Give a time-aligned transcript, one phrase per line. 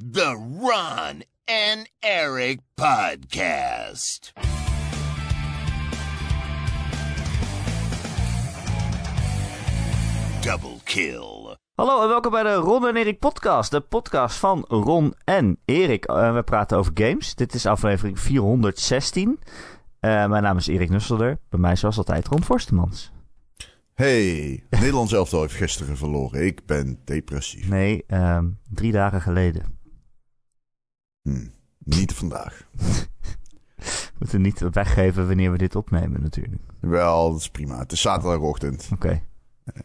[0.00, 4.32] The Ron and Eric Podcast.
[10.40, 11.56] Double kill.
[11.74, 13.70] Hallo en welkom bij de Ron en Erik podcast.
[13.70, 16.04] De podcast van Ron en Erik.
[16.04, 17.34] Eh, we praten over games.
[17.34, 19.38] Dit is aflevering 416.
[20.00, 21.38] Eh, mijn naam is Erik Nusselder.
[21.48, 23.12] Bij mij zoals altijd Ron Forstemans.
[23.94, 26.46] Hey, Nederland elftal heeft gisteren verloren.
[26.46, 27.68] Ik ben depressief.
[27.68, 29.78] Nee, ehm, drie dagen geleden.
[31.22, 31.46] Hm,
[31.78, 32.62] niet vandaag.
[33.76, 36.62] We moeten niet weggeven wanneer we dit opnemen natuurlijk.
[36.80, 37.78] Wel, dat is prima.
[37.78, 38.88] Het is zaterdagochtend.
[38.92, 39.22] Oké,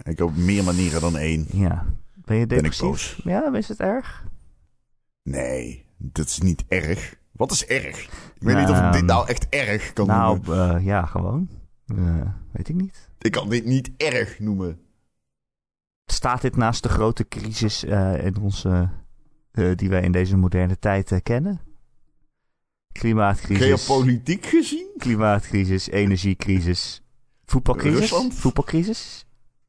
[0.04, 1.46] Ik heb meer manieren dan één.
[1.52, 1.86] ja.
[2.16, 2.88] Ben je Ben ik depressief?
[2.90, 3.22] boos?
[3.24, 4.26] Ja, is het erg?
[5.24, 7.16] Nee, dat is niet erg.
[7.32, 8.04] Wat is erg?
[8.04, 10.76] Ik weet niet of ik Nou, dit nou echt erg kan nou, noemen.
[10.76, 11.50] eh, ja, gewoon.
[11.86, 13.10] Eh, weet ik niet.
[13.20, 14.80] Ik kan dit niet erg noemen.
[16.12, 18.90] Staat dit naast de grote crisis eh, in onze, eh,
[19.56, 21.62] die wij in deze moderne tijd eh, kennen?
[22.92, 23.86] Klimaatcrisis.
[23.86, 24.88] Geopolitiek gezien?
[24.98, 27.02] Klimaatcrisis, energiecrisis,
[27.46, 28.00] voetbalcrisis.
[28.00, 28.34] Rusland?
[28.34, 29.26] Voetbalcrisis?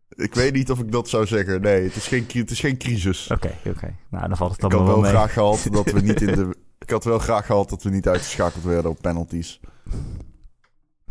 [0.08, 1.60] Ik weet niet of ik dat zou zeggen.
[1.60, 3.30] Nee, het is geen, het is geen crisis.
[3.30, 3.96] Oké, oké.
[4.10, 5.10] Nou, dan valt het Ik dan had wel mee.
[5.10, 6.56] graag gehad dat we niet in de...
[6.78, 9.60] Ik had wel graag gehad dat we niet uitgeschakeld werden op penalties.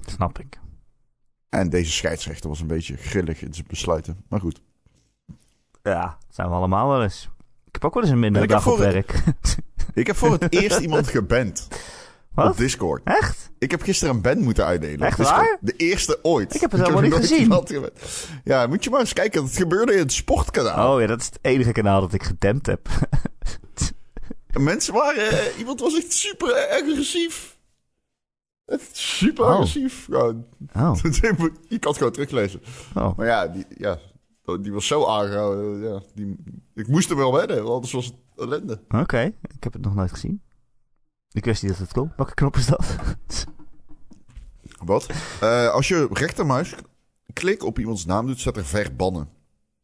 [0.06, 0.60] Snap ik.
[1.50, 4.24] En deze scheidsrechter was een beetje grillig in zijn besluiten.
[4.30, 4.62] Maar goed.
[5.84, 7.30] Ja, zijn we allemaal wel eens.
[7.76, 9.24] Ik heb ook wel eens een mindere heb dag op voor- werk.
[9.94, 11.68] Ik heb voor het eerst iemand geband
[12.34, 12.52] Wat?
[12.52, 13.02] op Discord.
[13.04, 13.52] Echt?
[13.60, 15.08] Ik heb gisteren een band moeten uitdelen.
[15.08, 15.58] Echt waar?
[15.62, 16.56] De eerste ooit.
[16.56, 17.64] Ik heb het helemaal niet gezien.
[18.44, 19.44] Ja, moet je maar eens kijken.
[19.44, 20.94] Het gebeurde in het sportkanaal.
[20.96, 22.88] Oh ja, dat is het enige kanaal dat ik gedempt heb.
[24.48, 25.30] En Mensen waren...
[25.30, 27.58] eh, iemand was echt super agressief.
[28.92, 29.50] Super Oh.
[29.52, 30.06] agressief.
[30.06, 30.46] Gewoon.
[30.76, 30.96] Oh,
[31.68, 32.62] je kan het gewoon teruglezen.
[32.96, 33.18] oh.
[33.18, 34.00] Maar ja, die, ja,
[34.46, 35.90] die was zo aangehouden.
[35.90, 36.36] Ja, die,
[36.74, 38.80] ik moest er wel wedden, want anders was het ellende.
[38.90, 40.42] Oké, ik heb het nog nooit gezien.
[41.32, 42.12] Ik wist niet dat het kon.
[42.16, 42.96] Welke knop is dat?
[44.86, 45.08] Wat?
[45.42, 46.76] Eh, als je rechtermuis
[47.34, 49.30] klik op iemands naam doet, staat er verbannen.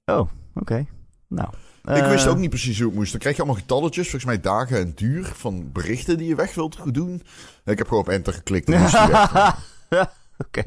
[0.06, 0.86] Oh, oké.
[1.28, 1.50] Nou.
[1.84, 3.12] ik wist eh, ook niet precies hoe het moest.
[3.12, 6.54] Dan krijg je allemaal getalletjes, volgens mij dagen en duur van berichten die je weg
[6.54, 7.24] wilt doen.
[7.64, 8.70] En ik heb gewoon op enter geklikt.
[8.70, 9.58] En moest die weg.
[10.48, 10.64] Oké.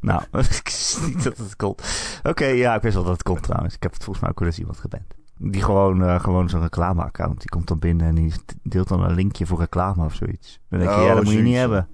[0.00, 0.22] Nou,
[0.58, 1.74] ik wist niet dat het kon.
[2.22, 3.74] Oké, ja, ik wist wel dat het kon trouwens.
[3.74, 5.14] Ik heb het volgens mij ook wel eens iemand geband.
[5.38, 7.38] Die gewoon, eh, gewoon zo'n reclameaccount.
[7.40, 8.32] Die komt dan binnen en die
[8.62, 10.60] deelt dan een linkje voor reclame of zoiets.
[10.68, 11.88] Dan denk je, Oh, ja, dat moet je niet hebben.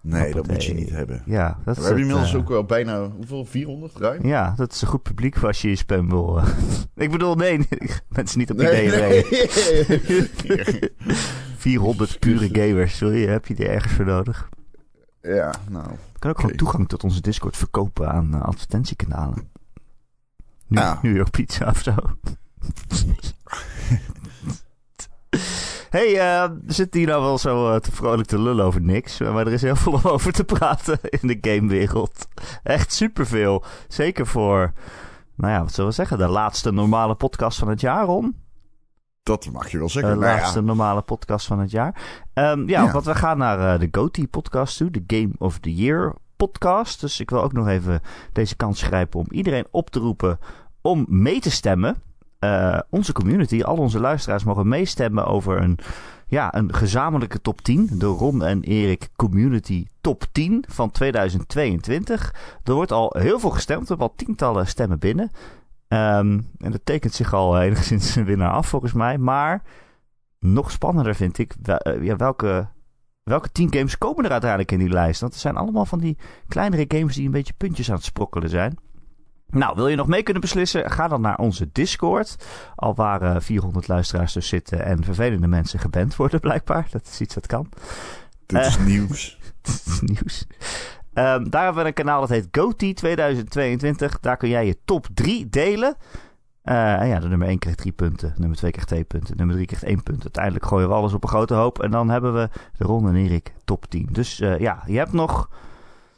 [0.00, 1.22] Nee, dat moet je niet hebben.
[1.26, 3.44] Ja, dat We hebben inmiddels eh, ook wel bijna, hoeveel?
[3.44, 4.26] 400 ruim?
[4.26, 6.38] Ja, dat is een goed publiek voor als je je spam wil.
[6.38, 6.46] eh.
[7.04, 7.68] ik bedoel, nee,
[8.08, 9.22] mensen niet op Nee, ideeën nee.
[9.86, 10.90] reden.
[11.56, 14.48] 400 pure gamers, sorry, heb je die ergens voor nodig?
[15.34, 15.90] Ja, nou.
[15.90, 19.50] Je kan ook gewoon toegang tot onze Discord verkopen aan eh, advertentiekanalen.
[20.66, 20.98] Nu, Ja.
[21.02, 21.94] New York Pizza of zo.
[25.90, 29.18] hey, eh, we zitten hier nou wel zo eh, te vrolijk te lullen over niks.
[29.18, 32.28] Maar er is heel veel om over te praten in de gamewereld.
[32.62, 33.64] Echt superveel.
[33.88, 34.72] Zeker voor,
[35.34, 36.18] nou ja, wat zullen we zeggen?
[36.18, 38.36] De laatste normale podcast van het jaar, Ron.
[39.28, 40.18] Dat mag je wel De zeggen.
[40.18, 42.20] Nou ja, laatste normale podcast van het jaar.
[42.32, 42.92] Ehm, ja, Ja.
[42.92, 44.90] want we gaan naar eh, de GOTY podcast toe.
[44.90, 47.00] De Game of the Year podcast.
[47.00, 48.00] Dus ik wil ook nog even
[48.32, 50.38] deze kans grijpen om iedereen op te roepen
[50.82, 52.02] om mee te stemmen.
[52.38, 55.78] Eh, onze community, al onze luisteraars mogen meestemmen over een,
[56.26, 57.88] ja, een gezamenlijke top 10.
[57.92, 62.34] De Ron en Erik Community Top 10 van 2022.
[62.64, 63.80] Er wordt al heel veel gestemd.
[63.80, 65.30] We hebben al tientallen stemmen binnen.
[65.88, 69.18] Ehm, en dat tekent zich al enigszins een winnaar af volgens mij.
[69.18, 69.62] Maar
[70.38, 72.68] nog spannender vind ik wel- eh, ja, welke,
[73.22, 75.20] welke 10 games komen er uiteindelijk in die lijst.
[75.20, 76.18] Want het zijn allemaal van die
[76.48, 78.78] kleinere games die een beetje puntjes aan het sprokkelen zijn.
[79.50, 80.90] Nou, wil je nog mee kunnen beslissen?
[80.90, 82.36] Ga dan naar onze Discord.
[82.74, 86.86] Al waar eh, 400 luisteraars dus zitten en vervelende mensen geband worden blijkbaar.
[86.90, 87.68] Dat is iets dat kan.
[88.46, 88.66] dit Eh.
[88.66, 89.38] is nieuws.
[89.62, 90.46] Het is nieuws.
[91.18, 94.20] Ehm, daar hebben we een kanaal dat heet GoTee 2022.
[94.20, 95.96] Daar kun jij je top 3 delen.
[96.62, 98.34] En ja, de nummer 1 krijgt 3 punten.
[98.36, 99.36] Nummer 2 krijgt 2 punten.
[99.36, 100.22] Nummer 3 krijgt 1 punt.
[100.22, 101.82] Uiteindelijk gooien we alles op een grote hoop.
[101.82, 104.08] En dan hebben we de Ron en Erik top 10.
[104.12, 105.50] Dus eh, ja, je hebt nog,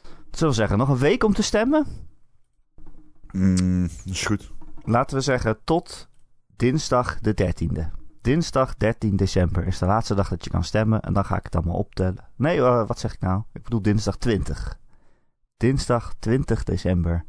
[0.01, 1.85] wat zullen we zeggen, nog een week om te stemmen.
[3.31, 4.51] Mm, is goed.
[4.83, 6.09] Laten we zeggen tot
[6.55, 7.99] dinsdag de 13e.
[8.21, 11.01] Dinsdag 13 december is de laatste dag dat je kan stemmen.
[11.01, 12.25] En dan ga ik het allemaal optellen.
[12.35, 13.41] Nee, eh, wat zeg ik nou?
[13.53, 14.79] Ik bedoel dinsdag 20.
[15.61, 17.25] Dinsdag 20 december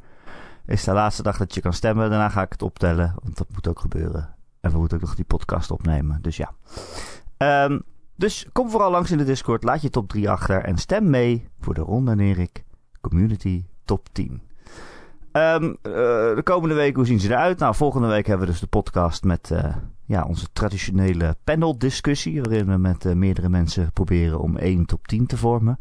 [0.67, 2.11] is de laatste dag dat je kan stemmen.
[2.11, 4.35] Daarna ga ik het optellen, want dat moet ook gebeuren.
[4.61, 6.23] En we moeten ook nog die podcast opnemen.
[6.23, 6.53] Dus ja.
[7.37, 7.79] Ehm,
[8.17, 9.65] dus kom vooral langs in de Discord.
[9.65, 10.65] Laat je top 3 achter.
[10.65, 12.65] En stem mee voor de Ron en Erik
[13.01, 14.43] Community Top 10.
[15.33, 15.93] Ehm, eh,
[16.35, 17.59] de komende week, hoe zien ze eruit?
[17.59, 19.77] Nou, volgende week hebben we dus de podcast met, eh,
[20.07, 22.43] ja, onze traditionele paneldiscussie.
[22.43, 25.79] Waarin we met eh, meerdere mensen proberen om één top 10 te vormen.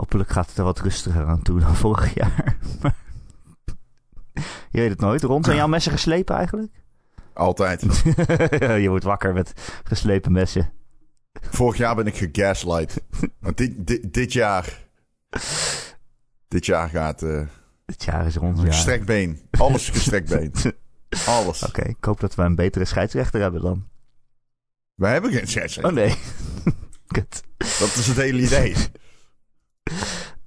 [0.00, 2.56] Hopelijk gaat het er wat rustiger aan toe dan vorig jaar.
[4.70, 5.22] Je weet het nooit.
[5.22, 6.72] Ron, zijn jouw messen geslepen eigenlijk?
[7.32, 7.80] Altijd.
[8.82, 10.72] je wordt wakker met geslepen messen.
[11.32, 13.00] Vorig jaar ben ik gegaslight.
[13.38, 14.86] Maar dit, dit, dit jaar...
[16.48, 17.22] Dit jaar gaat...
[17.22, 17.42] eh
[17.84, 18.54] Dit jaar is jaar.
[18.66, 19.40] gestrekt been.
[19.50, 20.52] Alles gestrekt been.
[21.26, 21.62] Alles.
[21.62, 23.88] Oké, ik hoop dat we een betere scheidsrechter hebben dan.
[24.94, 25.92] Wij hebben geen scheidsrechter.
[25.92, 26.16] Oh nee.
[27.06, 27.42] Kut.
[27.56, 28.74] Dat is het hele idee.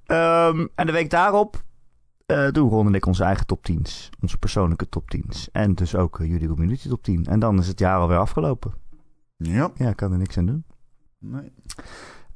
[0.06, 1.62] Ehm, en de week daarop
[2.26, 4.10] eh, doen Ron en ik onze eigen top 10's.
[4.20, 5.48] Onze persoonlijke top 10's.
[5.52, 7.26] En dus ook eh, jullie community top 10.
[7.26, 8.72] En dan is het jaar alweer afgelopen.
[9.36, 9.70] Ja.
[9.74, 10.64] Ja, ik kan er niks aan doen.
[11.18, 11.52] Nee.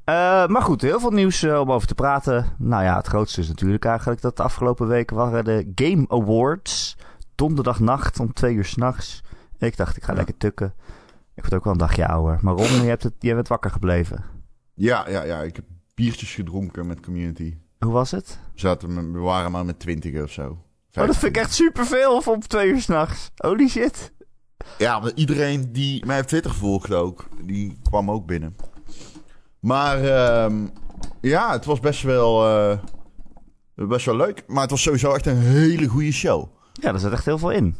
[0.04, 2.46] Eh, maar goed, heel veel nieuws om over te praten.
[2.58, 6.96] Nou ja, het grootste is natuurlijk eigenlijk dat de afgelopen weken waren de Game Awards.
[7.34, 9.20] Donderdagnacht om twee uur s'nachts.
[9.58, 10.16] Ik dacht, ik ga Ja.
[10.18, 10.74] lekker tukken.
[11.34, 12.38] Ik word ook wel een dagje ouder.
[12.42, 14.24] Maar Ron, je, hebt het, je bent wakker gebleven.
[14.74, 15.40] Ja, ja, ja.
[15.42, 15.64] Ik heb
[15.98, 17.56] biertjes gedronken met community.
[17.78, 18.38] Hoe was het?
[18.54, 20.44] We, zaten, met- we waren maar met twintig of zo.
[20.94, 23.30] Oh, dat vind ik echt superveel voor op twee uur s'nachts.
[23.36, 24.12] Holy shit.
[24.78, 28.56] Ja, maar iedereen die mij op Twitter volgt ook, die kwam ook binnen.
[29.60, 30.66] Maar ehm,
[31.20, 32.78] ja, het was best wel, eh,
[33.74, 34.44] best wel leuk.
[34.46, 36.48] Maar het was sowieso echt een hele goede show.
[36.72, 37.76] Ja, er zit echt heel veel in.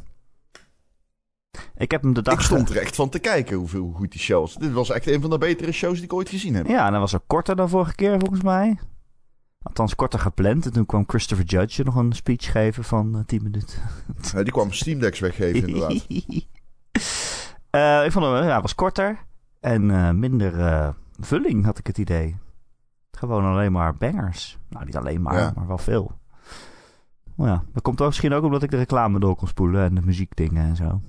[1.76, 2.34] Ik heb hem de dag...
[2.34, 4.54] Ik stond er echt van te kijken hoeveel hoe goed die show was.
[4.54, 6.66] Dit was echt een van de betere shows die ik ooit gezien heb.
[6.66, 8.78] Ja, en dan was er korter dan vorige keer volgens mij.
[9.62, 10.66] Althans, korter gepland.
[10.66, 13.78] En toen kwam Christopher Judge nog een speech geven van eh, 10 minuten.
[14.32, 16.06] Ja, die kwam Steam Decks weggeven inderdaad.
[17.70, 19.18] Eh, ik vond hem, ja, was korter.
[19.60, 20.88] En eh, minder eh,
[21.20, 22.36] vulling, had ik het idee.
[23.10, 24.58] Gewoon alleen maar bangers.
[24.68, 25.52] Nou, niet alleen maar, Ja.
[25.54, 26.12] maar wel veel.
[27.34, 29.94] Maar ja, dat komt ook misschien ook omdat ik de reclame door kon spoelen en
[29.94, 31.00] de muziekdingen en zo.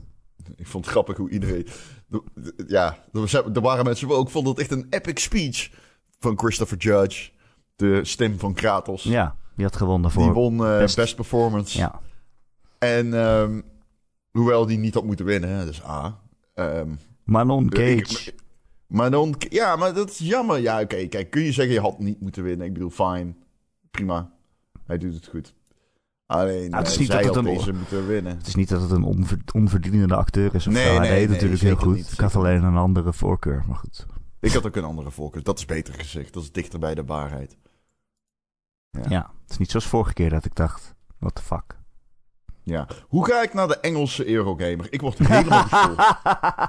[0.56, 1.68] Ik vond het grappig hoe iedereen...
[2.68, 2.98] Ja,
[3.54, 5.70] er waren mensen die ook vonden het echt een epic speech
[6.20, 7.30] van Christopher Judge.
[7.76, 9.04] De stem van Kratos.
[9.04, 10.24] Ja, die had gewonnen voor...
[10.24, 11.16] Die won eh, best- best.
[11.16, 11.78] performance.
[11.78, 12.00] Ja,
[12.80, 13.62] En ehm,
[14.32, 16.20] hoewel die niet had moeten winnen, hè, dus A.
[16.54, 16.90] ehm,
[17.24, 18.34] Manon ik- Cage.
[18.88, 20.60] maar dan, ja, maar dat is jammer.
[20.60, 22.68] Ja, oké, kijk, kun je zeggen je had niet moeten winnen?
[22.68, 23.34] Ik bedoel, fine,
[23.92, 24.32] prima.
[24.86, 25.54] Hij doet het goed.
[26.30, 27.36] Alleen, Ja, het is eh, niet dat het
[27.92, 28.38] een- winnen.
[28.38, 30.90] Het is niet dat het een onver- onverdienende acteur is of Nee, zo.
[30.90, 31.96] Hij nee, deed nee, natuurlijk heel goed.
[31.96, 34.06] niet, ik had alleen een andere voorkeur, maar goed.
[34.40, 35.44] Ik had ook een andere voorkeur.
[35.44, 36.34] Dat is beter gezegd.
[36.34, 37.58] Dat is dichter bij de waarheid.
[38.90, 39.02] Ja.
[39.10, 39.32] Ja.
[39.42, 41.78] het is niet zoals vorige keer dat ik dacht, what the fuck.
[42.64, 42.88] Ja.
[43.08, 44.88] Hoe ga ik naar de Engelse Eurogamer?
[44.90, 45.98] Ik word helemaal gestoord.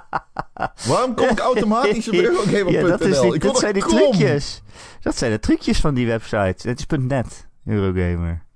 [0.88, 2.70] Waarom kom ik automatisch op Eurogamer.nl?
[2.70, 4.62] ja, dat, is die, dat zijn die trucjes.
[5.00, 6.62] Dat zijn de trucjes van die websites.
[6.62, 8.48] Het is .net, Eurogamer.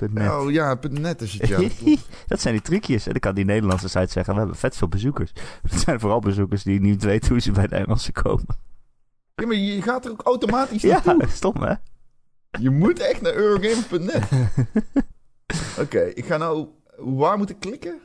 [0.00, 0.30] .net.
[0.30, 1.58] Oh ja, net is het ja.
[2.26, 3.06] dat zijn die trucjes.
[3.06, 5.32] En dan kan die Nederlandse site zeggen, we hebben vet veel bezoekers.
[5.70, 8.58] Dat zijn vooral bezoekers die niet weten hoe ze bij de Engelsen komen.
[9.34, 11.28] Ja, maar je gaat er ook automatisch Ja, naartoe.
[11.42, 11.74] stom hè?
[12.60, 14.28] Je moet echt naar Eurogamer.net.
[15.78, 16.66] Oké, ik ga nou...
[16.96, 18.00] Waar moet ik klikken?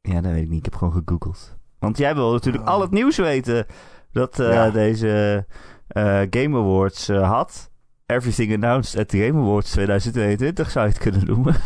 [0.00, 0.58] Ja, dat weet ik niet.
[0.58, 1.56] Ik heb gewoon gegoogeld.
[1.78, 2.70] Want jij wil natuurlijk Oh.
[2.70, 3.66] al het nieuws weten
[4.12, 4.70] dat eh, Ja.
[4.70, 5.46] deze
[5.88, 7.69] eh, Game Awards eh, had.
[8.10, 11.56] Everything announced at the Game Awards 2022 zou je het kunnen noemen.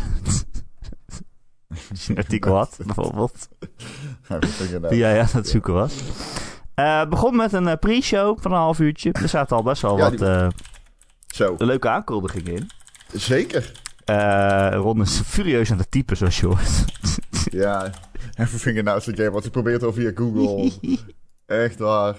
[1.89, 3.47] Als je een artikel had, bijvoorbeeld.
[4.89, 5.93] Die jij aan het zoeken was.
[6.75, 9.11] Het begon met een eh, pre-show van een half uurtje.
[9.11, 10.47] Er zaten al best wel Ja, wat eh,
[11.27, 12.69] Zo, leuke aankondigingen in.
[13.13, 13.71] zeker.
[14.71, 16.85] Ron is furieus aan het typen, zoals je hoort.
[17.51, 17.91] Ja,
[18.35, 20.71] even vingernaast het game, want ik probeer het al via Google.
[21.45, 22.15] Echt waar.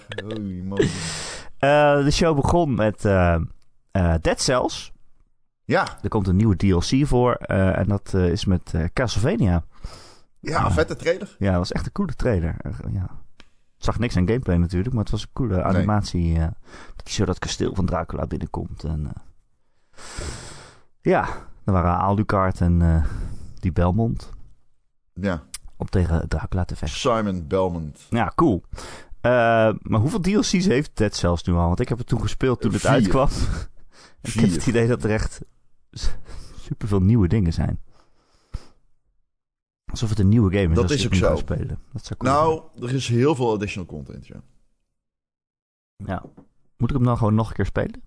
[2.05, 3.05] De show begon met
[4.21, 4.93] Dead Cells.
[5.65, 7.33] Ja, Er komt een nieuwe DLC voor.
[7.35, 9.65] eh, en dat eh, is met eh, Castlevania.
[10.41, 11.37] ja, vette trailer.
[11.39, 12.57] Ja, dat was echt een coole trailer.
[12.59, 13.11] Eh, ja.
[13.79, 16.37] Ik zag niks aan gameplay natuurlijk, maar het was een coole animatie.
[16.39, 16.47] eh,
[16.97, 18.85] dat je zo dat kasteel van Dracula binnenkomt.
[18.85, 19.13] En, eh,
[21.01, 21.29] ja,
[21.65, 23.05] er waren Alucard en eh,
[23.61, 24.31] die Belmont
[25.15, 25.43] Ja,
[25.77, 26.99] om tegen Dracula te vechten.
[26.99, 28.07] Simon Belmont.
[28.11, 28.63] Ja, cool.
[29.21, 29.31] Eh,
[29.83, 31.67] maar hoeveel DLC's heeft Dead Cells nu al?
[31.67, 32.91] Want ik heb het toen gespeeld toen het Vier.
[32.91, 33.29] uitkwam.
[34.27, 35.41] Ik heb het idee dat er echt
[36.59, 37.81] superveel nieuwe dingen zijn.
[39.85, 40.75] Alsof het een nieuwe game is.
[40.75, 41.37] Dat is ook zo.
[41.37, 41.79] spelen.
[41.93, 44.43] Dat zou cool Nou, er is heel veel additional content, ja.
[45.97, 46.25] Ja.
[46.77, 48.03] Moet ik hem dan gewoon nog een keer spelen?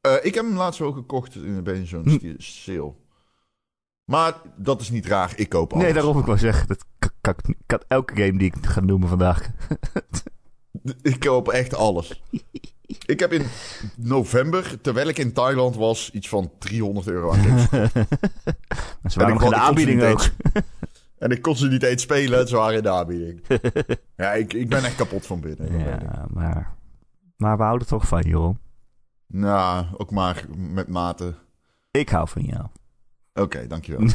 [0.00, 2.34] Eh, ik heb hem laatst ook gekocht in bij zo'n Hm.
[2.38, 2.94] sale.
[4.04, 5.84] Maar dat is niet raar, ik koop alles.
[5.84, 6.68] Nee, daarom ik wou zeggen.
[6.68, 6.84] Dat
[7.20, 7.34] kan,
[7.66, 9.48] kan elke game die ik ga noemen vandaag.
[11.02, 12.22] Ik koop echt alles.
[13.06, 13.46] ik heb in
[13.96, 17.68] november, terwijl ik in Thailand was, iets van 300 euro aan games.
[17.70, 17.80] ze
[19.02, 20.08] En waren nog de aanbieding ook.
[20.20, 20.32] eens-
[21.18, 23.42] En ik kon ze niet eens spelen, ze waren in de aanbieding.
[24.16, 25.78] ja, ik, ik ben echt kapot van binnen.
[25.78, 26.74] Ja, maar,
[27.36, 28.58] maar we houden toch van, Jeroen.
[29.26, 31.34] Nou, ook maar met mate.
[31.90, 32.64] Ik hou van jou.
[33.34, 34.00] Oké, dankjewel.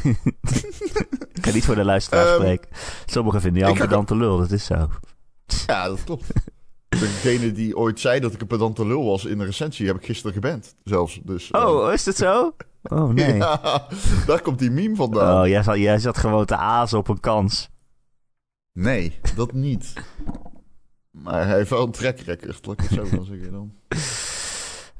[1.34, 2.70] Ik kan niet voor de luisteraar Ehm, spreken.
[3.06, 4.90] Sommigen vinden jou een ga- pedante lul, dat is zo.
[5.68, 6.28] ja, dat klopt.
[7.00, 10.06] Degene die ooit zei dat ik een pedante lul was in de recensie, heb ik
[10.06, 10.76] gisteren geband.
[10.84, 11.20] Zelfs.
[11.24, 12.52] Dus, eh, Oh, is het zo?
[12.84, 13.36] Oh, nee.
[13.36, 13.88] ja,
[14.26, 15.42] daar komt die meme vandaan.
[15.42, 17.70] Oh, jij zat, jij zat gewoon te azen op een kans.
[18.74, 19.94] Nee, dat niet.
[21.12, 23.72] Maar hij heeft wel een track record, laat ik het zo maar zeggen dan.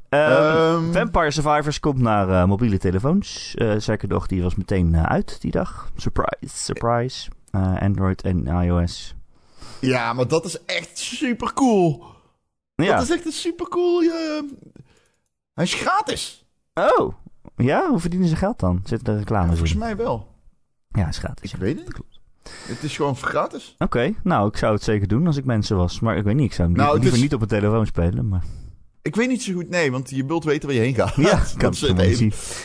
[0.08, 3.54] Ehm, Ehm, Vampire Survivors komt naar eh, mobiele telefoons.
[3.54, 5.90] Eh zeker nog, die was meteen uit die dag.
[5.96, 7.30] Surprise, surprise.
[7.78, 9.14] Android en iOS.
[9.90, 12.04] Ja, maar dat is echt super cool.
[12.74, 12.94] Ja.
[12.94, 14.00] Dat is echt een super cool.
[15.54, 16.44] Hij is gratis.
[16.74, 17.14] Oh,
[17.56, 17.88] ja?
[17.88, 18.80] Hoe verdienen ze geld dan?
[18.84, 19.78] Zitten er reclames Volgens in?
[19.78, 20.28] mij wel.
[20.88, 21.52] Ja, is gratis.
[21.52, 21.64] Ik ja.
[21.64, 21.98] weet het.
[22.66, 23.74] Het is gewoon gratis.
[23.78, 26.00] Oké, nou, ik zou het zeker doen als ik mensen was.
[26.00, 28.28] Maar ik weet niet, ik zou Nou, liever is- niet op een telefoon spelen.
[28.28, 28.42] Maar
[29.02, 31.14] Ik weet niet zo goed, nee, want je wilt weten waar je heen gaat.
[31.16, 31.98] ja, dat kan is het.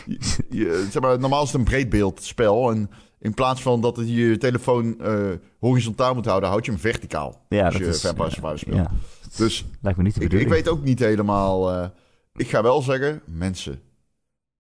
[0.06, 2.72] Je- je- zeg maar, normaal is het een breedbeeldspel.
[2.72, 2.90] En
[3.20, 5.30] in plaats van dat je je telefoon eh,
[5.60, 7.46] horizontaal moet houden, houd je hem verticaal.
[7.50, 8.02] Ja, als dat je is...
[8.02, 8.76] Vampire Survivors speelt.
[8.78, 8.92] ja,
[9.38, 11.72] Dus lijkt me niet ik, ik weet ook niet helemaal.
[11.72, 11.90] eh,
[12.36, 13.82] ik ga wel zeggen, mensen,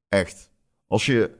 [0.09, 0.49] echt.
[0.87, 1.31] Als je,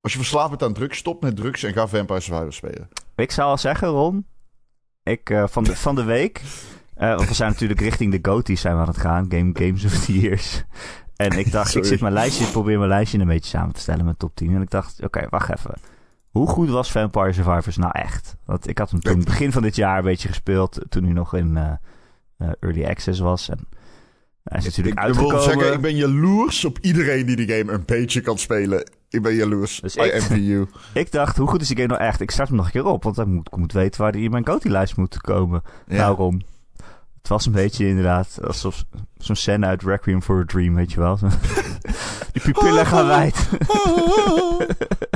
[0.00, 2.88] als je verslaafd bent aan drugs, stop met drugs en ga Vampire Survivors spelen.
[3.16, 4.26] Ik zou al zeggen, Ron.
[5.02, 6.42] Ik, eh, van, de, van de week.
[6.94, 9.26] Eh, want we zijn natuurlijk richting de GOTY zijn we aan het gaan.
[9.28, 10.64] Game Games of the Years.
[11.16, 13.80] En ik dacht, ik zit mijn lijstje, ik probeer mijn lijstje een beetje samen te
[13.80, 14.54] stellen met top 10.
[14.54, 15.74] En ik dacht, oké, wacht even.
[16.30, 18.36] Hoe goed was Vampire Survivors nou echt?
[18.44, 20.80] Want ik had hem toen begin van dit jaar een beetje gespeeld.
[20.88, 21.72] Toen hij nog in eh,
[22.38, 23.48] eh, Early Access was.
[23.48, 23.58] En
[24.42, 25.34] hij is natuurlijk ik uitgekomen.
[25.34, 28.90] wil zeggen, ik ben jaloers op iedereen die de game een beetje kan spelen.
[29.08, 29.80] Ik ben jaloers.
[29.80, 30.66] Dus I ik- you.
[30.94, 32.20] Ik dacht, hoe goed is die game nou echt?
[32.20, 34.24] Ik start hem nog een keer op, want ik moet, ik moet weten waar die
[34.24, 35.62] in mijn GOTY-lijst moet komen.
[35.86, 35.96] Ja.
[35.96, 36.40] Daarom.
[37.24, 38.84] Het was een beetje inderdaad alsof
[39.18, 41.18] zo'n scène uit Requiem for a Dream, weet je wel.
[42.32, 43.48] Die pupillen gaan wijd.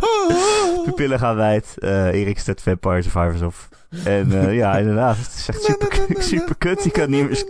[0.84, 1.74] pupillen gaan wijd.
[1.78, 3.54] Eh Erik zet Vampire Survivors op.
[4.04, 5.16] En eh, ja, inderdaad.
[5.16, 6.82] Het is echt super, super kut.
[6.82, 7.44] Die kan niet meer,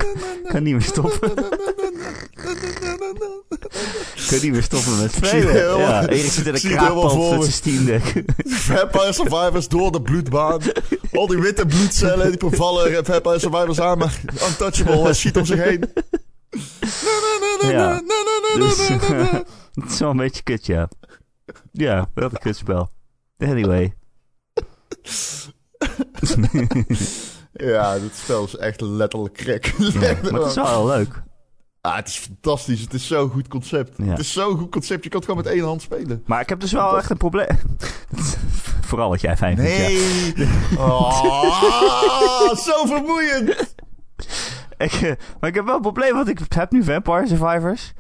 [0.49, 1.35] kan niet meer stoppen.
[4.29, 5.79] kan niet meer stoppen met spelen.
[5.79, 7.43] Ja, Erik zit in een kraakpand met me.
[7.43, 8.25] zijn Steam Deck.
[8.47, 10.61] Vampire Survivors door de bloedbaan.
[11.13, 15.63] Al die witte bloedcellen die bevallen Vampire Survivors aan, maar untouchable, hij schiet om zich
[15.63, 15.93] heen.
[17.61, 18.03] Ja.
[18.57, 18.89] Dus,
[19.75, 20.89] het is wel een beetje kut, ja.
[21.73, 22.91] Ja, wat een kutspel.
[23.39, 23.95] Anyway.
[27.53, 29.79] Ja, dit spel is echt letterlijk crack.
[29.79, 31.23] Maar het is wel heel leuk.
[31.81, 32.81] Ah, het is fantastisch.
[32.81, 33.97] Het is zo'n goed concept.
[33.97, 34.05] Ja.
[34.05, 35.05] Het is zo'n goed concept.
[35.05, 36.23] Je kan het gewoon met één hand spelen.
[36.27, 37.59] Maar ik heb dus wel echt een probleem.
[38.89, 39.89] Vooral wat jij fijn vindt, ja.
[39.89, 40.49] Nee.
[40.79, 43.75] Oh, zo vermoeiend.
[44.77, 47.93] Ik, eh, maar ik heb wel een probleem, want ik heb nu Vampire Survivors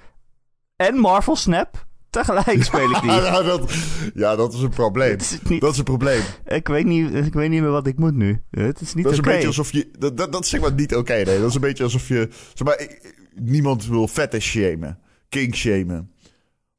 [0.76, 1.86] en Marvel Snap.
[2.18, 3.10] Tegelijk speel ik die.
[3.10, 3.72] Ja, dat,
[4.14, 5.16] ja, dat is een probleem.
[5.18, 6.20] Is niet, Dat is een probleem.
[6.46, 8.42] ik, weet niet, ik weet niet meer wat ik moet nu.
[8.50, 9.28] Het is niet Dat is oké.
[9.28, 9.88] een beetje alsof je...
[9.98, 11.38] Dat, dat, dat is zeg maar niet oké, nee.
[11.40, 12.28] Dat is een beetje alsof je...
[12.54, 12.86] Zeg maar,
[13.34, 14.98] niemand wil fetish shamen.
[15.28, 16.10] Kink shamen.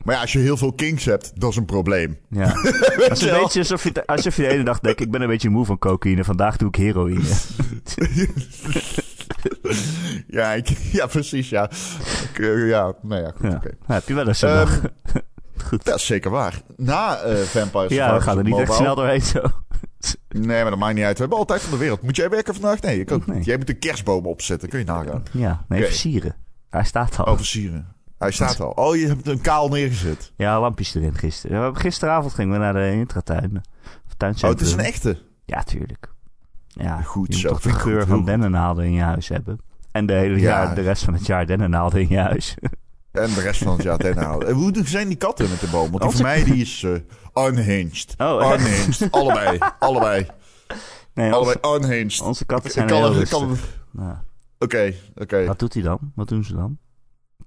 [0.04, 2.18] Maar ja, als je heel veel kinks hebt, dat is een probleem.
[2.30, 2.52] Ja.
[2.54, 5.28] Het is een beetje alsof je, alsof je de ene dag denkt, ik ben een
[5.28, 7.22] beetje moe van cocaïne, vandaag doe ik heroïne.
[10.28, 11.70] Ja, ik, ja precies, ja.
[12.34, 13.56] Ik, eh, ja, nou ja, goed, Ja.
[13.56, 13.70] oké.
[13.88, 14.68] Ja, heb je wel eens zo'n Ehm,
[15.60, 15.80] dag.
[15.84, 16.62] Dat is zeker waar.
[16.78, 19.42] Na eh Vampire Ja, we gaan er niet echt snel doorheen zo.
[20.30, 21.14] Nee, maar dat maakt niet uit.
[21.14, 22.02] We hebben altijd van de wereld.
[22.02, 22.82] Moet jij werken vandaag?
[22.82, 23.38] Nee, ik ook Nee.
[23.38, 23.46] niet.
[23.46, 24.70] Jij moet een kerstboom opzetten.
[24.70, 25.24] Kun je nagaan.
[25.32, 25.88] Ja, nee, Oké.
[25.90, 26.36] versieren.
[26.70, 27.26] Hij staat al.
[27.26, 27.88] Oh, versieren.
[28.18, 28.70] Hij staat al.
[28.70, 30.32] Oh, je hebt een kaal neergezet.
[30.36, 31.78] Ja, lampjes erin gisteren.
[31.78, 33.52] Gisteravond gingen we naar de intratuin.
[33.56, 34.58] Of Oh, tuincentrum.
[34.60, 35.18] het is een echte.
[35.46, 36.14] Ja, tuurlijk.
[36.68, 38.26] Ja, Goed je zo, moet toch de geur goed, van goed.
[38.26, 39.60] dennennaalden in je huis hebben.
[39.92, 40.42] En de hele Ja.
[40.42, 42.56] jaar, de rest van het jaar dennennaalden in je huis.
[43.12, 44.48] En de rest van het jaar ten halen.
[44.48, 45.92] En hoe zijn die katten met de boom?
[45.92, 48.14] Want die van mij die is eh, unhinged.
[48.18, 49.08] Oh, unhinged.
[49.12, 49.58] allebei.
[49.80, 50.28] Allebei.
[51.14, 52.22] Nee, onze, Allebei unhinged.
[52.22, 53.58] onze katten Ik zijn kan- heel kan-
[53.92, 54.16] Nou,
[54.60, 55.46] Oké, oké.
[55.46, 56.12] Wat doet hij dan?
[56.16, 56.78] Wat doen ze dan?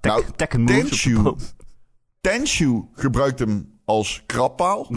[0.00, 1.34] Tek, Nou, Tekken Tenshu.
[2.20, 4.90] Tenshu gebruikt hem als krabpaal.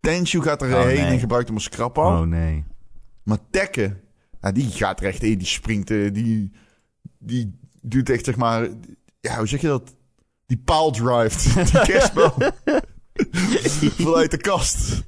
[0.00, 1.04] Tenshu gaat er Oh, heen nee.
[1.12, 2.20] en gebruikt hem als krabpaal.
[2.22, 2.64] Oh nee.
[3.22, 4.00] Maar Tekken,
[4.40, 5.38] ja, die gaat er echt in.
[5.38, 6.52] Die springt, eh, die,
[7.18, 8.68] die doet echt zeg maar,
[9.20, 9.94] ja, hoe zeg je dat?
[10.46, 12.32] Die paal drive, die kerstboom.
[14.04, 15.02] Vanuit de kast.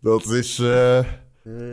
[0.00, 1.00] Dat is, eh,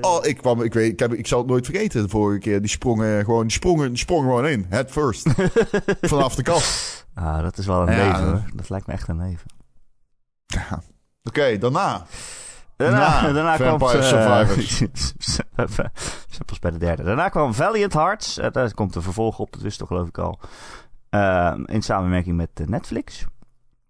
[0.01, 2.62] oh, ik kwam, ik weet, ik, heb, ik zal het nooit vergeten de vorige keer.
[2.62, 5.29] Die sprongen gewoon, die sprongen, die sprongen gewoon in, head first.
[6.01, 7.07] Vanaf de kast.
[7.13, 8.05] Ah, dat is wel een Ja.
[8.12, 8.43] leven hoor.
[8.55, 9.48] Dat lijkt me echt een leven.
[10.45, 10.81] Ja.
[11.24, 12.05] Oké, daarna.
[12.75, 13.79] Daarna, Na daarna kwam.
[16.29, 17.03] Zijn pas bij de derde.
[17.03, 18.38] Daarna kwam Valiant Hearts.
[18.38, 20.39] Eh, daar komt een vervolg op, dat wist toch geloof ik al.
[21.10, 23.25] Eh, in samenwerking met eh, Netflix.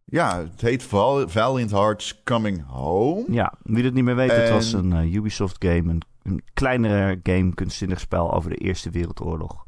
[0.05, 3.23] Ja, het heet Val- Valiant Hearts Coming Home.
[3.29, 5.89] Ja, wie het niet meer weet, het was een eh, Ubisoft game.
[5.91, 9.65] Een, een kleinere game, kunstzinnig spel over de Eerste Wereldoorlog.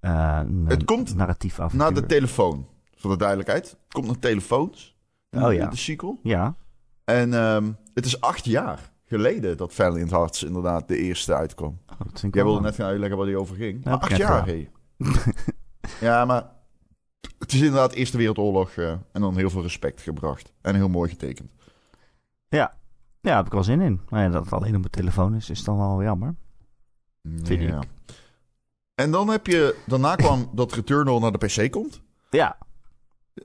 [0.00, 1.78] Eh, een Het komt narratief avontuur.
[1.78, 3.64] Naar de telefoon, voor de duidelijkheid.
[3.70, 4.96] Het komt naar telefoons.
[5.30, 5.66] Oh ja.
[5.68, 6.18] De sequel.
[6.22, 6.54] Ja,
[7.04, 11.78] En ehm, het is acht jaar geleden dat Valiant Hearts inderdaad de eerste uitkwam.
[11.90, 13.84] oh, Jij wel wilde net gaan uitleggen waar die over ging.
[13.84, 14.68] Ja, acht jaar, hé.
[16.08, 16.50] ja, maar
[17.38, 20.52] het is inderdaad Eerste Wereldoorlog eh, en dan heel veel respect gebracht.
[20.60, 21.52] En heel mooi getekend.
[22.48, 22.74] Ja,
[23.20, 24.00] daar heb ik wel zin in.
[24.08, 26.34] Maar ja, dat het alleen op mijn telefoon is, is dan wel jammer.
[27.42, 27.82] Vind Ja.
[28.94, 32.00] En dan heb je, daarna kwam dat Returnal naar de PC komt.
[32.30, 32.58] Ja,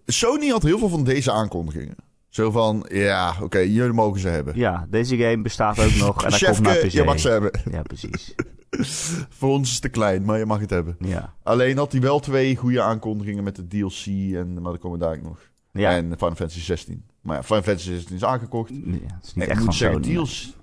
[0.05, 1.95] Sony had heel veel van deze aankondigingen.
[2.29, 4.57] Zo van, ja, oké, jullie mogen ze hebben.
[4.57, 6.91] ja, deze game bestaat ook nog en hij komt naar Chefke, PC.
[6.93, 7.51] je mag ze hebben.
[7.71, 8.35] Ja, precies.
[9.37, 10.95] Voor ons is het te klein, maar je mag het hebben.
[10.99, 14.05] Ja, Alleen had hij wel twee goede aankondigingen met de DLC,
[14.35, 15.39] en, maar dat komen we daar nog.
[15.71, 15.91] ja.
[15.91, 17.05] En Final Fantasy 16.
[17.21, 18.69] Maar ja, Final Fantasy 16 is aangekocht.
[18.69, 18.75] Ja,
[19.15, 20.15] het is niet En ik echt van moet zeggen, Sony.
[20.15, 20.57] DLC...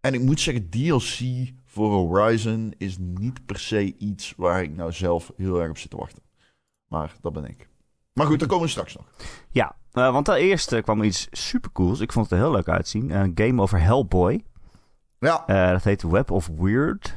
[0.00, 1.18] En ik moet zeggen, DLC
[1.64, 5.90] voor Horizon is niet per se iets waar ik nou zelf heel erg op zit
[5.90, 6.22] te wachten.
[6.88, 7.68] Maar dat ben ik.
[8.12, 9.06] Maar goed, daar komen we straks nog.
[9.50, 12.00] Ja, eh, want daar eerst eh, kwam iets supercools.
[12.00, 13.10] Ik vond het er heel leuk uitzien.
[13.10, 14.44] Een game over Hellboy.
[15.18, 17.14] Ja, Eh, dat heet Web of Weird.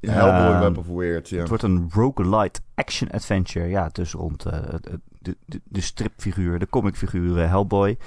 [0.00, 1.38] Hellboy Ehm, Web of Weird, ja.
[1.38, 3.66] Het wordt een roguelite action adventure.
[3.68, 7.98] Ja, dus rond eh, de, de, de, de stripfiguur, de comicfiguur eh, Hellboy.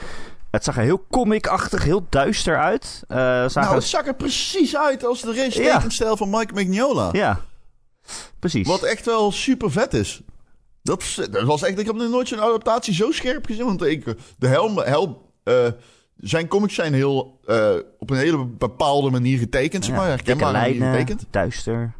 [0.51, 3.03] Het zag er heel comic-achtig, heel duister uit.
[3.07, 6.15] Eh zagen Nou, het zag er precies uit als de race Ja.
[6.15, 7.09] van Mike Mignola.
[7.11, 7.39] Ja,
[8.39, 8.67] precies.
[8.67, 10.21] Wat echt wel super vet is.
[10.87, 13.65] Dat, dat was echt, ik heb nog nooit zo'n adaptatie zo scherp gezien.
[13.65, 15.67] Want ik, de helm, helm eh,
[16.17, 19.85] zijn comics zijn heel, eh, op een hele bepaalde manier getekend.
[19.85, 21.25] Zeg Ja, maar, dikke herkenbare manier lijnen, getekend.
[21.31, 21.93] duister.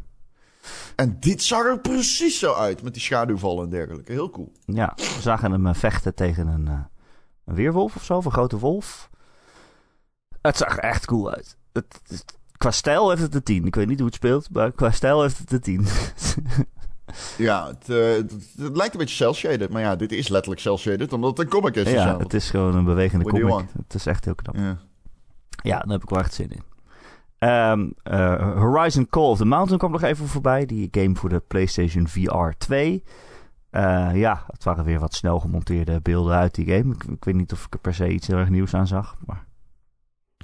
[0.96, 2.82] En dit zag er precies zo uit.
[2.82, 4.12] Met die schaduwvallen en dergelijke.
[4.12, 4.52] Heel cool.
[4.66, 6.68] Ja, we zagen hem eh, vechten tegen een,
[7.46, 9.10] een weerwolf of zo, of een grote wolf.
[10.42, 11.58] Het zag er echt cool uit.
[11.74, 13.66] Het, het- qua stijl heeft het een 10.
[13.66, 15.86] Ik weet niet hoe het speelt, maar qua stijl heeft het een 10.
[17.38, 19.70] Ja, het, eh, het, het lijkt een beetje cel-shaded.
[19.70, 21.14] Maar ja, dit is letterlijk cel-shaded.
[21.14, 21.92] Omdat het een comic is.
[21.92, 23.66] ja, het is gewoon een bewegende What comic.
[23.78, 24.56] Het is echt heel knap.
[24.56, 24.78] ja.
[25.64, 26.64] Ja, daar heb ik wel echt zin in.
[27.38, 30.66] Ehm, eh, Horizon Call of the Mountain kwam nog even voorbij.
[30.66, 33.04] Die game voor de PlayStation VR 2.
[33.70, 36.94] Eh, ja, het waren weer wat snel gemonteerde beelden uit die game.
[36.94, 39.16] Ik, ik weet niet of ik er per se iets heel erg nieuws aan zag.
[39.26, 39.46] Maar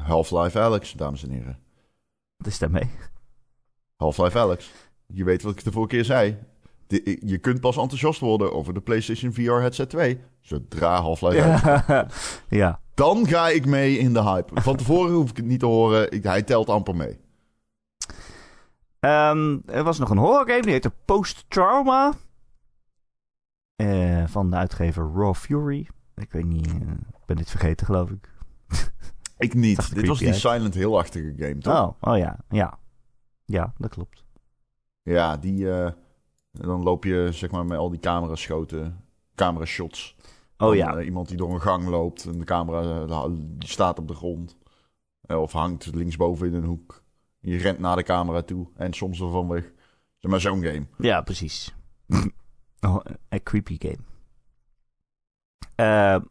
[0.01, 1.59] Half-Life Alex, dames en heren.
[2.37, 2.89] wat is daarmee?
[3.95, 4.71] Half-Life Alex.
[5.07, 6.37] Je weet wat ik de vorige keer zei.
[7.01, 10.19] De- je kunt pas enthousiast worden over de PlayStation VR Headset 2.
[10.41, 11.37] Zodra Half-Life.
[11.37, 12.07] Ja.
[12.63, 12.79] ja.
[12.93, 14.61] Dan ga ik mee in de hype.
[14.61, 16.11] Van tevoren hoef ik het niet te horen.
[16.11, 17.19] Ik- hij telt amper mee.
[18.99, 22.13] Ehm, er was nog een horror game, die heette Post Trauma.
[23.75, 25.87] Eh, van de uitgever Raw Fury.
[26.15, 28.31] Ik weet niet, eh, ik ben dit vergeten geloof ik.
[29.37, 29.95] Ik niet.
[29.95, 31.73] Dit was die Silent Hill-achtige game, toch?
[31.79, 32.77] Oh, oh ja, ja.
[33.45, 34.23] Ja, dat klopt.
[35.01, 35.67] Ja, die...
[36.59, 39.03] eh, dan loop je zeg maar met al die camera-schoten,
[39.35, 40.15] camera-shots.
[40.57, 43.99] Oh ja, eh, iemand die door een gang loopt en de camera eh, die staat
[43.99, 44.57] op de grond.
[45.21, 47.03] Eh, of hangt linksboven in een hoek.
[47.39, 49.71] Je rent naar de camera toe en soms ervan weg.
[50.17, 50.85] Zeg maar zo'n game.
[50.97, 51.75] ja, precies.
[52.87, 54.11] oh, een creepy game.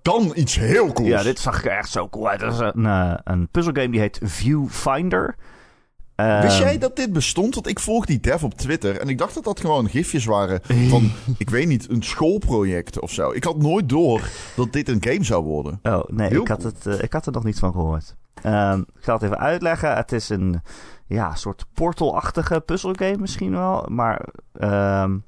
[0.03, 1.09] Dan iets heel cools.
[1.09, 2.41] ja, dit zag er echt zo cool uit.
[2.41, 2.85] Dat is een,
[3.33, 5.37] een puzzelgame die heet Viewfinder.
[6.17, 7.55] Wist jij dat dit bestond?
[7.55, 10.61] Want ik volg die dev op Twitter en ik dacht dat dat gewoon gifjes waren
[10.89, 13.33] van, ik weet niet, een schoolproject of zo.
[13.33, 15.81] Ik had nooit door dat dit een game zou worden.
[15.83, 16.73] Oh, nee, Heel ik had, cool.
[16.73, 18.17] het, eh, ik had er nog niet van gehoord.
[18.43, 19.97] Ehm, ik zal het even uitleggen.
[19.97, 20.61] Het is een
[21.07, 23.87] ja, soort portalachtige puzzelgame misschien wel.
[23.89, 25.19] Maar ehm,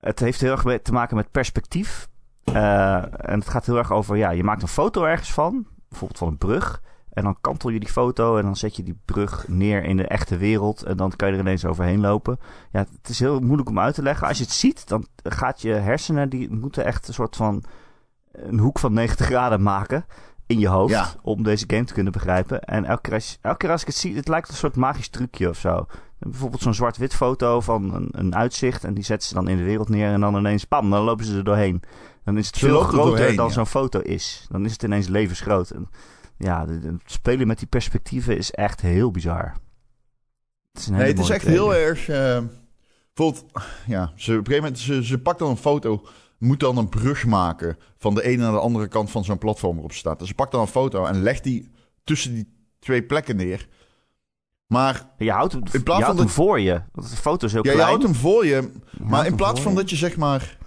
[0.00, 2.08] het heeft heel erg te maken met perspectief.
[2.44, 5.66] Eh, en het gaat heel erg over, ja, je maakt een foto ergens van.
[5.88, 6.82] Bijvoorbeeld van een brug.
[7.14, 10.06] En dan kantel je die foto en dan zet je die brug neer in de
[10.06, 10.82] echte wereld.
[10.82, 12.38] En dan kan je er ineens overheen lopen.
[12.72, 14.28] Ja, het is heel moeilijk om uit te leggen.
[14.28, 17.64] Als je het ziet, dan gaat je hersenen, die moeten echt een soort van
[18.32, 20.04] een hoek van 90 graden maken
[20.46, 20.92] in je hoofd.
[20.92, 21.08] Ja.
[21.22, 22.62] Om deze game te kunnen begrijpen.
[22.62, 25.08] En elke keer, als, elke keer als ik het zie, het lijkt een soort magisch
[25.08, 25.86] trucje of zo.
[26.18, 28.84] Bijvoorbeeld zo'n zwart-wit foto van een, een uitzicht.
[28.84, 30.12] En die zetten ze dan in de wereld neer.
[30.12, 31.82] En dan ineens, pam, dan lopen ze er doorheen.
[32.24, 33.52] Dan is het veel er groter doorheen, dan ja.
[33.52, 34.46] zo'n foto is.
[34.50, 35.70] Dan is het ineens levensgroot.
[35.70, 35.88] En
[36.44, 39.54] ja, het spelen met die perspectieven is echt heel bizar.
[40.72, 42.06] Het is, Nee, het is echt heel erg.
[43.14, 43.44] bijvoorbeeld,
[43.86, 46.06] ja, ze, op een gegeven moment, ze, ze pakt dan een foto,
[46.38, 49.72] moet dan een brug maken van de ene naar de andere kant van zo'n platform
[49.72, 50.18] waarop ze staat.
[50.18, 51.70] Dus ze pakt dan een foto en legt die
[52.04, 53.68] tussen die twee plekken neer.
[54.66, 56.82] Maar Je houdt hem, In je plaats houdt van hem voor je.
[56.92, 57.90] Want de foto is heel ja, je klein.
[57.90, 58.70] houdt hem voor je.
[58.90, 59.78] Je Maar in plaats van je.
[59.78, 60.58] dat je zeg maar...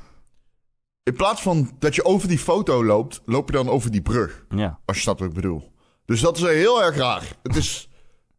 [1.07, 4.45] In plaats van dat je over die foto loopt, loop je dan over die brug.
[4.49, 4.79] Ja.
[4.85, 5.71] Als je snapt wat ik bedoel.
[6.05, 7.37] Dus dat is heel erg raar.
[7.43, 7.89] Het is...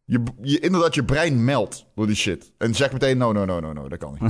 [0.05, 2.51] Je, je, inderdaad, je brein meldt door die shit.
[2.57, 4.21] En zegt meteen, no, no, no, no, no, dat kan niet.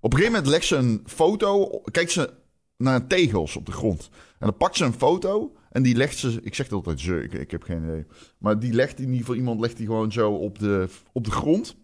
[0.00, 1.80] op een gegeven moment legt ze een foto...
[1.90, 2.34] Kijkt ze
[2.76, 4.08] naar tegels op de grond.
[4.12, 5.52] En dan pakt ze een foto...
[5.70, 6.40] En die legt ze...
[6.42, 8.06] Ik zeg het altijd ze, ik, ik heb geen idee.
[8.38, 9.34] Maar die legt in ieder geval...
[9.34, 11.76] Iemand legt die gewoon zo op de, op de grond.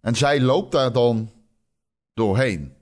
[0.00, 1.30] En zij loopt daar dan
[2.14, 2.72] doorheen.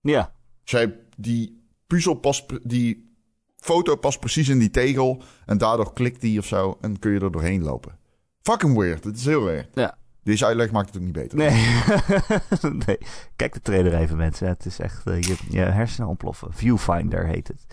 [0.00, 0.32] Ja.
[0.64, 2.68] Zij, die puzzel past...
[2.68, 3.08] Die
[3.56, 5.22] foto past precies in die tegel.
[5.46, 6.78] En daardoor klikt die of zo.
[6.80, 7.98] En kun je er doorheen lopen.
[8.42, 9.04] Fucking weird.
[9.04, 9.68] Het is heel weird.
[9.74, 9.98] Ja.
[10.22, 11.38] Deze uitleg maakt het ook niet beter.
[11.38, 11.50] Nee.
[12.86, 12.98] nee.
[13.36, 14.48] Kijk de trailer even, mensen.
[14.48, 15.06] Het is echt...
[15.06, 16.52] eh, je, je hersenen ontploffen.
[16.52, 17.66] Viewfinder heet het.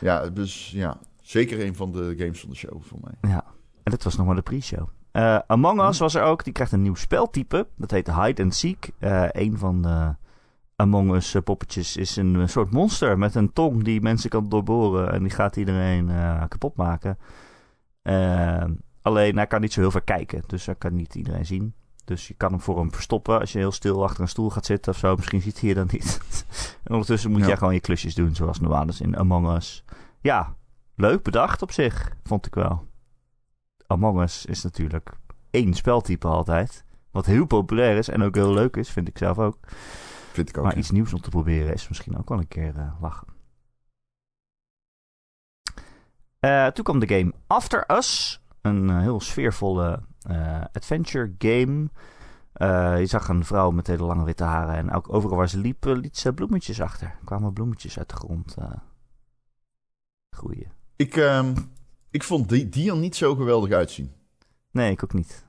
[0.00, 1.00] Ja, dus ja.
[1.20, 3.30] Zeker een van de games van de show voor mij.
[3.30, 3.44] Ja.
[3.82, 4.88] En dit was nog maar de pre-show.
[5.12, 6.44] Eh, Among Us was er ook.
[6.44, 7.66] Die krijgt een nieuw speltype.
[7.76, 8.90] Dat heet Hide and Seek.
[8.98, 10.14] Eh een van de
[10.76, 14.48] Among Us eh, poppetjes is een eh, soort monster met een tong die mensen kan
[14.48, 15.12] doorboren.
[15.12, 17.18] En die gaat iedereen eh, kapot maken.
[18.02, 18.64] Eh,
[19.02, 20.42] alleen hij kan niet zo heel ver kijken.
[20.46, 21.74] Dus hij kan niet iedereen zien.
[22.04, 24.66] Dus je kan hem voor hem verstoppen als je heel stil achter een stoel gaat
[24.66, 25.16] zitten of zo.
[25.16, 26.20] Misschien ziet hij je dan niet.
[26.84, 27.46] en ondertussen moet Ja.
[27.46, 29.84] jij gewoon je klusjes doen zoals normaal is in Among Us.
[30.20, 30.54] Ja,
[30.94, 32.84] leuk bedacht op zich, vond ik wel.
[33.86, 35.10] Among Us is natuurlijk
[35.50, 36.84] één speltype altijd.
[37.10, 39.58] Wat heel populair is en ook heel leuk is, vind ik zelf ook.
[40.36, 40.64] Vind ik ook.
[40.64, 40.78] maar ja.
[40.78, 43.26] iets nieuws om te proberen is misschien ook wel een keer eh, lachen.
[46.38, 48.40] Eh, toen kwam de game After Us.
[48.60, 50.02] Een eh, heel sfeervolle
[50.72, 51.88] adventure game.
[52.98, 54.74] Je zag een vrouw met hele lange witte haren.
[54.74, 57.06] En ook overal waar ze liep, eh, liet ze bloemetjes achter.
[57.06, 58.56] Er kwamen bloemetjes uit de grond
[60.30, 60.72] groeien.
[60.96, 61.54] Ik, ehm,
[62.10, 64.12] ik vond die, die er niet zo geweldig uitzien.
[64.70, 65.46] Nee, ik ook niet.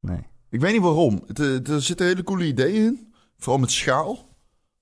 [0.00, 0.26] Nee.
[0.48, 1.22] Ik weet niet waarom.
[1.26, 3.14] Het, er zitten hele coole ideeën in.
[3.38, 4.28] Vooral met schaal.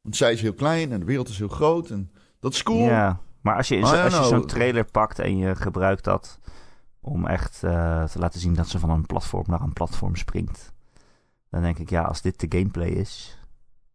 [0.01, 1.91] Want zij is heel klein en de wereld is heel groot.
[1.91, 2.79] En dat is cool.
[2.85, 6.39] Ja, maar als je, als je zo'n trailer pakt en je gebruikt dat
[7.01, 10.73] om echt eh, te laten zien dat ze van een platform naar een platform springt.
[11.51, 13.39] Dan denk ik, ja, als dit de gameplay is.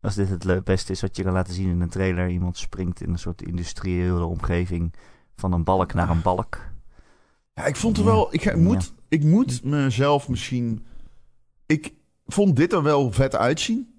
[0.01, 2.29] Als dit het beste is wat je kan laten zien in een trailer.
[2.29, 4.93] Iemand springt in een soort industriële omgeving
[5.35, 6.57] van een balk naar een balk.
[7.53, 8.33] Ja, ik vond er wel...
[8.33, 8.57] Ik, Ja.
[8.57, 10.85] moet, ik moet mezelf misschien...
[11.65, 11.93] Ik
[12.25, 13.98] vond dit er wel vet uitzien.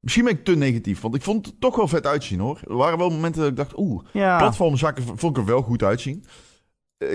[0.00, 2.60] Misschien ben ik te negatief, want ik vond het toch wel vet uitzien hoor.
[2.68, 5.82] Er waren wel momenten dat ik dacht, oeh, Ja, platformzaken vond ik er wel goed
[5.82, 6.24] uitzien.
[6.98, 7.12] Eh,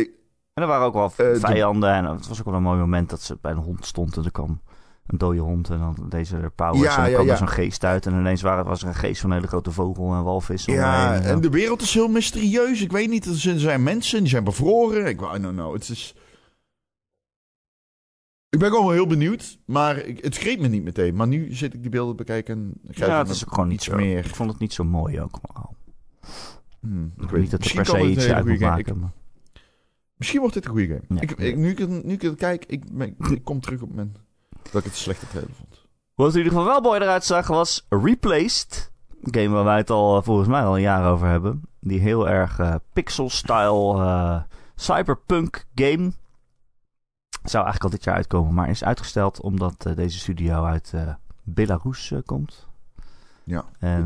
[0.54, 1.94] en er waren ook wel Eh, de- vijanden.
[1.94, 4.18] En het was ook wel een mooi moment dat ze bij een hond stond.
[4.18, 4.62] En er kwam
[5.08, 5.70] een dode hond.
[5.70, 6.82] En dan deze er powers.
[6.82, 7.32] Ja, en dan ja, kwam ja.
[7.32, 8.06] er zo'n geest uit.
[8.06, 10.66] En ineens waren, was er een geest van een hele grote vogel en walvis.
[10.66, 11.22] ja, heen.
[11.22, 12.82] en de wereld is heel mysterieus.
[12.82, 15.06] Ik weet niet, er zijn- er zijn mensen, die zijn bevroren.
[15.06, 16.16] Ik, I don't know, het is...
[18.54, 21.16] Ik ben gewoon wel heel benieuwd, maar ik, het greep me niet meteen.
[21.16, 23.86] Maar nu zit ik die beelden bekijken en Ja, het is ook gewoon niet iets
[23.86, 23.96] zo.
[23.96, 24.26] meer.
[24.26, 25.40] Ik vond het niet zo mooi ook.
[25.42, 25.64] Maar,
[26.80, 28.94] Hmm, ik ik weet niet dat er per se iets uit moet maken.
[28.94, 29.12] Ik- maar-
[30.18, 31.02] Misschien wordt dit een goede game.
[31.08, 31.22] Ja.
[31.22, 32.84] Ik, ik, nu, ik, nu ik het kijk, ik,
[33.32, 34.16] ik kom terug op mijn...
[34.72, 35.86] Dat ik het slechte trailer vond.
[36.16, 38.92] Wat in ieder geval wel mooi eruit zag was Replaced.
[39.22, 41.62] Een game waar wij het al eh, volgens mij al een jaar over hebben.
[41.80, 44.42] Die heel erg eh, pixel-style eh,
[44.76, 46.12] cyberpunk game.
[47.44, 51.14] Zou eigenlijk al dit jaar uitkomen, maar is uitgesteld omdat eh, deze studio uit eh,
[51.44, 52.68] Belarus eh, komt.
[53.44, 54.06] Ja, En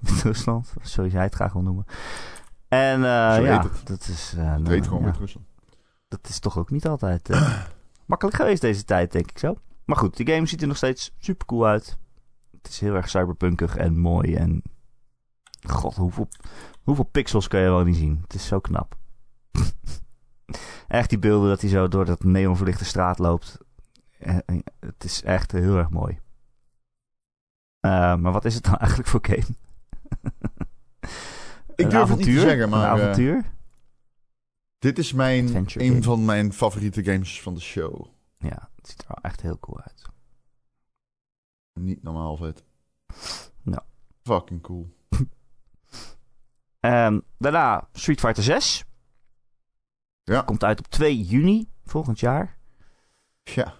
[0.00, 0.74] Wit-Rusland.
[0.82, 1.84] zoals jij het graag wil noemen.
[2.68, 3.86] En ja, het.
[3.86, 5.46] dat is, Het nou, heet gewoon ja, Wit-Rusland.
[6.08, 7.28] dat is toch ook niet altijd
[8.06, 9.56] makkelijk geweest deze tijd, denk ik zo.
[9.84, 11.98] Maar goed, die game ziet er nog steeds super cool uit.
[12.50, 14.34] Het is heel erg cyberpunkig en mooi.
[14.34, 14.62] En
[15.68, 16.28] god, hoeveel,
[16.82, 18.18] hoeveel pixels kan je wel niet zien?
[18.22, 18.97] Het is zo knap.
[20.88, 23.58] Echt die beelden dat hij zo door dat neonverlichte straat loopt.
[24.18, 26.18] Eh, eh, Het is echt heel erg mooi.
[27.80, 29.46] Eh, maar wat is het dan eigenlijk voor game?
[31.74, 32.40] Ik durf het niet te avontuur?
[32.40, 32.92] zeggen, maar...
[32.92, 33.44] Een avontuur?
[34.78, 36.02] dit is mijn, Adventure een game.
[36.02, 38.06] van mijn favoriete games van de show.
[38.38, 40.02] Ja, het ziet er wel echt heel cool uit.
[41.80, 42.64] Niet normaal vet.
[43.62, 43.82] Nou.
[44.22, 44.96] Fucking cool.
[46.80, 48.84] Ehm, daarna Street Fighter 6.
[50.28, 50.40] Ja.
[50.42, 52.56] Komt uit op 2 juni volgend jaar.
[53.42, 53.74] Ja.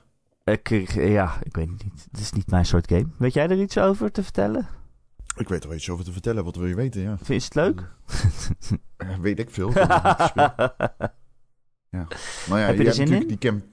[0.44, 2.06] Ik, ik- ja, ik weet het niet.
[2.10, 3.06] Het is niet mijn soort game.
[3.18, 4.68] Weet jij er iets over te vertellen?
[5.36, 6.44] Ik weet er wel iets over te vertellen.
[6.44, 7.16] Wat wil je weten, ja.
[7.18, 7.82] Vind je het leuk?
[8.98, 9.70] Ja, weet ik veel.
[9.72, 10.52] Gespeeld.
[11.96, 12.06] ja.
[12.48, 13.26] Maar ja, Heb je er hebt zin natuurlijk in?
[13.26, 13.64] die camp...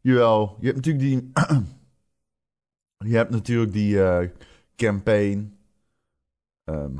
[0.00, 0.56] Jawel.
[0.60, 1.30] Je hebt natuurlijk die...
[3.10, 4.28] je hebt natuurlijk die eh,
[4.76, 5.58] campaign.
[6.64, 6.92] Ehm,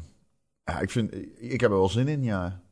[0.64, 1.14] ja, ik vind...
[1.42, 2.62] Ik heb er wel zin in, ja.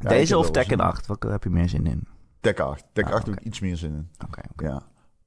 [0.00, 0.92] Ja, Deze of Tekken zin in.
[0.92, 1.06] 8?
[1.06, 2.06] Welke heb je meer zin in?
[2.40, 2.84] Tekken 8.
[2.92, 4.08] Tekken Ah, 8 heb ik iets meer zin in.
[4.26, 4.64] Oké, oké.
[4.66, 4.82] Ja.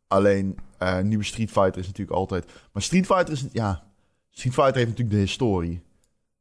[0.08, 2.46] Alleen, eh, nieuwe Street Fighter is natuurlijk altijd...
[2.74, 3.46] Maar Street Fighter is...
[3.52, 3.84] Ja,
[4.30, 5.84] Street Fighter heeft natuurlijk de historie.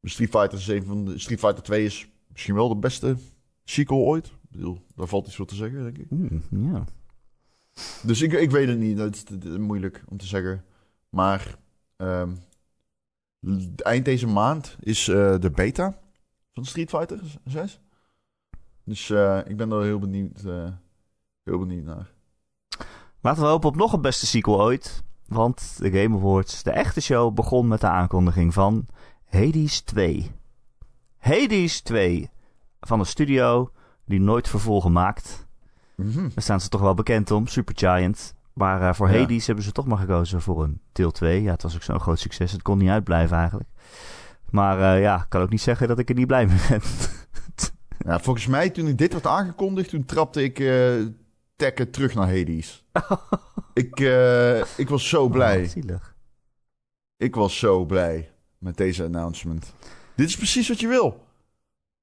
[0.02, 1.18] Street Fighter is een van de...
[1.18, 3.16] Street Fighter 2 is misschien wel de beste
[3.64, 4.26] sequel ooit.
[4.26, 6.06] Ik bedoel, daar valt iets voor te zeggen, denk ik.
[6.10, 6.30] Oeh,
[6.72, 6.84] ja.
[8.02, 8.96] Dus ik, ik weet het niet.
[8.96, 10.64] Dat is, dat is moeilijk om te zeggen.
[11.08, 11.56] Maar
[11.96, 12.30] ehm,
[13.40, 15.98] l- eind deze maand is eh, de beta
[16.52, 17.80] van Street Fighter 6.
[18.90, 20.68] Dus eh, ik ben er heel benieuwd, eh,
[21.42, 22.10] heel benieuwd naar.
[23.20, 25.04] Laten we hopen op nog een beste sequel ooit.
[25.26, 28.86] Want de Game Awards, de echte show, begon met de aankondiging van
[29.28, 30.30] Hades 2.
[31.18, 32.30] Hades 2
[32.80, 33.70] van een studio
[34.04, 35.46] die nooit vervolgen maakt.
[35.96, 36.20] Mhm.
[36.20, 38.34] Daar staan ze toch wel bekend om, Supergiant.
[38.52, 39.18] Maar eh, voor Ja.
[39.18, 41.42] Hades hebben ze toch maar gekozen voor een deel 2.
[41.42, 42.52] Ja, het was ook zo'n groot succes.
[42.52, 43.68] Het kon niet uitblijven eigenlijk.
[44.50, 46.80] Maar ja, ik kan ook niet zeggen dat ik er niet blij mee ben.
[48.06, 50.94] Ja, volgens mij, toen dit werd aangekondigd, toen trapte ik eh
[51.60, 52.84] Tekken terug naar Hades.
[53.82, 55.62] ik, eh, ik was zo blij.
[55.62, 56.16] Oh, zielig.
[57.16, 59.74] Ik was zo blij met deze announcement.
[60.14, 61.26] Dit is precies wat je wil.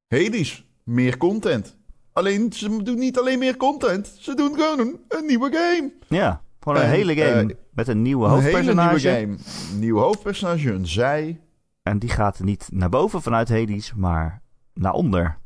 [0.07, 1.75] Hades, meer content.
[2.13, 4.15] Alleen, ze doen niet alleen meer content.
[4.19, 5.91] Ze doen gewoon een, nieuwe game.
[6.07, 9.09] Ja, gewoon een En, hele game eh, met een nieuwe Een hele hoofdpersonage.
[9.09, 9.37] nieuwe game.
[9.79, 11.41] Nieuw hoofdpersonage, een zij.
[11.81, 14.41] En die gaat niet naar boven vanuit Hades, maar
[14.73, 15.37] naar onder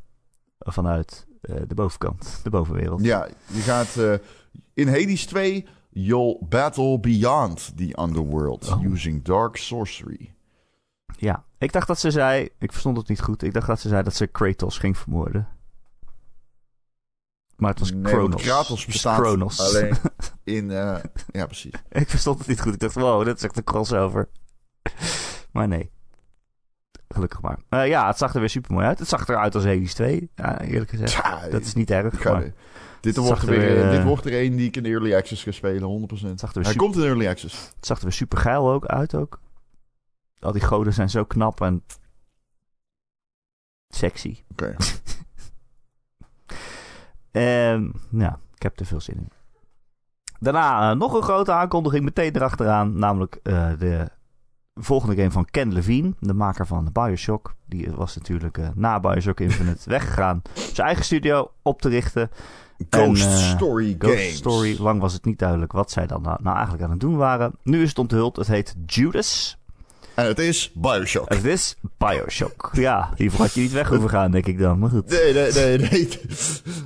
[0.63, 3.03] vanuit eh, de bovenkant, de bovenwereld.
[3.03, 4.13] Ja, je gaat eh,
[4.73, 5.67] in Hades 2...
[5.93, 8.83] You'll battle beyond the underworld Oh.
[8.91, 10.33] using dark sorcery.
[11.17, 13.87] Ja, ik dacht dat ze zei, ik verstond het niet goed, ik dacht dat ze
[13.87, 15.47] zei dat ze Kratos ging vermoorden.
[17.55, 18.41] Maar het was Nee, Kronos.
[18.41, 19.59] Kratos bestaat Kronos.
[19.59, 19.95] alleen
[20.43, 20.71] in...
[20.71, 20.97] eh,
[21.31, 21.73] ja, precies.
[21.89, 22.73] ik verstond het niet goed.
[22.73, 24.29] Ik dacht, wow, dit is echt een crossover.
[25.51, 25.91] maar nee.
[27.13, 27.59] Gelukkig maar.
[27.69, 28.99] Eh, ja, het zag er weer super mooi uit.
[28.99, 31.51] Het zag eruit als Hades 2, ja, eerlijk gezegd.
[31.51, 32.13] Dat is niet erg,
[33.01, 35.15] dit, wordt er er weer, weer, dit eh, wordt er een die ik in Early
[35.15, 36.27] Access ga spelen, 100%.
[36.27, 37.71] het zag er weer Hij super, komt in Early Access.
[37.75, 39.39] het zag er weer super geil ook uit ook.
[40.39, 41.83] Al die goden zijn zo knap en
[43.89, 44.43] sexy.
[44.51, 44.75] Oké.
[48.11, 49.29] Ja, ik heb er veel zin in.
[50.39, 52.97] Daarna eh, nog een grote aankondiging meteen erachteraan.
[52.97, 54.09] Namelijk eh, de
[54.73, 57.55] volgende game van Ken Levine, de maker van Bioshock.
[57.65, 60.41] Die was natuurlijk eh, na Bioshock Infinite weggegaan.
[60.53, 62.29] Zijn eigen studio op te richten.
[62.89, 64.35] Ghost eh, Story Ghost Games.
[64.35, 64.75] Story.
[64.79, 67.53] Lang was het niet duidelijk wat zij dan nou, nou eigenlijk aan het doen waren.
[67.63, 68.35] Nu is het onthuld.
[68.35, 69.59] Het heet Judas.
[70.15, 71.29] En het is Bioshock.
[71.29, 72.69] Het is Bioshock.
[72.87, 74.79] Ja, hiervoor had je niet weg hoeven gaan, denk ik dan.
[74.79, 75.09] Maar goed.
[75.09, 76.09] Nee, nee, nee, nee.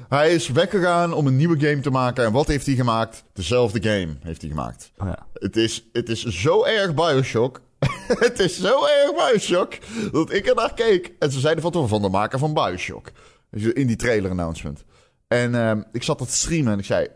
[0.10, 2.26] Hij is weggegaan om een nieuwe game te maken.
[2.26, 3.24] En wat heeft hij gemaakt?
[3.34, 4.92] Dezelfde game heeft hij gemaakt.
[4.98, 5.26] Oh ja.
[5.34, 7.62] Het is, het is zo erg Bioshock.
[8.28, 9.74] het is zo erg Bioshock.
[10.12, 11.12] Dat ik er naar keek.
[11.20, 13.12] En ze zeiden van, van de maker van Bioshock.
[13.52, 14.84] In die trailer announcement.
[15.28, 17.08] En ehm, ik zat dat te streamen en ik zei...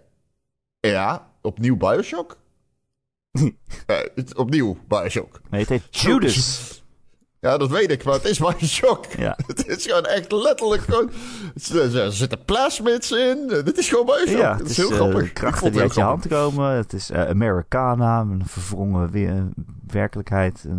[0.79, 2.37] Ja, opnieuw Bioshock?
[3.85, 3.97] Eh,
[4.35, 5.41] opnieuw Bioshock.
[5.49, 6.57] Nee, het heet Judas.
[7.41, 9.05] Ja, dat weet ik, maar het is Bioshock.
[9.05, 9.37] Ja.
[9.47, 11.11] Het is gewoon echt letterlijk gewoon...
[11.73, 13.47] Er zitten plasmids in.
[13.47, 14.27] Dit is gewoon Bioshock.
[14.37, 15.33] Ja, het het is heel eh, grappig.
[15.33, 16.71] Krachten die uit je hand komen.
[16.71, 19.49] Het is eh, Americana, een verwrongen we-
[19.91, 20.65] werkelijkheid.
[20.67, 20.75] eh,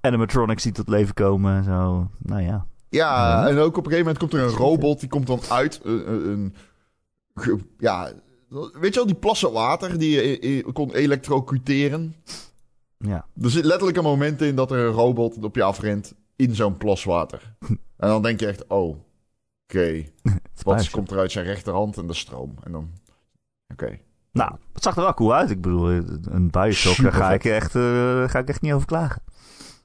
[0.00, 2.10] animatronics die tot leven komen en zo.
[2.18, 2.66] Nou ja.
[2.88, 5.80] Ja, en ook op een gegeven moment komt er een robot, die komt dan uit
[5.84, 6.12] een...
[6.12, 6.54] een- een
[7.34, 8.12] ge- ja,
[8.72, 12.14] weet je wel, die plassen water die je e- e- kon elektrocuteren.
[12.98, 16.54] Ja, Er zit letterlijk een moment in dat er een robot op je afrent in
[16.54, 17.56] zo'n plas water.
[17.68, 18.96] en dan denk je echt, oh,
[19.68, 19.80] oké.
[20.56, 22.54] is Wat komt er uit zijn rechterhand en de stroom.
[22.64, 22.90] En dan,
[23.72, 23.98] oké.
[24.32, 25.50] Nou, het zag er wel cool uit.
[25.50, 25.88] Ik bedoel,
[26.30, 29.22] een Bioshock, daar ga ik, echt, eh, ga ik echt niet over klagen.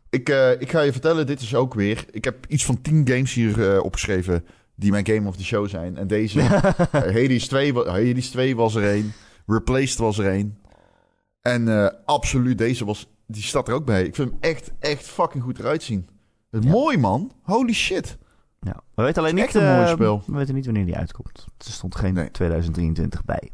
[0.10, 2.05] Ik, eh, ik ga je vertellen, dit is ook weer...
[2.12, 5.67] Ik heb iets van 10 games hier eh, opgeschreven die mijn game of the show
[5.69, 5.97] zijn.
[5.97, 6.41] En deze,
[6.91, 9.13] Hades, 2, wa- Hades 2 was er één.
[9.45, 10.58] Replaced was er één.
[11.41, 14.03] En absoluut, deze was, die staat er ook bij.
[14.03, 16.08] Ik vind hem echt, echt fucking goed eruit zien.
[16.49, 16.60] Ja.
[16.69, 18.17] Mooi man, holy shit.
[18.62, 18.81] Ja.
[18.95, 20.23] We weten alleen niet, een mooi spel.
[20.25, 21.45] we weten niet wanneer die uitkomt.
[21.58, 22.31] Er stond geen Nee.
[22.31, 23.51] 2023 bij.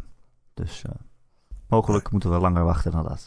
[0.54, 0.92] Dus eh,
[1.68, 3.24] mogelijk moeten we langer wachten dan dat.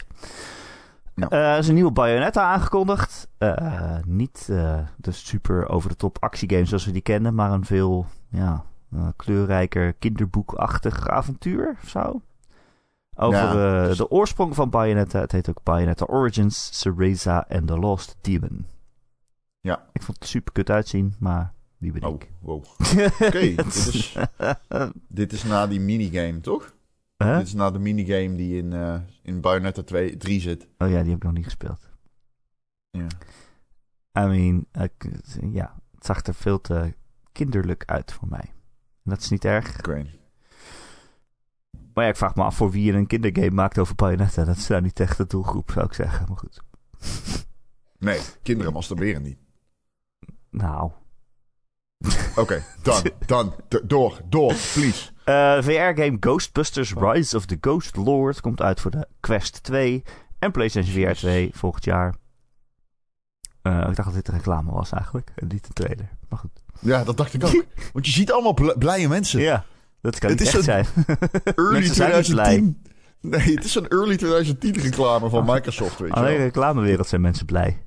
[1.14, 1.28] Ja.
[1.28, 3.28] Eh, er is een nieuwe Bayonetta aangekondigd.
[3.38, 4.46] Eh, niet
[4.96, 8.64] de super over de top actiegame zoals we die kennen, maar een veel ja,
[9.16, 12.20] kleurrijker kinderboekachtig avontuur of zo.
[13.16, 13.88] Over Ja.
[13.90, 15.20] eh, de oorsprong van Bayonetta.
[15.20, 18.66] Het heet ook Bayonetta Origins, Cereza and the Lost Demon.
[19.60, 19.82] Ja.
[19.92, 22.30] Ik vond het er super kut uitzien, maar wie ben Oh, ik?
[22.40, 22.64] wow.
[23.26, 24.16] Oké, dit, is,
[25.08, 26.73] dit is na die minigame, toch?
[27.24, 27.38] Huh?
[27.38, 30.68] Dit is na de minigame die in, eh in Bayonetta 2, 3 zit.
[30.78, 31.90] Oh ja, die heb ik nog niet gespeeld.
[32.90, 33.06] Ja.
[34.18, 34.66] I mean,
[35.52, 36.94] ja, het zag er veel te
[37.32, 38.52] kinderlijk uit voor mij.
[39.02, 39.78] En dat is niet erg.
[39.78, 40.06] Oké.
[41.94, 44.44] Maar ja, ik vraag me af voor wie je een kindergame maakt over Bayonetta.
[44.44, 46.26] Dat is nou niet echt de doelgroep, zou ik zeggen.
[46.28, 46.60] Maar goed.
[47.98, 49.38] Nee, kinderen masturberen niet.
[50.50, 50.90] Nou.
[52.36, 55.10] Oké, dan, dan, door, door, please.
[55.24, 60.02] Eh, VR-game Ghostbusters Rise of the Ghost Lord komt uit voor de Quest 2
[60.38, 62.14] en PlayStation VR 2 volgend jaar.
[63.62, 66.08] Eh, ik dacht dat dit een reclame was eigenlijk, en niet een trailer.
[66.28, 66.62] Maar goed.
[66.80, 67.64] Ja, dat dacht ik ook.
[67.92, 69.40] Want je ziet allemaal bl- blije mensen.
[69.40, 69.64] Ja,
[70.00, 70.86] dat kan Het niet is echt zijn.
[71.44, 72.82] Early Mensen zijn niet 2010.
[73.20, 77.06] Nee, het is een early 2010 reclame van Microsoft, weet je Alleen in de reclamewereld
[77.08, 77.82] zijn mensen blij.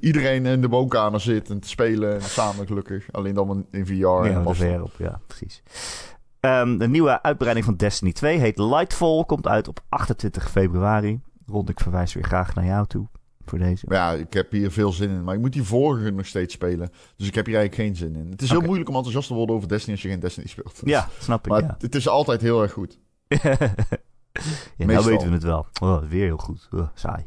[0.00, 3.12] Iedereen in de woonkamer zit en te spelen en samen gelukkig.
[3.12, 4.64] Alleen dan in VR en Ja, basta.
[4.74, 5.62] VR op, ja, precies.
[6.40, 11.20] Ehm, de nieuwe uitbreiding van Destiny 2 heet Lightfall, komt uit op 28 februari.
[11.46, 13.08] Rond, ik verwijs weer graag naar jou toe
[13.48, 13.86] voor deze.
[13.88, 15.24] Ja, ik heb hier veel zin in.
[15.24, 16.90] Maar ik moet die vorige nog steeds spelen.
[17.16, 18.30] Dus ik heb hier eigenlijk geen zin in.
[18.30, 20.80] Het is heel moeilijk om enthousiast te worden over Destiny als je geen Destiny speelt.
[20.84, 21.76] Ja, snap ik, Maar ja.
[21.78, 22.98] het, is altijd heel erg goed.
[23.28, 23.56] ja,
[24.76, 25.66] nou weten we het wel.
[25.80, 26.68] Oh, weer heel goed.
[26.72, 27.26] Oh, saai.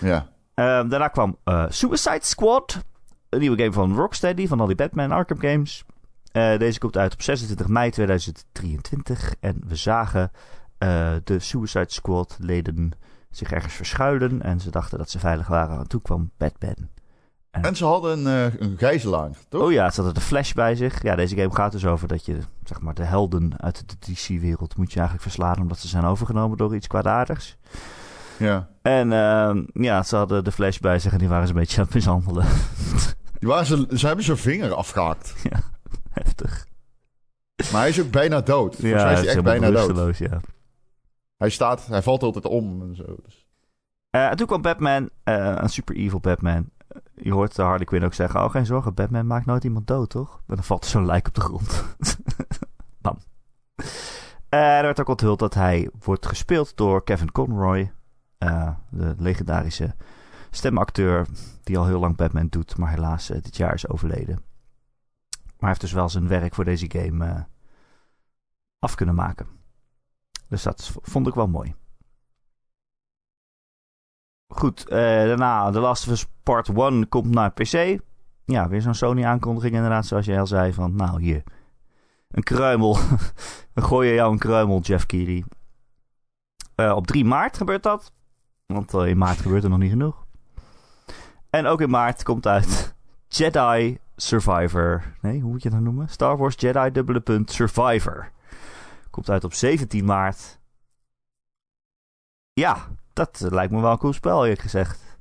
[0.00, 0.28] Ja.
[0.54, 2.84] Ehm, daarna kwam eh, Suicide Squad.
[3.28, 5.84] Een nieuwe game van Rocksteady, van al die Batman Arkham games.
[6.36, 9.34] Eh, deze komt uit op 26 mei 2023.
[9.40, 10.30] En we zagen
[10.78, 12.92] eh, de Suicide Squad leden
[13.30, 14.42] zich ergens verschuilen.
[14.42, 15.78] En ze dachten dat ze veilig waren.
[15.78, 16.88] En toen kwam Batman.
[17.50, 19.62] En ze hadden een, eh, een gijzelaar, toch?
[19.62, 21.02] Oh ja, ze hadden de Flash bij zich.
[21.02, 24.76] Ja, deze game gaat dus over dat je, zeg maar, de helden uit de DC-wereld
[24.76, 25.60] moet je eigenlijk verslaan.
[25.60, 27.56] Omdat ze zijn overgenomen door iets kwaadaardigs.
[28.38, 28.68] Ja.
[28.82, 31.78] En ehm, ja, ze hadden de Flash bij zich en die waren ze een beetje
[31.78, 32.46] aan het mishandelen.
[33.38, 35.34] Die waren ze, ze hebben zijn vinger afgehaakt.
[36.22, 36.66] Heftig.
[37.72, 38.76] Maar hij is ook bijna dood.
[38.76, 40.16] Volgens mij is hij echt bijna dood.
[40.16, 40.40] ja.
[41.36, 43.16] Hij staat, hij valt altijd om en zo.
[43.24, 43.46] Dus.
[44.10, 46.70] Eh, en toen kwam Batman, eh, een super evil Batman.
[47.14, 50.10] Je hoort de Harley Quinn ook zeggen: Oh, geen zorgen, Batman maakt nooit iemand dood,
[50.10, 50.42] toch?
[50.46, 51.84] En dan valt er zo'n lijk op de grond.
[53.02, 53.18] Bam.
[54.48, 57.92] Eh, er werd ook onthuld dat hij wordt gespeeld door Kevin Conroy,
[58.90, 59.94] de legendarische
[60.50, 61.26] stemacteur
[61.62, 64.42] die al heel lang Batman doet, maar helaas dit jaar is overleden.
[65.56, 67.40] Maar hij heeft dus wel zijn werk voor deze game eh,
[68.78, 69.46] af kunnen maken.
[70.48, 71.74] Dus dat vond ik wel mooi.
[74.46, 77.98] Goed, eh, daarna The Last of Us Part 1 komt naar PC.
[78.44, 80.72] Ja, weer zo'n Sony-aankondiging inderdaad, zoals jij al zei.
[80.72, 81.42] Van, nou hier,
[82.30, 82.98] een kruimel.
[83.74, 85.44] We gooien jou een kruimel, Jeff Keighley.
[86.74, 88.12] Eh, op 3 maart gebeurt dat.
[88.66, 90.26] Want in maart gebeurt er nog niet genoeg.
[91.50, 92.94] En ook in maart komt uit
[93.28, 95.16] Jedi Survivor.
[95.20, 96.08] Nee, hoe moet je dat noemen?
[96.08, 98.30] Star Wars Jedi dubbele punt Survivor.
[99.10, 100.58] Komt uit op 17 maart.
[102.52, 105.18] Ja, dat eh, lijkt me wel een cool spel, eerlijk gezegd.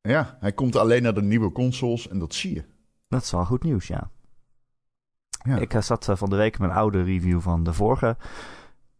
[0.00, 2.64] Ja, hij komt alleen naar de nieuwe consoles en dat zie je.
[3.08, 4.10] Dat is wel goed nieuws, ja.
[5.44, 5.56] Ja.
[5.56, 8.16] Ik eh, zat eh, van de week mijn oude review van de vorige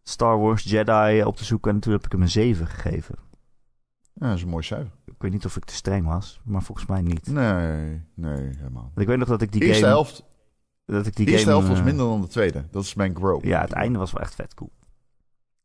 [0.03, 3.15] Star Wars Jedi op te zoeken en toen heb ik hem een 7 gegeven.
[4.13, 4.93] Ja, dat is een mooi cijfer.
[5.25, 7.27] Ik weet niet of ik te streng was, maar volgens mij niet.
[7.27, 8.83] Nee, nee, helemaal.
[8.83, 9.95] Want ik weet nog dat ik die eerste game...
[9.95, 10.25] helft,
[10.85, 12.65] dat ik die eerste game, helft was eh, minder dan de tweede.
[12.71, 13.45] Dat is mijn grow.
[13.45, 14.73] Ja, het einde was wel echt vet cool.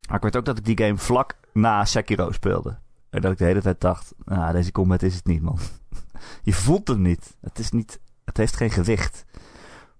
[0.07, 2.77] Maar ik weet ook dat ik die game vlak na Sekiro speelde.
[3.09, 5.59] En dat ik de hele tijd dacht, nou, deze combat is het niet, man.
[6.43, 7.37] Je voelt hem niet.
[7.41, 7.99] Het is niet...
[8.25, 9.25] Het heeft geen gewicht.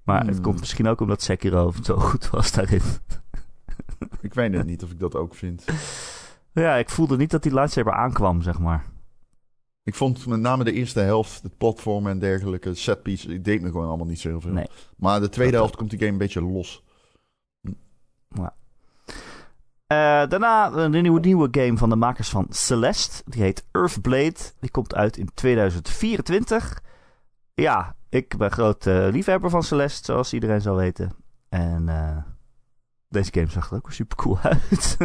[0.04, 0.42] Maar het Hmm.
[0.42, 2.82] komt misschien ook omdat Sekiro zo goed was daarin.
[4.22, 5.64] Ik weet het niet of ik dat ook vind.
[6.52, 8.86] Ja, ik voelde niet dat die lightsaber aankwam, zeg maar.
[9.84, 13.72] Ik vond met name de eerste helft, het platform en dergelijke, setpiece, ik deed me
[13.72, 14.52] gewoon allemaal niet zo heel veel.
[14.52, 14.68] Nee.
[14.98, 16.84] Maar de tweede Dat- helft komt die game een beetje los.
[19.88, 23.24] Eh, daarna een nieuwe, nieuwe game van de makers van Celeste.
[23.26, 24.36] Die heet Earthblade.
[24.60, 26.82] Die komt uit in 2024.
[27.54, 31.12] Ja, ik ben groot eh, liefhebber van Celeste, zoals iedereen zal weten.
[31.50, 32.18] En eh,
[33.08, 34.38] deze game zag er ook super cool
[34.70, 34.98] uit.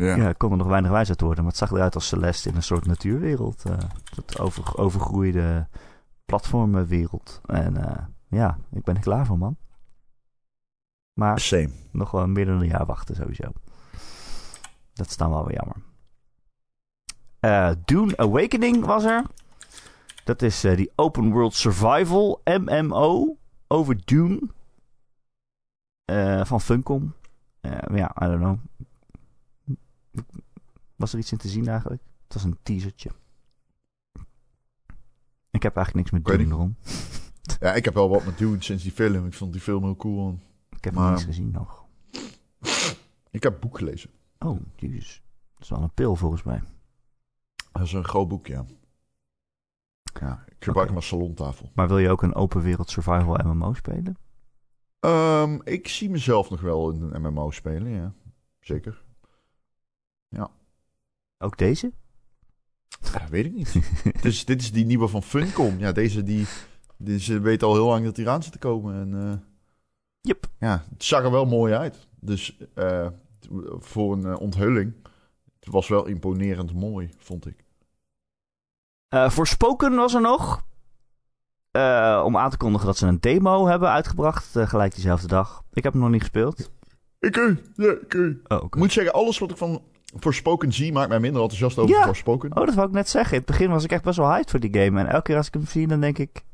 [0.00, 0.32] Ja.
[0.32, 1.44] kon er nog weinig wijs uit worden.
[1.44, 3.64] Maar het zag eruit als Celeste in een soort natuurwereld.
[3.64, 5.68] een soort over, overgroeide
[6.24, 7.40] platformwereld.
[7.46, 9.56] En eh, ja, ik ben er klaar voor, man.
[11.12, 11.70] Maar Same.
[11.92, 13.52] nog wel meer dan een jaar wachten sowieso.
[14.92, 15.76] Dat is dan wel weer jammer.
[17.40, 19.24] Eh, Dune Awakening was er.
[20.24, 24.40] Dat is die Open World Survival MMO over Dune.
[26.44, 27.14] Van Funcom.
[27.92, 28.58] Ja, I don't know.
[30.96, 32.02] Was er iets in te zien eigenlijk?
[32.24, 33.10] Het was een teasertje.
[35.50, 36.76] Ik heb eigenlijk niks met Dune erom.
[37.60, 39.26] Ja, ik heb wel wat met Dune sinds die film.
[39.26, 40.38] Ik vond die film heel cool.
[40.70, 41.84] Ik heb Maar- niks gezien nog.
[43.30, 44.10] Ik heb boek gelezen.
[44.38, 45.22] Oh, jezus.
[45.54, 46.62] Dat is wel een pil volgens mij.
[47.72, 48.64] Dat is een groot boek, ja.
[50.20, 51.70] Ja, ik gebruik hem als salontafel.
[51.74, 54.16] Maar wil je ook een open wereld survival MMO spelen?
[55.00, 58.12] Ehm, ik zie mezelf nog wel in een MMO spelen, ja.
[58.60, 59.04] zeker.
[61.42, 61.92] Ook deze?
[63.12, 63.74] Ja, weet ik niet.
[64.22, 65.78] dus dit is die nieuwe van Funcom.
[65.78, 66.46] Ja, deze die,
[67.18, 68.94] ze weten al heel lang dat die eraan zit te komen.
[68.94, 69.38] En eh,
[70.20, 70.46] Yep.
[70.58, 72.06] ja, het zag er wel mooi uit.
[72.20, 73.06] Dus eh,
[73.78, 74.94] voor een eh, onthulling,
[75.60, 77.64] het was wel imponerend mooi, vond ik.
[79.08, 80.64] Eh Voorspoken was er nog.
[81.70, 84.56] Eh, om aan te kondigen dat ze een demo hebben uitgebracht.
[84.56, 85.62] eh, gelijk diezelfde dag.
[85.72, 86.70] Ik heb hem nog niet gespeeld.
[87.18, 88.58] Ik, eh, ja, ik, eh.
[88.58, 89.82] Oh, moet zeggen, alles wat ik van
[90.18, 92.04] Forspoken zie, maakt mij minder enthousiast over Ja.
[92.04, 92.56] Forspoken.
[92.56, 93.32] Oh, dat wou ik net zeggen.
[93.32, 95.00] In het begin was ik echt best wel hyped voor die game.
[95.00, 96.44] En elke keer als ik hem zie, dan denk ik...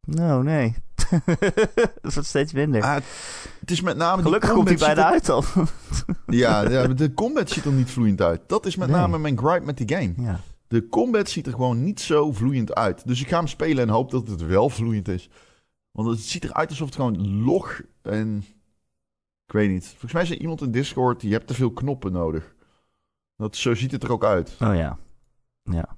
[0.00, 0.74] Nou, nee.
[2.02, 2.82] dat wordt steeds minder.
[2.82, 2.94] Ah,
[3.60, 5.52] het is met name die Gelukkig komt hij bijna uit er-
[6.26, 8.40] Ja, ja, de combat ziet er niet vloeiend uit.
[8.46, 8.96] Dat is met Nee.
[8.96, 10.12] name mijn gripe met die game.
[10.16, 10.40] ja.
[10.68, 13.06] De combat ziet er gewoon niet zo vloeiend uit.
[13.06, 15.30] Dus ik ga hem spelen en hoop dat het wel vloeiend is.
[15.92, 18.44] Want het ziet eruit alsof het gewoon log en...
[19.46, 19.86] Ik weet niet.
[19.88, 22.54] Volgens mij zei iemand in Discord, je hebt te veel knoppen nodig.
[23.40, 24.56] Dat, zo ziet het er ook uit.
[24.60, 24.98] Oh ja.
[25.62, 25.88] Ja.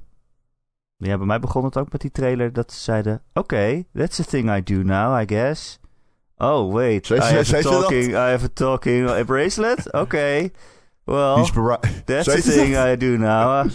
[0.96, 3.22] Ja, bij mij begon het ook met die trailer dat ze zeiden...
[3.32, 5.80] Oké, that's the thing I do now, I guess.
[6.36, 7.06] Oh, wait.
[7.06, 9.92] Zei I, have talking, I have a talking a bracelet?
[10.02, 10.50] Oké.
[11.04, 12.76] Well, is bera- that's the thing?
[12.76, 13.66] I do now.
[13.66, 13.72] Uh,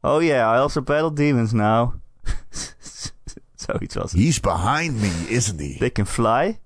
[0.00, 1.92] oh yeah, I also battle demons now.
[3.54, 4.20] Zoiets was het.
[4.20, 5.76] He's behind me, isn't he?
[5.78, 6.58] They can fly.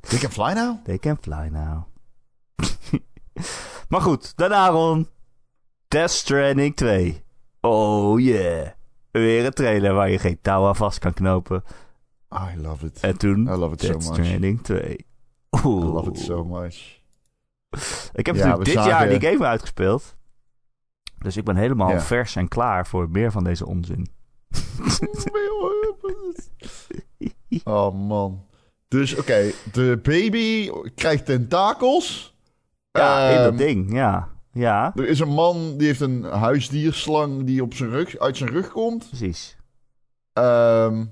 [0.00, 0.80] They can fly now?
[0.84, 1.86] They can fly now.
[3.94, 5.08] maar goed, daarna Ron.
[5.88, 7.24] Death Stranding 2.
[7.60, 8.68] Oh yeah.
[9.10, 11.64] Weer een trailer waar je geen touw aan vast kan knopen.
[12.32, 13.00] I love it.
[13.00, 14.02] En toen I love it so much.
[14.02, 14.96] Stranding 2.
[15.56, 17.00] I love it so much.
[18.12, 20.16] Ik heb Ja, natuurlijk dit zagen- jaar die game uitgespeeld.
[21.18, 22.00] Dus ik ben helemaal Ja.
[22.00, 24.08] vers en klaar voor meer van deze onzin.
[27.64, 28.46] oh man.
[28.88, 32.33] Dus oké, de baby krijgt tentakels.
[32.98, 34.28] Ja, in Ehm, dat ding, ja.
[34.52, 38.50] Ja, Er is een man die heeft een huisdierslang die op zijn rug, uit zijn
[38.50, 39.06] rug komt.
[39.08, 39.56] precies.
[40.32, 41.04] Ehm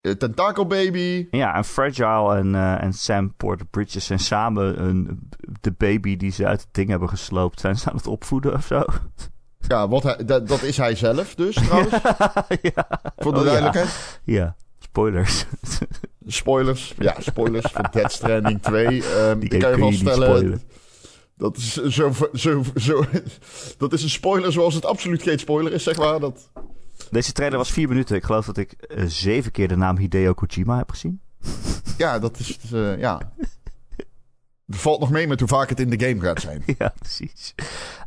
[0.00, 1.26] een tentakelbaby.
[1.30, 5.28] Ja, en Fragile en, eh, en Sam Porter Bridges zijn samen een,
[5.60, 7.60] de baby die ze uit het ding hebben gesloopt.
[7.60, 8.84] Zijn ze aan het opvoeden of zo?
[9.58, 11.92] Ja, wat hij, dat, dat is hij zelf dus trouwens.
[12.74, 13.00] ja.
[13.16, 13.50] Voor de Oh, ja.
[13.50, 14.20] duidelijkheid.
[14.24, 15.46] Ja, spoilers.
[16.32, 16.94] Spoilers.
[16.98, 18.84] Ja, spoilers voor Dead Stranding 2.
[18.86, 20.26] Ehm Die ik kan je vaststellen.
[20.28, 20.62] spoilen.
[21.36, 23.04] Dat is, zo, zo, zo,
[23.78, 26.20] dat is een spoiler zoals het absoluut geen spoiler is, zeg maar.
[26.20, 26.50] Dat,
[27.10, 28.16] Deze trailer was vier minuten.
[28.16, 31.20] Ik geloof dat ik eh, zeven keer de naam Hideo Kojima heb gezien.
[31.98, 32.58] ja, dat is...
[32.72, 33.32] eh, ja.
[34.66, 36.62] Er valt nog mee met hoe vaak het in de game gaat zijn.
[36.78, 37.54] ja, precies.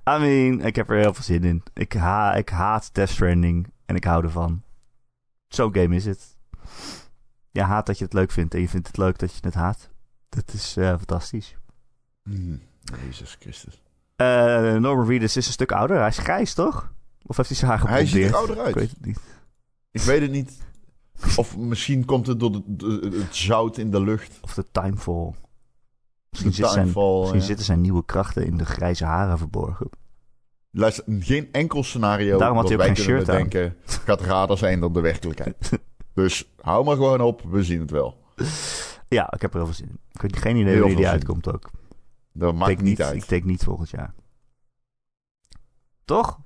[0.09, 1.63] I mean, ik heb er heel veel zin in.
[1.74, 4.61] Ik, ha ik haat Death Stranding en ik hou ervan.
[5.47, 6.31] Zo'n game is het.
[7.52, 9.54] Je haat dat je het leuk vindt en je vindt het leuk dat je het
[9.54, 9.89] haat.
[10.30, 11.56] Dat is eh, fantastisch.
[12.24, 12.62] Hmm,
[13.06, 13.82] Jezus Christus.
[14.16, 14.26] Eh
[14.76, 15.97] Norman Reedus is een stuk ouder.
[15.97, 16.93] Hij is grijs, toch?
[17.26, 18.24] Of heeft hij zijn haar Hij geblondeerd?
[18.26, 18.89] ziet er ouder Ik weet uit.
[18.91, 19.20] het niet.
[19.91, 20.60] Ik weet het niet.
[21.36, 24.38] Of misschien komt het door de, de- het zout in de lucht.
[24.41, 25.34] Of de Timefall.
[26.30, 27.45] Misschien, zit zijn, misschien ja.
[27.45, 29.89] zitten zijn nieuwe krachten in de grijze haren verborgen.
[30.72, 33.49] Luister, geen enkel scenario Daarom had dat hij ook wij geen kunnen shirt aan.
[33.49, 33.76] denken
[34.06, 35.58] gaat rader zijn dan de werkelijkheid.
[36.14, 38.18] dus hou maar gewoon op, we zien het wel.
[39.07, 39.99] Ja, ik heb er heel veel zin in.
[40.12, 41.70] Ik heb geen idee wanneer die uitkomt ook.
[42.34, 43.30] Dat Ik maakt niet Ik uit.
[43.30, 44.14] denk niet volgend jaar.
[46.05, 46.39] Toch?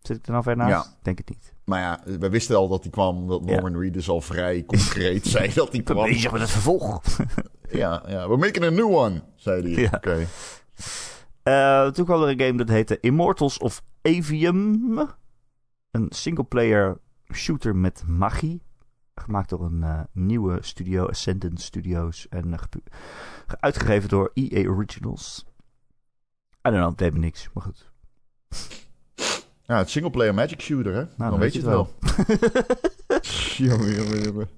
[0.00, 0.70] Zit ik er nou ver naast?
[0.86, 0.90] Ja.
[0.98, 1.52] Ik denk het niet.
[1.64, 3.26] Maar ja, we wisten al dat hij kwam.
[3.28, 3.50] Dat Ja.
[3.60, 6.08] Norman Reedus al vrij concreet zei dat hij Ik ben kwam.
[6.08, 7.02] bezig met het vervolg.
[7.70, 9.82] Ja, ja, we're making a new one, zei hij.
[9.82, 9.90] Ja.
[9.94, 10.26] Oké.
[11.92, 14.98] Toen kwam er een game dat heette Immortals of Avium.
[15.90, 16.98] Een singleplayer
[17.32, 18.62] shooter met magie.
[19.20, 22.28] Gemaakt door een eh, nieuwe studio, Ascendant Studios.
[22.28, 22.58] En eh,
[23.46, 25.44] uitgegeven door EA Originals.
[25.48, 27.90] I don't know, het deed me niks, maar goed.
[29.62, 31.04] Ja, het singleplayer magic shooter, hè?
[31.16, 31.88] Nou, dan, weet je het wel.
[33.68, 34.48] jongen, jongen, jongen.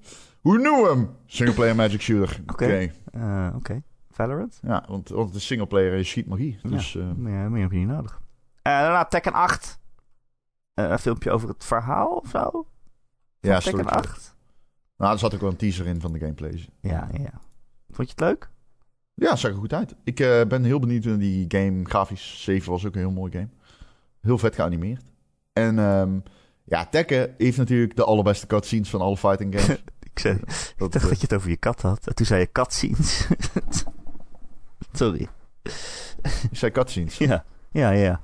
[0.41, 1.15] Hoe noemen we hem?
[1.25, 2.39] Singleplayer magic shooter.
[2.47, 2.63] Oké.
[2.63, 2.91] Oké.
[3.11, 4.59] Eh, Oké, Valorant?
[4.61, 6.59] Ja, want, want het is singleplayer en je schiet magie.
[6.63, 8.21] Dus eh, Meer, meer heb je niet nodig.
[8.61, 9.79] En daarna Tekken 8.
[10.73, 12.67] Eh, een filmpje over het verhaal of zo?
[13.39, 14.09] ja, Tekken storytje.
[14.11, 14.35] 8.
[15.01, 16.65] Nou, er zat ook wel een teaser in van de gameplay.
[16.81, 17.41] Ja, ja.
[17.89, 18.49] Vond je het leuk?
[19.13, 19.95] Ja, zag er goed uit.
[20.03, 21.85] Ik eh, ben heel benieuwd naar die game.
[21.85, 23.49] Grafisch 7 was ook een heel mooi game.
[24.21, 25.03] Heel vet geanimeerd.
[25.53, 26.19] En ehm,
[26.63, 29.83] ja, Tekken heeft natuurlijk de allerbeste cutscenes van alle fighting games.
[30.13, 32.07] Ik, zei, ik Dat, dacht dat je het over je kat had.
[32.07, 33.27] En toen zei je cutscenes.
[34.91, 35.27] Sorry.
[36.51, 37.17] ik zei cutscenes.
[37.17, 38.21] Ja, ja, ja.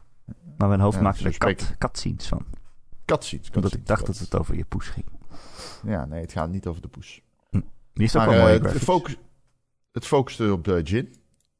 [0.57, 2.45] Maar mijn hoofd Ja, maakte er kat, cutscenes van.
[3.05, 3.47] Cutscenes.
[3.47, 5.05] Omdat cutscenes, ik dacht dat het over je poes ging.
[5.85, 7.21] Ja, nee, het gaat niet over de poes.
[7.93, 8.53] Die is ook wel eh, mooi.
[8.53, 9.17] het, het, focus,
[9.91, 11.15] het focuste op de Jin.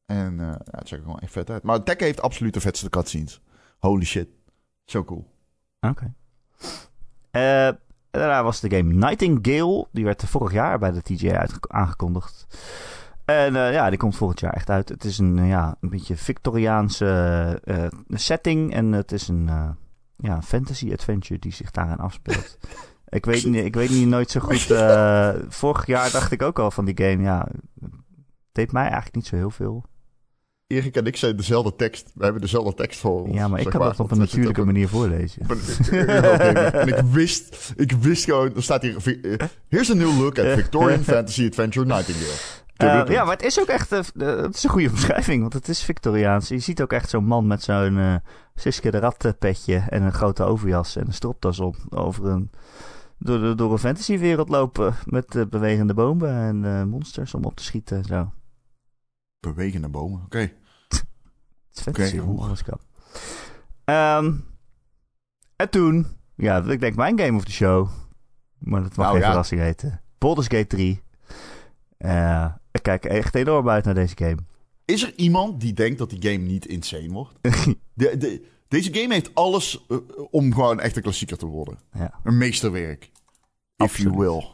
[0.05, 1.63] En eh, ja, het zag er gewoon echt vet uit.
[1.63, 3.41] Maar Tekken heeft absoluut de vetste cutscenes.
[3.79, 4.27] Holy shit.
[4.85, 5.27] Zo cool.
[5.79, 6.13] Oké.
[7.31, 7.69] Eh,
[8.11, 9.87] daarna was de game Nightingale.
[9.91, 12.47] Die werd vorig jaar bij de TGA uitge- aangekondigd.
[13.25, 14.89] En eh, ja, die komt volgend jaar echt uit.
[14.89, 17.05] Het is een, eh, ja, een beetje Victoriaanse
[17.63, 18.73] eh, eh, setting.
[18.73, 19.69] En het is een eh,
[20.17, 22.57] ja, fantasy adventure die zich daarin afspeelt.
[23.09, 24.71] ik, weet, niet- ik weet niet nooit zo goed.
[24.71, 27.23] eh, vorig jaar dacht ik ook al van die game.
[27.23, 27.47] Ja,
[27.81, 27.91] het
[28.51, 29.83] deed mij eigenlijk niet zo heel veel.
[30.67, 32.11] Erik en ik zijn dezelfde tekst.
[32.15, 33.33] We hebben dezelfde tekst voor ons.
[33.35, 35.41] Ja, maar ik kan dat op een natuurlijke manier voorlezen.
[36.71, 40.45] en ik wist, ik wist gewoon, er staat hier, eh, here's a new look at
[40.45, 42.33] Victorian Fantasy Adventure Nightingale.
[42.77, 45.67] Eh, ja, maar het is ook echt eh, het is een goede omschrijving, want het
[45.67, 46.47] is Victoriaans.
[46.47, 48.15] Je ziet ook echt zo'n man met zo'n eh
[48.55, 52.51] Siske de Rat petje en een grote overjas en een stropdas op over een,
[53.17, 57.55] door, de, door een fantasywereld lopen met eh, bewegende bomen en eh, monsters om op
[57.55, 58.31] te schieten en zo.
[59.39, 60.51] Bewegende bomen, oké.
[61.71, 62.43] Fantasy, Oké, hoe oeh.
[62.45, 62.79] alles kan.
[63.83, 64.33] Ehm,
[65.55, 67.89] en toen, ja, ik denk mijn game of the show,
[68.57, 69.27] maar dat mag Nou, geen ja.
[69.27, 70.01] verrassing heten.
[70.17, 71.01] Baldur's Gate 3.
[71.97, 74.37] Eh, ik kijk echt enorm uit naar deze game.
[74.85, 77.33] Is er iemand die denkt dat die game niet insane wordt?
[77.93, 79.97] De, de, deze game heeft alles eh,
[80.31, 81.79] om gewoon echt een klassieker te worden.
[81.93, 82.19] Ja.
[82.23, 83.03] Een meesterwerk.
[83.03, 83.11] If
[83.77, 84.13] Absoluut.
[84.13, 84.45] you will.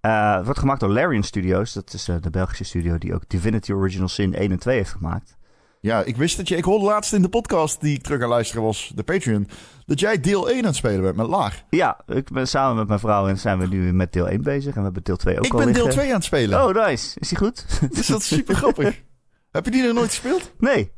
[0.00, 1.72] Eh, het wordt gemaakt door Larian Studios.
[1.72, 4.90] Dat is eh, de Belgische studio die ook Divinity Original Sin 1 en 2 heeft
[4.90, 5.36] gemaakt.
[5.80, 6.56] Ja, ik wist dat je...
[6.56, 9.48] Ik hoorde laatst in de podcast die ik terug aan luisteren was, de Patreon,
[9.86, 11.64] dat jij deel 1 aan het spelen bent met Laar.
[11.70, 14.70] Ja, ik ben samen met mijn vrouw en zijn we nu met deel 1 bezig.
[14.70, 15.92] En we hebben deel 2 ook Ik al ben deel liggen.
[15.92, 16.64] 2 aan het spelen.
[16.64, 17.20] Oh, nice.
[17.20, 17.64] Is die goed?
[17.92, 19.02] Dus dat is super grappig.
[19.52, 20.52] Heb je die nog nooit gespeeld?
[20.58, 20.96] nee.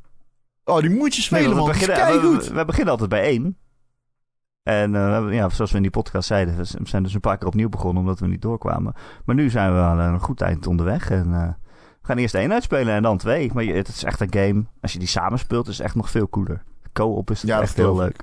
[0.70, 2.48] Oh, die moet je spelen, nee, we, beginnen, keigoed.
[2.48, 3.56] we, we beginnen altijd bij 1.
[4.62, 7.46] En eh, ja, zoals we in die podcast zeiden, we zijn dus een paar keer
[7.48, 8.94] opnieuw begonnen omdat we niet doorkwamen.
[9.24, 11.10] Maar nu zijn we al een goed eind onderweg.
[11.10, 11.48] En eh,
[12.00, 13.50] we gaan eerst één uitspelen en dan twee.
[13.54, 14.64] Maar je, het is echt een game.
[14.80, 16.62] Als je die samen speelt, is het echt nog veel cooler.
[16.92, 18.22] Co-op is het Ja, echt heel leuk.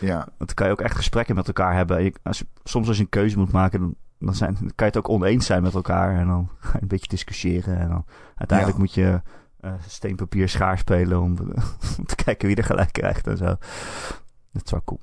[0.00, 1.96] Ja, Want dan kan je ook echt gesprekken met elkaar hebben.
[1.96, 4.72] En je- als, je- soms als je een keuze moet maken, dan, dan, zijn, dan
[4.74, 6.18] kan je het ook oneens zijn met elkaar.
[6.18, 7.78] En dan ga je een beetje discussiëren.
[7.78, 8.04] En dan
[8.36, 8.84] uiteindelijk Ja.
[8.84, 9.20] moet je
[9.66, 11.36] eh steen, papier, schaar spelen om,
[11.98, 13.44] om te kijken wie er gelijk krijgt en zo.
[14.52, 15.00] Dat is wel cool.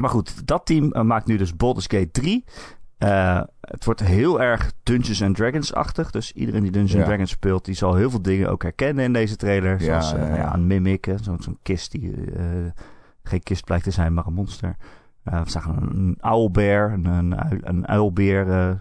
[0.00, 2.44] Maar goed, dat team eh, maakt nu dus Baldur's Gate 3.
[2.98, 6.10] Eh, het wordt heel erg Dungeons and Dragons-achtig.
[6.10, 6.98] Dus iedereen die Dungeons Ja.
[6.98, 9.80] and Dragons speelt, die zal heel veel dingen ook herkennen in deze trailer.
[9.82, 10.36] Ja, Zoals ja, ja.
[10.36, 12.14] ja, een mimic, zo'n kist die
[13.22, 14.76] geen kist blijkt te zijn, maar een monster.
[15.22, 17.36] We zagen een, een owlbear, een, een,
[17.68, 18.80] een uilbeer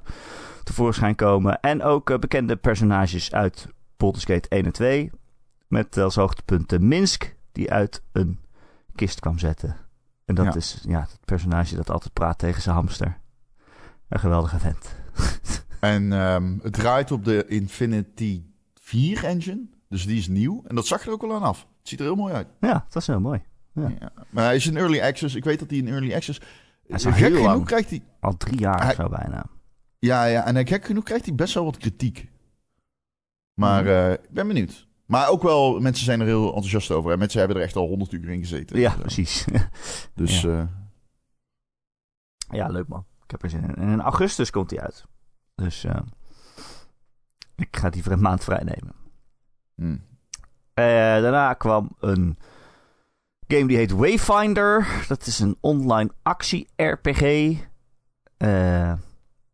[0.64, 1.60] tevoorschijn komen.
[1.60, 3.68] En ook bekende personages uit
[4.04, 5.12] Baldur's Gate 1 en 2.
[5.68, 8.40] Met als hoogtepunt de Minsk, die uit een
[8.96, 9.78] kist kwam zetten.
[10.26, 10.56] En dat Ja.
[10.56, 13.18] is ja, het personage dat altijd praat tegen zijn hamster.
[14.10, 14.96] Een geweldige vent.
[15.80, 18.44] en ehm, het draait op de Infinity
[18.74, 19.66] 4 engine.
[19.90, 20.64] Dus die is nieuw.
[20.68, 21.60] En dat zag er ook wel aan af.
[21.80, 22.48] Het ziet er heel mooi uit.
[22.60, 23.42] Ja, dat is heel mooi.
[23.74, 23.88] Ja.
[24.00, 24.12] Ja.
[24.30, 25.36] Maar hij is in early access.
[25.36, 26.40] Ik weet dat hij in early access...
[26.88, 27.66] Hij is gek heel genoeg lang.
[27.66, 28.04] krijgt hij...
[28.20, 29.46] Al drie jaar Hij- of zo bijna.
[30.00, 32.32] Ja, ja, en gek genoeg krijgt hij best wel wat kritiek.
[33.54, 33.92] Maar Mhm.
[33.94, 34.88] eh, ik ben benieuwd.
[35.06, 37.12] Maar ook wel, mensen zijn er heel enthousiast over.
[37.12, 38.80] En mensen hebben er echt al honderd uur in gezeten.
[38.80, 38.98] Ja, Zo.
[38.98, 39.46] precies.
[40.16, 40.60] Dus Ja.
[40.60, 40.68] eh,
[42.58, 43.06] ja, leuk man.
[43.24, 43.76] Ik heb er zin in.
[43.76, 45.06] En in augustus komt hij uit.
[45.56, 46.00] Dus eh,
[47.56, 48.96] ik ga die voor een maand vrij nemen.
[50.74, 50.84] Eh,
[51.22, 52.38] daarna kwam een
[53.48, 54.88] game die heet Wayfinder.
[55.08, 57.22] Dat is een online actie-RPG.
[58.38, 58.94] Eh,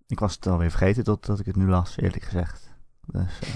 [0.08, 2.74] ik was het alweer vergeten totdat ik het nu las, eerlijk gezegd.
[3.06, 3.50] Dus, eh,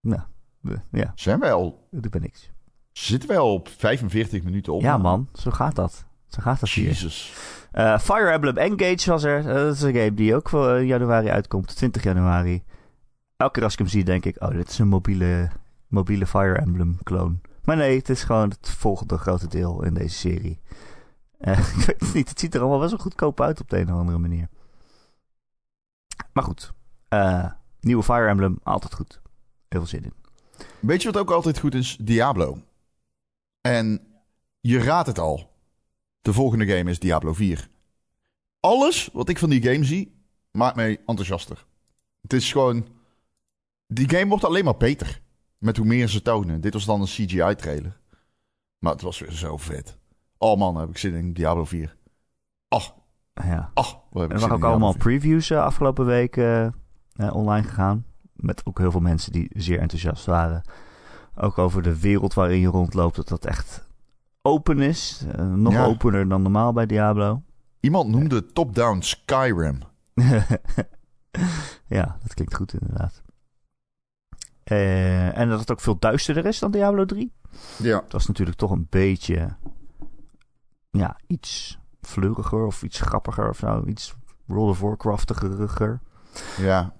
[0.00, 0.20] nou,
[0.60, 1.88] we- ja, zijn wij al...
[1.90, 2.50] dat me niks.
[2.92, 4.80] Zitten wij al op 45 minuten op?
[4.80, 6.04] Ja man, zo gaat dat.
[6.28, 6.84] Zo gaat dat hier.
[6.84, 7.34] Jezus.
[7.72, 9.38] Eh, Fire Emblem Engage was er.
[9.38, 11.76] Eh, dat is een game die ook voor eh, januari uitkomt.
[11.76, 12.62] 20 januari.
[13.36, 14.42] Elke keer als ik hem zie, denk ik...
[14.42, 15.50] Oh, dit is een mobiele,
[15.88, 17.34] mobiele Fire Emblem clone.
[17.64, 20.60] Maar nee, het is gewoon het volgende grote deel in deze serie.
[21.40, 22.28] Ik weet het niet.
[22.28, 24.48] Het ziet er allemaal best wel goedkoop uit op de een of andere manier.
[26.32, 26.72] Maar goed.
[27.80, 29.20] nieuwe Fire Emblem, altijd goed.
[29.70, 30.12] Heel veel zin in.
[30.80, 31.96] Weet je wat ook altijd goed is?
[32.00, 32.58] Diablo.
[33.60, 34.00] En
[34.60, 35.50] je raadt het al.
[36.20, 37.68] De volgende game is Diablo 4.
[38.60, 41.66] Alles wat ik van die game zie, maakt mij enthousiaster.
[42.20, 42.86] Het is gewoon...
[43.86, 45.20] Die game wordt alleen maar beter.
[45.58, 46.60] Met hoe meer ze tonen.
[46.60, 48.00] Dit was dan een CGI-trailer.
[48.78, 49.98] Maar het was weer zo vet.
[50.38, 51.96] Oh man, heb ik zin in Diablo 4.
[52.68, 52.94] Ach,
[53.34, 53.70] Ja.
[53.74, 53.98] ach.
[54.10, 55.00] wat heb ik Er waren ook allemaal 4.
[55.00, 56.72] previews eh, afgelopen week eh, eh,
[57.32, 58.04] online gegaan.
[58.40, 60.62] Met ook heel veel mensen die zeer enthousiast waren.
[61.34, 63.16] Ook over de wereld waarin je rondloopt.
[63.16, 63.86] Dat dat echt
[64.42, 65.24] open is.
[65.36, 65.84] Eh, nog Ja.
[65.84, 67.42] opener dan normaal bij Diablo.
[67.80, 69.78] Iemand noemde top-down Skyrim.
[71.86, 73.22] ja, dat klinkt goed inderdaad.
[74.62, 77.32] Eh, en dat het ook veel duisterder is dan Diablo 3.
[77.76, 78.00] Ja.
[78.02, 79.56] Het was natuurlijk toch een beetje,
[80.90, 83.84] ja, iets fleuriger of iets grappiger of zo.
[83.86, 84.14] Iets
[84.44, 86.00] World of Warcraftiger.
[86.58, 86.92] Ja.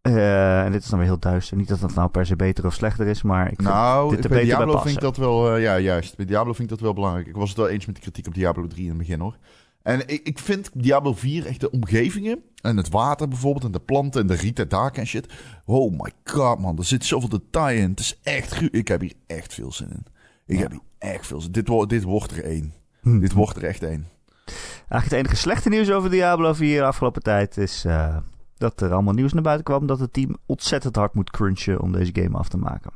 [0.00, 1.56] Eh, en dit is dan weer heel duister.
[1.56, 4.24] Niet dat dat nou per se beter of slechter is, maar ik vind Nou, dit
[4.24, 5.54] er bij beter bij Diablo vind ik dat wel...
[5.54, 6.16] eh, ja, juist.
[6.16, 7.26] Bij Diablo vind ik dat wel belangrijk.
[7.26, 9.36] Ik was het wel eens met de kritiek op Diablo 3 in het begin, hoor.
[9.82, 12.38] En ik, ik vind Diablo 4 echt de omgevingen...
[12.62, 13.64] en het water bijvoorbeeld...
[13.64, 15.32] en de planten en de rieten daken en shit...
[15.64, 16.78] Oh my god, man.
[16.78, 17.90] Er zit zoveel detail in.
[17.90, 18.62] Het is echt...
[18.74, 20.06] Ik heb hier echt veel zin in.
[20.46, 20.62] Ik Ja.
[20.62, 22.72] heb hier echt veel zin Dit, wordt dit wordt er één.
[23.00, 23.18] Hm.
[23.18, 24.06] Dit wordt er echt één.
[24.46, 28.16] Eigenlijk het enige slechte nieuws over Diablo 4 de afgelopen tijd is eh,
[28.58, 31.92] dat er allemaal nieuws naar buiten kwam dat het team ontzettend hard moet crunchen om
[31.92, 32.90] deze game af te maken.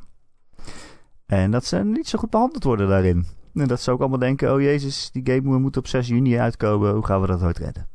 [1.27, 3.27] En dat ze niet zo goed behandeld worden daarin.
[3.55, 6.95] En dat ze ook allemaal denken, oh jezus, die game moet op 6 juni uitkomen,
[6.95, 7.89] hoe gaan we dat ooit redden?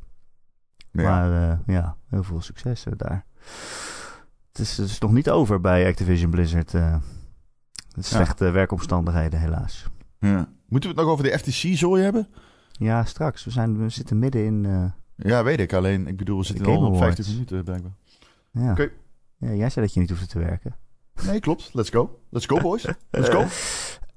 [0.92, 1.04] Ja.
[1.04, 3.26] Maar eh, ja, heel veel succes eh, daar.
[4.48, 6.72] Het is, het is nog niet over bij Activision Blizzard.
[6.72, 7.02] Ja.
[8.00, 9.88] slechte werkomstandigheden helaas.
[10.20, 10.50] Ja.
[10.68, 12.28] Moeten we het nog over de FTC-zooi hebben?
[12.72, 13.44] Ja, straks.
[13.44, 14.94] We, zijn, we zitten midden in...
[15.18, 15.74] Ja, weet ik.
[15.74, 17.16] Alleen, ik bedoel, we zitten Game al op Awards.
[17.16, 17.92] 50 minuten blijkbaar.
[18.52, 18.72] ja.
[18.72, 18.90] Oké.
[19.38, 20.76] ja, jij zei dat je niet hoefde te werken.
[21.26, 21.70] Nee, klopt.
[21.74, 22.20] Let's go.
[22.30, 22.86] Let's go, boys.
[23.10, 23.46] Let's go.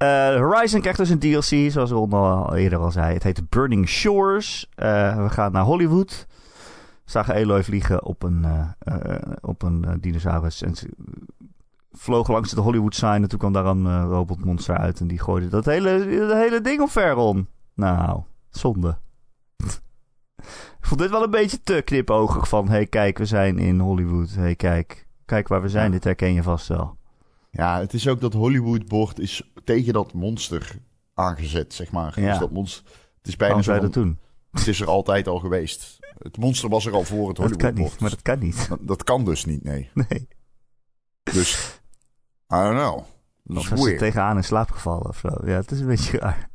[0.00, 3.14] Eh, Horizon krijgt dus een DLC, zoals Ron al eerder al zei.
[3.14, 4.68] Het heet Burning Shores.
[4.74, 6.26] Eh, we gaan naar Hollywood.
[7.04, 8.44] We zagen Eloy vliegen op een,
[8.78, 10.62] eh, op een dinosaurus.
[10.62, 10.88] En ze
[11.92, 13.22] vlogen langs de Hollywood sign.
[13.22, 15.00] En toen kwam daar een robotmonster uit.
[15.00, 17.48] En die gooide dat hele, dat hele ding op Ron.
[17.74, 18.98] Nou, zonde.
[20.80, 22.68] Ik vond dit wel een beetje te knipoogig van...
[22.68, 24.34] hey, kijk, we zijn in Hollywood.
[24.34, 25.06] hey, kijk.
[25.24, 25.84] Kijk waar we zijn.
[25.84, 25.90] Ja.
[25.90, 26.96] Dit herken je vast wel.
[27.50, 30.78] Ja, het is ook dat Hollywood-bord is tegen dat monster
[31.14, 32.20] aangezet, zeg maar.
[32.20, 32.30] Ja.
[32.30, 32.84] Dus dat monster,
[33.18, 34.18] het is bijna zo dat doen?
[34.50, 35.98] het is er altijd al geweest.
[36.18, 38.68] Het monster was er al voor het Dat kan niet, maar dat kan niet.
[38.68, 38.78] dat...
[38.82, 39.90] dat kan dus niet, nee.
[39.94, 40.28] Nee.
[41.22, 41.80] Dus,
[42.52, 43.04] I don't know.
[43.44, 43.98] Dat is weird.
[43.98, 45.28] tegenaan in slaap gevallen of zo.
[45.44, 46.50] Ja, het is een beetje raar.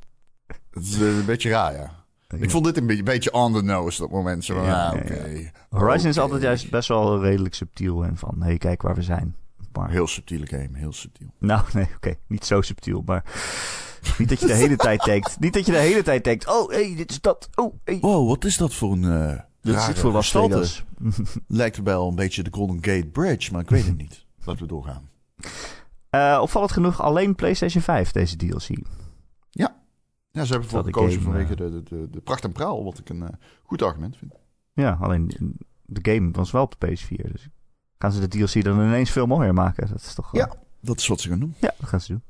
[0.69, 2.04] Het is een beetje raar, ja.
[2.27, 4.45] Ik vond dit een beetje, beetje on the nose, dat moment.
[4.45, 5.45] Zo Ja, ah.
[5.69, 8.05] Horizon is altijd juist best wel redelijk subtiel.
[8.05, 9.35] En van, hé, hey, kijk waar we zijn.
[9.73, 11.27] Maar, Heel subtiele game, heel subtiel.
[11.39, 12.15] nou, nee, oké.
[12.27, 13.23] Niet zo subtiel, maar...
[14.17, 15.39] Niet dat je de hele tijd denkt...
[15.39, 16.47] Niet dat je de hele tijd denkt...
[16.47, 17.49] Oh, hé, hey, dit is dat.
[17.55, 17.97] Oh, hey.
[18.01, 20.83] Wow, wat is dat voor een uh, Dit zit voor Las Vegas.
[21.47, 24.25] Lijkt wel een beetje de Golden Gate Bridge, maar ik weet het niet.
[24.43, 25.09] Laten we doorgaan.
[26.09, 28.67] Eh, opvallend genoeg alleen PlayStation 5, deze DLC.
[30.35, 33.09] Ja, ze hebben de gekozen vanwege eh, de, de, de, pracht en praal, wat ik
[33.09, 33.29] een eh,
[33.63, 34.33] goed argument vind.
[34.73, 35.31] Ja, alleen
[35.85, 37.31] de game was wel op de PS4.
[37.31, 37.49] Dus
[37.97, 39.87] gaan ze de DLC dan ineens veel mooier maken.
[39.87, 40.31] Dat is toch...
[40.31, 40.53] wel- Ja.
[40.79, 41.55] Dat is wat ze gaan doen.
[41.59, 42.23] Ja, dat gaan ze doen.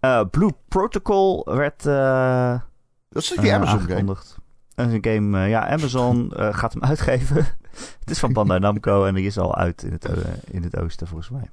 [0.00, 1.86] Eh, Blue Protocol werd...
[1.86, 2.60] eh,
[3.08, 3.92] Dat is die eh, Amazon game.
[3.92, 4.36] aangekondigd.
[4.74, 7.36] Dat is een game, eh, ja, Amazon eh, gaat hem uitgeven.
[8.00, 10.76] het is van Bandai Namco en die is al uit in het, eh, in het
[10.76, 11.50] oosten volgens mij.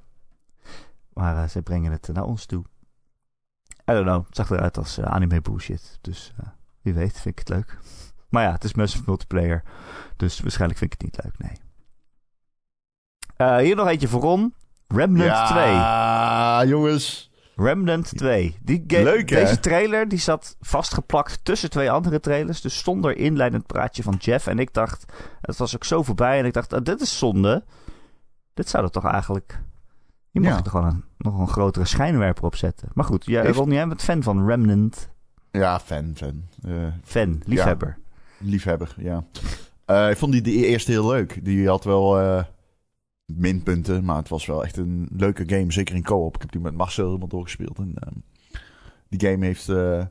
[1.12, 2.64] Maar eh, ze brengen het naar ons toe.
[3.92, 5.98] I don't know, het zag eruit als eh, anime bullshit.
[6.00, 6.46] Dus eh,
[6.82, 7.78] wie weet vind ik het leuk.
[8.28, 9.62] Maar ja, het is massive multiplayer.
[10.16, 11.60] Dus waarschijnlijk vind ik het niet leuk, nee.
[13.36, 14.54] Eh, hier nog eentje voor Ron.
[14.88, 15.72] Remnant 2.
[15.72, 17.30] Ja, jongens.
[17.56, 18.56] Remnant 2.
[18.62, 19.36] Die game, Leuk, hè?
[19.36, 22.60] Deze trailer die zat vastgeplakt tussen twee andere trailers.
[22.60, 24.46] Dus zonder inleidend praatje van Jeff.
[24.46, 26.38] En ik dacht, het was ook zo voorbij.
[26.38, 27.64] En ik dacht, ah, dit is zonde.
[28.54, 29.60] Dit zou er toch eigenlijk...
[30.32, 30.64] Je mag Ja.
[30.64, 32.88] er gewoon een, nog een grotere schijnwerper op zetten.
[32.94, 35.10] Maar goed, jij, Heeft- Ron, jij bent fan van Remnant.
[35.50, 36.42] Ja, fan, fan.
[36.64, 37.98] Eh, Fan, liefhebber.
[38.38, 39.24] liefhebber, ja.
[39.84, 41.44] Eh, ik vond die de eerste heel leuk.
[41.44, 42.44] Die had wel eh,
[43.26, 45.72] minpunten, maar het was wel echt een leuke game.
[45.72, 46.34] Zeker in co-op.
[46.34, 47.78] Ik heb die met Marcel helemaal doorgespeeld.
[47.78, 48.14] En, ehm,
[49.08, 49.66] die game heeft...
[49.66, 50.08] de,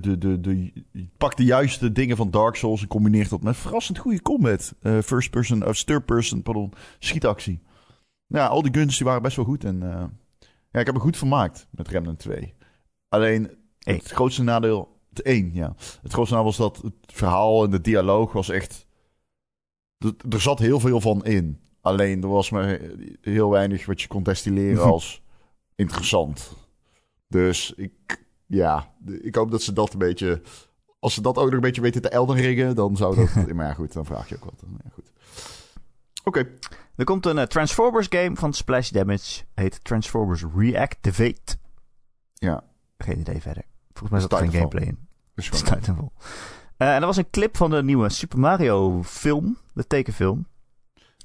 [0.00, 0.62] de, de, de,
[0.92, 4.74] je pakt de juiste dingen van Dark Souls en combineert dat met verrassend goede combat.
[4.82, 7.60] First person, of third person, pardon, schietactie.
[8.26, 9.64] Ja, al die guns die waren best wel goed.
[9.64, 10.04] En eh,
[10.70, 12.54] ja, ik heb me goed vermaakt met Remnant 2.
[13.08, 13.96] Alleen Eén.
[13.96, 14.92] het grootste nadeel...
[15.08, 15.74] Het één, ja.
[16.02, 18.86] Het grootste nadeel was dat het verhaal en de dialoog was echt...
[20.30, 21.60] Er, zat heel veel van in.
[21.80, 22.80] Alleen er was maar
[23.20, 25.22] heel weinig wat je kon destilleren als
[25.74, 26.52] interessant.
[27.28, 30.42] Dus ik, ja, ik hoop dat ze dat een beetje...
[30.98, 33.46] Als ze dat ook nog een beetje weten te Elden ringen, dan zou dat...
[33.54, 34.62] maar ja, goed, dan vraag je ook wat.
[34.84, 35.12] Ja, goed.
[36.24, 36.48] Oké.
[36.96, 39.44] Er komt een eh, Transformers game van Splash Damage.
[39.54, 41.56] Heet Transformers Reactivate.
[42.34, 42.64] Ja,
[42.98, 43.62] Geen idee verder.
[43.92, 45.08] Volgens mij zat Dat er geen gameplay in.
[45.34, 45.60] Het is.
[45.62, 46.10] Titanfall.
[46.76, 49.58] Eh, en er was een clip van de nieuwe Super Mario film.
[49.72, 50.46] De tekenfilm.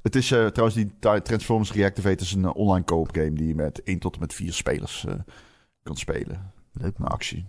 [0.01, 3.83] Het is eh, trouwens die Transformers Reactivate is een online co-op game die je met
[3.83, 5.05] 1 tot en met 4 spelers
[5.83, 6.51] kan spelen.
[6.73, 7.07] Leuk man.
[7.09, 7.45] actie.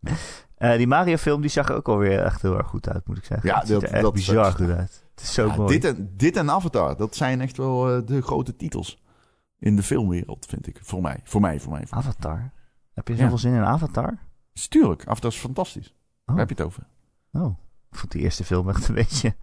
[0.56, 3.16] Eh, die Mario film die zag er ook alweer echt heel erg goed uit, moet
[3.16, 3.48] ik zeggen.
[3.48, 5.04] Ja, het ziet dat- er echt dat- bizar dat- goed uit.
[5.20, 5.78] Het Het is zo Ja, mooi.
[5.78, 9.02] dit, en, dit en Avatar, dat zijn echt wel eh, de grote titels
[9.58, 10.78] in de filmwereld, vind ik.
[10.82, 11.86] Voor mij, voor mij, voor mij.
[11.86, 11.96] Voor.
[11.98, 12.52] Avatar?
[12.94, 13.20] Heb je Ja.
[13.20, 14.18] zoveel zin in Avatar?
[14.68, 15.86] Tuurlijk, Avatar is fantastisch.
[15.88, 15.94] Oh.
[16.24, 16.86] Waar heb je het over?
[17.32, 17.58] Oh,
[17.90, 19.34] ik vond die eerste film echt een beetje...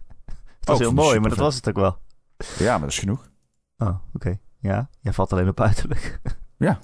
[0.58, 1.98] Het was ik heel mooi, maar dat was het ook wel.
[2.58, 3.30] Ja, maar dat is genoeg.
[3.76, 4.38] Oh, oké.
[4.58, 6.20] Ja, jij valt alleen op uiterlijk.
[6.56, 6.78] Ja.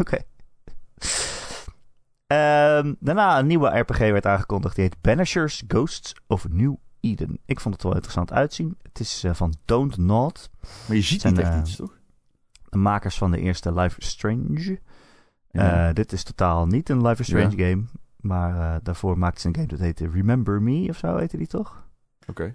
[0.00, 0.18] Oké.
[2.26, 4.74] Ehm, daarna een nieuwe RPG werd aangekondigd.
[4.74, 6.74] Die heet Banishers Ghosts of New
[7.04, 7.38] Eden.
[7.44, 8.76] Ik vond het wel interessant uitzien.
[8.82, 10.50] Het is eh, van Don't Nod.
[10.86, 11.98] Maar je ziet niet echt eh, iets, toch?
[12.68, 14.80] De makers van de eerste Life is Strange.
[15.50, 15.88] Ja.
[15.88, 17.84] Eh, dit is totaal niet een Life is Strange game.
[18.20, 21.86] Maar daarvoor maakten ze een game dat heette Remember Me of zo heette die toch?
[22.26, 22.54] Oké.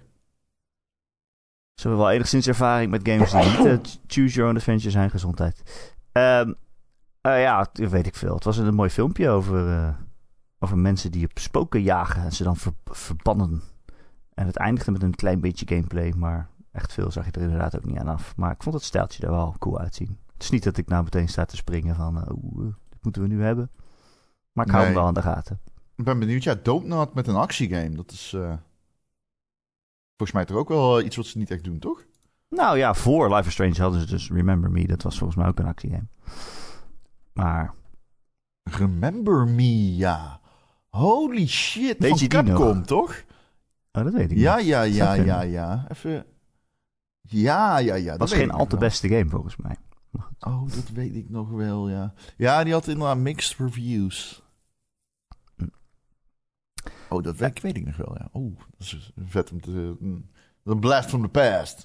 [1.74, 5.10] Ze hebben wel enigszins ervaring met games die niet Choose Your Own Adventure zijn.
[5.10, 5.88] Gezondheid.
[6.12, 6.52] Ehm,
[7.20, 8.34] eh, ja, weet ik veel.
[8.34, 9.96] Het was een mooi filmpje over,
[10.58, 13.62] over mensen die op spoken jagen en ze dan ver- verbannen.
[14.40, 17.76] En het eindigde met een klein beetje gameplay, maar echt veel zag je er inderdaad
[17.76, 18.36] ook niet aan af.
[18.36, 20.18] Maar ik vond het stijltje er wel cool uitzien.
[20.32, 23.02] Het is niet dat ik nou meteen sta te springen van, eh, oeh, eh, dit
[23.02, 23.70] moeten we nu hebben.
[24.52, 25.60] Maar ik hou hem wel aan de gaten.
[25.96, 26.42] Ik ben benieuwd.
[26.42, 27.90] Ja, Dopenat met een actiegame.
[27.90, 28.54] Dat is eh,
[30.16, 32.04] volgens mij toch ook wel iets wat ze niet echt doen, toch?
[32.48, 34.86] Nou ja, voor Life is Strange hadden ze dus Remember Me.
[34.86, 36.06] Dat was volgens mij ook een actiegame.
[37.32, 37.74] Maar
[38.62, 40.40] Remember Me, ja.
[40.88, 42.26] Holy shit, Weet van je?
[42.26, 43.22] Capcom, toch?
[43.92, 44.66] Oh, dat weet ik Ja, niet.
[44.66, 45.86] ja, ja, ja, ja.
[45.88, 46.24] Even...
[47.22, 48.10] Ja, ja, ja.
[48.10, 49.76] Dat was geen al te beste game volgens mij.
[50.40, 52.14] Oh, dat weet ik nog wel, ja.
[52.36, 54.42] Ja, die had inderdaad mixed reviews.
[55.56, 55.64] Hm.
[57.08, 58.28] Oh, dat weet, weet ik nog wel, ja.
[58.32, 59.96] Oh, dat is vet om te...
[60.00, 60.30] mm.
[60.64, 61.80] Een blast from the past.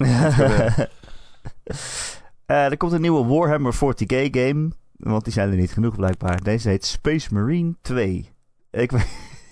[2.46, 4.70] Eh, er komt een nieuwe Warhammer 40k game.
[4.96, 6.42] Want die zijn er niet genoeg blijkbaar.
[6.42, 8.30] Deze heet Space Marine 2.
[8.70, 9.06] Ik, weet-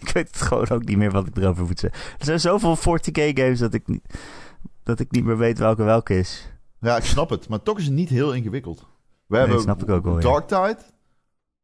[0.06, 2.00] ik weet het gewoon ook niet meer wat ik erover moet zeggen.
[2.18, 4.18] Er zijn zoveel 40k games dat ik niet,
[4.82, 6.52] dat ik niet meer weet welke welke is.
[6.80, 7.48] Ja, ik snap het.
[7.48, 8.78] Maar toch is het niet heel ingewikkeld.
[9.26, 10.20] We Nee, hebben snap ik ook wel, ja.
[10.20, 10.78] Dark Tide.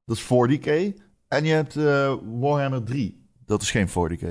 [0.04, 0.98] Dat is 40k.
[1.28, 3.26] En je hebt eh, Warhammer 3.
[3.44, 4.26] Dat is geen 40k.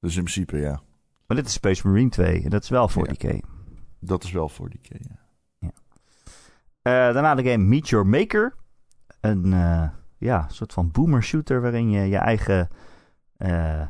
[0.00, 0.80] Dus in principe, ja.
[1.26, 3.38] Maar dit is Space Marine 2 en dat is wel 40k.
[4.00, 5.70] Dat is wel 40k, ja.
[6.82, 8.54] Eh, daarna de game Meet Your Maker.
[9.20, 12.68] Een eh, ja, soort van boomer shooter waarin je je eigen
[13.38, 13.82] eh,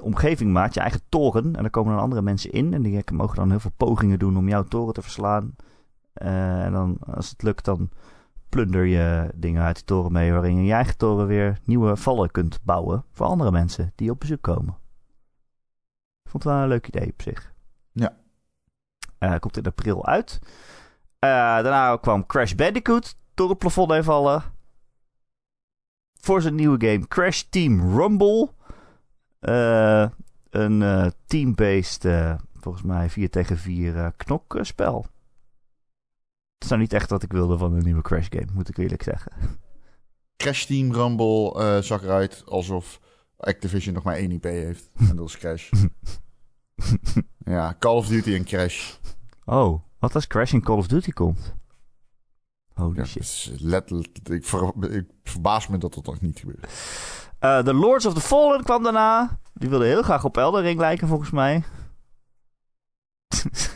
[0.00, 1.44] omgeving maakt, je eigen toren.
[1.44, 4.36] En daar komen dan andere mensen in en die mogen dan heel veel pogingen doen
[4.36, 5.56] om jouw toren te verslaan.
[6.12, 7.90] Eh, en dan, als het lukt, dan
[8.48, 11.96] plunder je dingen uit die toren mee, waarin je in je eigen toren weer nieuwe
[11.96, 14.76] vallen kunt bouwen voor andere mensen die op bezoek komen.
[16.24, 17.52] Ik vond het wel een leuk idee op zich.
[17.92, 18.16] Ja.
[19.18, 20.38] Eh, komt in april uit.
[21.18, 24.42] Daarna kwam Crash Bandicoot door het plafond heen vallen.
[26.20, 28.50] Voor zijn nieuwe game Crash Team Rumble.
[29.42, 30.08] Eh,
[30.50, 35.00] een eh, team-based, eh, volgens mij 4 tegen 4 eh, knokspel.
[36.54, 38.76] Het is nou niet echt wat ik wilde van een nieuwe Crash game, moet ik
[38.76, 39.32] eerlijk zeggen.
[40.36, 43.00] Crash Team Rumble eh, zag eruit alsof
[43.36, 44.90] Activision nog maar één IP heeft.
[45.08, 45.70] En dat is Crash.
[47.44, 48.94] ja, Call of Duty en Crash.
[49.44, 51.54] Oh, wat als Crash in Call of Duty komt?
[52.74, 53.14] Holy Ja, shit.
[53.14, 56.66] dat is letterlijk, ik, ver- ik verbaas me dat dat nog niet gebeurt.
[57.42, 59.38] Eh, The Lords of the Fallen kwam daarna.
[59.52, 61.62] Die wilde heel graag op Elden Ring lijken, volgens mij.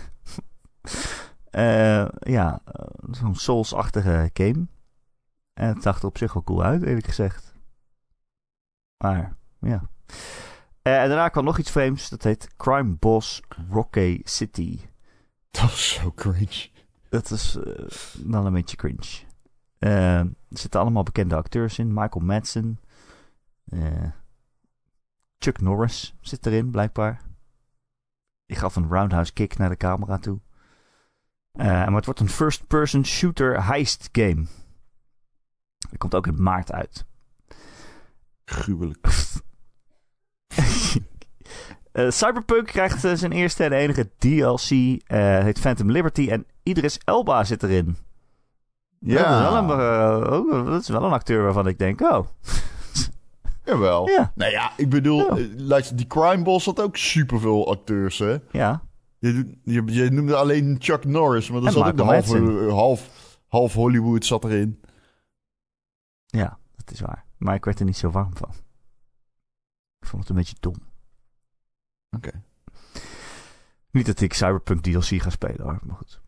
[1.51, 4.67] Eh, ja, eh, zo'n Souls-achtige game.
[5.55, 7.55] En het zag er op zich wel cool uit, eerlijk gezegd.
[8.97, 9.83] Maar, ja.
[10.83, 12.09] Eh, en daarna kwam nog iets vreemds.
[12.09, 14.81] Dat heet Crime Boss Rocky City.
[15.51, 16.69] Dat is zo cringe.
[17.09, 17.87] Dat is eh,
[18.19, 19.25] dan een beetje cringe.
[19.79, 21.93] Eh, er zitten allemaal bekende acteurs in.
[21.95, 22.81] Michael Madsen.
[23.67, 24.11] Eh,
[25.39, 27.21] Chuck Norris zit erin, blijkbaar.
[28.47, 30.41] Die gaf een roundhouse kick naar de camera toe.
[31.53, 34.47] Eh, maar het wordt een first-person shooter heist game.
[35.91, 37.05] Die komt ook in maart uit.
[38.45, 39.07] Gruwelijk.
[41.97, 44.71] Eh, Cyberpunk krijgt eh, zijn eerste en enige DLC.
[45.07, 46.29] eh heet Phantom Liberty.
[46.29, 47.97] En Idris Elba zit erin.
[49.01, 49.23] Ja.
[49.23, 49.71] Dat is, wel een,
[50.51, 52.27] eh, dat is wel een acteur waarvan ik denk, oh,
[53.67, 54.09] Jawel.
[54.09, 55.43] ja, Nou ja, ik bedoel, Ja.
[55.43, 58.37] eh, luister, die Crime Boss had ook superveel acteurs, hè?
[58.51, 58.85] ja.
[59.19, 63.11] Je, je, je noemde alleen Chuck Norris, maar En zat ook de eh, half,
[63.49, 64.81] half Hollywood zat erin.
[66.27, 67.25] Ja, dat is waar.
[67.37, 68.51] Maar ik werd er niet zo warm van.
[70.01, 70.75] Ik vond het een beetje dom.
[72.17, 72.43] Oké.
[73.91, 76.21] Niet dat ik Cyberpunk DLC ga spelen hoor, maar goed.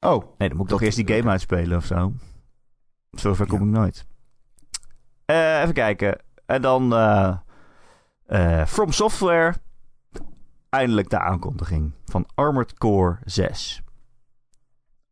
[0.00, 2.12] Oh, Nee, dan moet ik Dat- toch eerst die game uitspelen of zo.
[3.10, 3.64] Zover kom Ja.
[3.66, 4.06] ik nooit.
[5.30, 6.18] Eh, even kijken.
[6.46, 7.36] En dan eh,
[8.26, 9.54] eh, From Software.
[10.68, 13.82] eindelijk de aankondiging van Armored Core 6.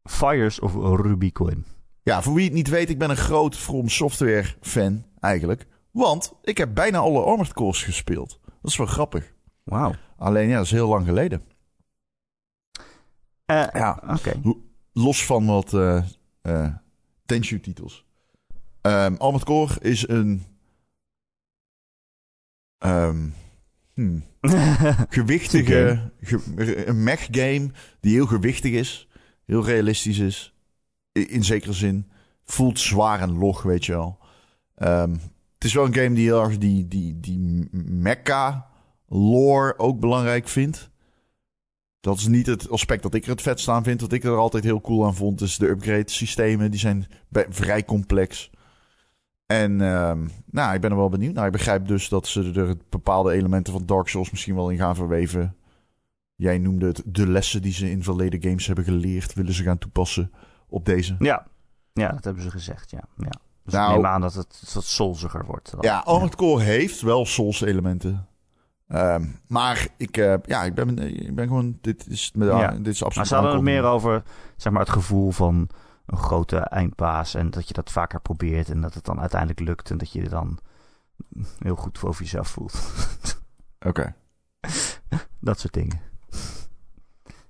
[0.05, 1.65] Fires of Rubicon.
[2.03, 5.67] Ja, voor wie het niet weet, ik ben een groot From Software fan eigenlijk.
[5.91, 8.41] Want ik heb bijna alle Armored Cores gespeeld.
[8.45, 9.33] Dat is wel grappig.
[9.65, 9.95] Wauw.
[10.17, 11.43] Alleen ja, dat is heel lang geleden.
[13.47, 14.03] Ja.
[14.07, 14.41] Oké.
[14.93, 15.75] Los van wat
[16.43, 16.75] eh
[17.27, 18.08] Tenchu-titels.
[18.89, 20.43] Ehm Armored Core is een...
[22.79, 23.29] ehm,
[23.95, 24.25] hmm,
[25.19, 26.11] gewichtige...
[26.21, 27.71] ge- een mech-game
[28.01, 29.09] die heel gewichtig is.
[29.45, 30.55] Heel realistisch is.
[31.13, 32.11] In zekere zin.
[32.45, 34.19] Voelt zwaar en log, weet je wel.
[34.75, 35.13] Ehm,
[35.55, 40.91] het is wel een game die heel erg die, die, die mecha-lore ook belangrijk vindt.
[42.01, 44.01] Dat is niet het aspect dat ik er het vetst aan vind.
[44.01, 46.71] Wat ik er altijd heel cool aan vond, is de upgrade systemen.
[46.71, 47.07] Die zijn
[47.49, 48.51] vrij complex.
[49.49, 51.35] En ehm, nou, ik ben er wel benieuwd.
[51.35, 54.79] Nou, ik begrijp dus dat ze er bepaalde elementen van Dark Souls misschien wel in
[54.79, 55.57] gaan verweven.
[56.35, 59.79] Jij noemde het de lessen die ze in verleden games hebben geleerd, willen ze gaan
[59.79, 60.33] toepassen
[60.69, 61.17] op deze.
[61.19, 61.47] Ja.
[61.93, 63.03] ja, dat hebben ze gezegd, ja.
[63.17, 63.31] ja.
[63.65, 65.71] Dus Nou- ik neem aan dat het wat soulsiger wordt.
[65.71, 65.81] dan.
[65.81, 68.27] Ja, Armored Core heeft wel Souls-elementen.
[68.89, 71.79] Ehm, maar ik, eh, ja, ik ben, ik ben gewoon.
[71.81, 72.71] Dit is, met, Ja.
[72.71, 73.29] dit is Maar absoluut.
[73.29, 74.23] ze hadden het meer over
[74.57, 75.69] zeg maar, het gevoel van
[76.09, 77.35] een grote eindbaas.
[77.35, 78.71] En dat je dat vaker probeert.
[78.71, 79.91] En dat het dan uiteindelijk lukt.
[79.91, 80.59] En dat je je dan
[81.59, 82.81] heel goed over jezelf voelt.
[83.89, 84.15] Oké.
[85.41, 86.01] dat soort dingen.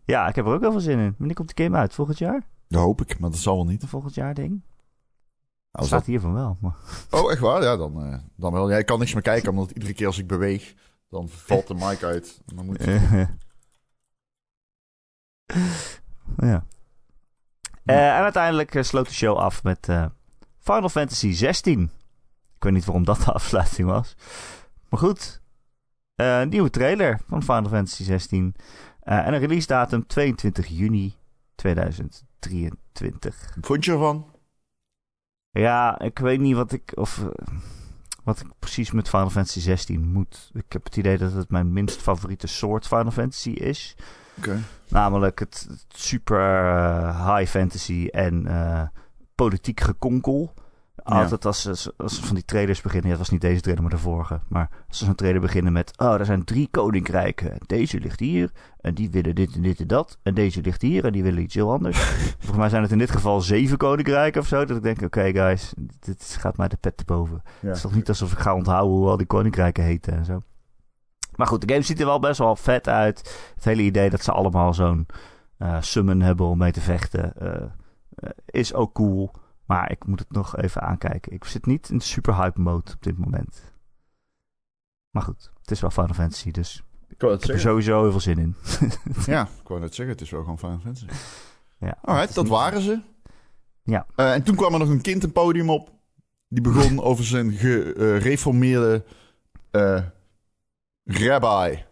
[0.04, 1.14] Ja, ik heb er ook wel veel zin in.
[1.18, 1.94] Wanneer komt de game uit?
[1.94, 2.42] Volgend jaar?
[2.68, 3.84] Dat hoop ik, maar dat zal wel niet.
[3.86, 4.62] Volgend jaar ding?
[5.70, 6.56] Als staat dat- hiervan wel.
[6.60, 6.76] Maar...
[7.10, 7.62] Oh, echt waar?
[7.62, 8.70] Ja, dan, eh, dan wel.
[8.70, 10.74] Ja, ik kan niks meer kijken, omdat iedere keer als ik beweeg,
[11.08, 12.40] dan valt de mic uit.
[12.46, 12.84] En Dan moet
[16.36, 16.64] ja.
[17.88, 20.06] Eh, en uiteindelijk eh, sloot de show af met eh,
[20.58, 21.82] Final Fantasy 16.
[22.56, 24.14] Ik weet niet waarom dat de afsluiting was.
[24.88, 25.40] Maar goed.
[26.14, 28.54] Een nieuwe trailer van Final Fantasy 16.
[29.00, 31.14] Eh, en een release datum 22 juni
[31.54, 33.56] 2023.
[33.60, 34.26] Vond je ervan?
[35.50, 37.24] Ja, ik weet niet wat ik, of,
[38.24, 40.50] wat ik precies met Final Fantasy 16 moet.
[40.52, 43.96] Ik heb het idee dat het mijn minst favoriete soort Final Fantasy is.
[44.88, 48.82] Namelijk het, het super eh, high fantasy en eh,
[49.34, 50.52] politiek gekonkel.
[51.02, 53.82] Altijd als, ze- als ze van die trailers beginnen, ja, het was niet deze trailer,
[53.84, 54.40] maar de vorige.
[54.48, 57.56] Maar als ze zo'n trailer beginnen met, oh, er zijn drie koninkrijken.
[57.66, 60.18] Deze ligt hier, en die willen dit en dit en dat.
[60.22, 61.98] En deze ligt hier, en die willen iets heel anders.
[62.38, 64.64] Volgens mij zijn het in dit geval zeven koninkrijken of zo.
[64.64, 67.42] Dat ik denk, oké guys, dit gaat mij de pet te boven.
[67.44, 67.66] Ja.
[67.68, 70.42] Het is toch niet alsof ik ga onthouden hoe al die koninkrijken heten en zo.
[71.38, 73.50] Maar goed, de game ziet er wel best wel vet uit.
[73.54, 75.06] Het hele idee dat ze allemaal zo'n
[75.58, 77.62] eh, summon hebben om mee te vechten eh,
[78.14, 79.30] eh, is ook cool.
[79.66, 81.32] Maar ik moet het nog even aankijken.
[81.32, 83.62] Ik zit niet in super hype mode op dit moment.
[85.10, 88.38] Maar goed, het is wel Final Fantasy, dus Ik heb er sowieso heel veel zin
[88.38, 88.54] in.
[89.26, 91.06] Ja, ik wou net zeggen, het is wel gewoon Final Fantasy.
[91.78, 93.00] ja, Alright, dat niet- waren ze.
[93.82, 94.06] Ja.
[94.16, 95.90] Eh, en toen kwam er nog een kind een podium op.
[96.48, 99.04] Die begon over zijn gereformeerde
[99.70, 100.02] eh
[101.08, 101.84] rabbi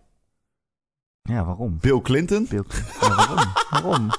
[1.22, 1.78] Ja, waarom?
[1.80, 2.46] Bill Clinton.
[2.50, 2.62] Ja,
[3.00, 3.52] waarom?
[3.70, 4.10] waarom?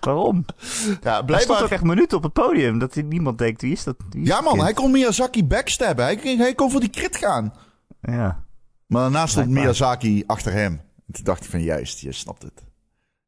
[0.00, 0.44] Waarom?
[0.46, 1.62] Ja, Hij stond blijkbaar...
[1.62, 2.78] ook echt minuten op het podium.
[2.78, 3.96] Dat hij- niemand denkt, wie is dat?
[4.10, 6.04] Wie is Ja man, hij kon Miyazaki backstabben.
[6.04, 7.54] Hij, hij kon voor die crit gaan.
[8.00, 8.44] Ja.
[8.86, 9.62] Maar daarna stond Blijkbaar.
[9.74, 10.72] Miyazaki achter hem.
[11.06, 12.62] En toen dacht ik van juist, je snapt het.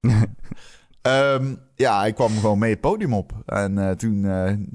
[1.04, 3.32] Ehm, ja, hij kwam gewoon mee het podium op.
[3.46, 4.20] En eh, toen...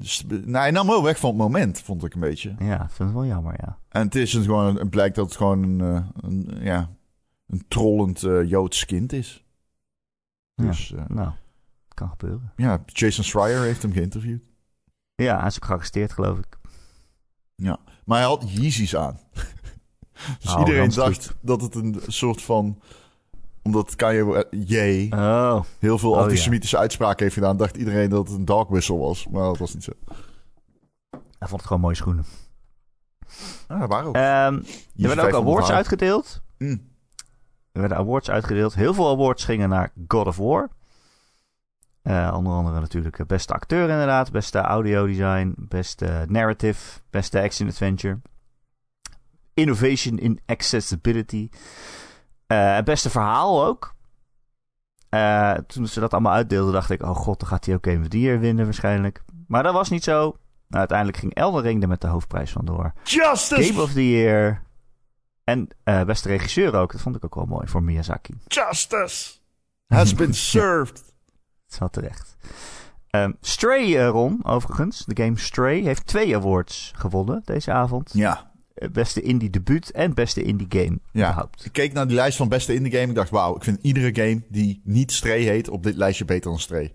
[0.00, 2.54] sp- nou, hij nam wel weg van het moment, vond ik een beetje.
[2.58, 3.78] ja, vind het wel jammer, ja.
[3.88, 6.90] En het is gewoon, het blijkt dat het gewoon een, eh, een, ja,
[7.46, 9.44] een trollend Joods kind is.
[10.54, 11.04] Dus ja.
[11.08, 11.30] Nou,
[11.88, 12.52] kan gebeuren.
[12.56, 14.42] ja, Jason Schreier heeft hem geïnterviewd.
[15.14, 16.58] Ja, hij is ook gearresteerd, geloof ik.
[17.54, 19.18] Ja, maar hij had Yeezys aan.
[20.40, 22.80] dus Oh, iedereen dacht dat het een soort van...
[23.62, 26.22] Omdat Kanye J Oh, heel veel Oh, ja.
[26.22, 27.56] antisemitische uitspraken heeft gedaan...
[27.56, 29.28] dacht iedereen dat het een dog whistle was.
[29.28, 29.92] Maar dat was niet zo.
[31.10, 32.24] hij vond het gewoon mooie schoenen.
[33.68, 34.14] Dat waren ook.
[34.14, 34.62] Ehm, er
[34.96, 36.42] werden ook 500 awards uitgedeeld.
[36.58, 36.88] Mm.
[37.72, 38.74] Er werden awards uitgedeeld.
[38.74, 40.68] Heel veel awards gingen naar God of War.
[42.02, 44.30] Eh, onder andere natuurlijk eh, beste acteur inderdaad.
[44.30, 45.54] Beste audio design.
[45.58, 47.00] Beste narrative.
[47.10, 48.20] Beste action adventure.
[49.54, 51.48] Innovation in accessibility.
[52.50, 53.94] Eh, het beste verhaal ook.
[55.08, 57.02] Eh, toen ze dat allemaal uitdeelden dacht ik...
[57.02, 59.22] Oh god, dan gaat hij ook Game of the Year winnen waarschijnlijk.
[59.46, 60.20] Maar dat was niet zo.
[60.20, 60.36] Nou,
[60.68, 62.92] uiteindelijk ging Elden Ring er met de hoofdprijs vandoor.
[63.04, 63.62] Justice!
[63.62, 64.62] Game of the Year.
[65.44, 66.92] En eh, beste regisseur ook.
[66.92, 68.34] Dat vond ik ook wel mooi voor Miyazaki.
[68.46, 69.32] Justice
[69.86, 71.12] has been served.
[71.68, 72.36] Is wel terecht.
[73.10, 75.04] Ehm, Stray, eh, Ron, overigens.
[75.04, 78.10] De game Stray heeft twee awards gewonnen deze avond.
[78.12, 78.49] Ja,
[78.92, 81.20] beste indie debuut en beste indie game Ja.
[81.28, 81.64] überhaupt.
[81.64, 83.06] Ik keek naar die lijst van beste indie game.
[83.08, 86.50] Ik dacht, wauw, ik vind iedere game die niet Stray heet op dit lijstje beter
[86.50, 86.92] dan Stray.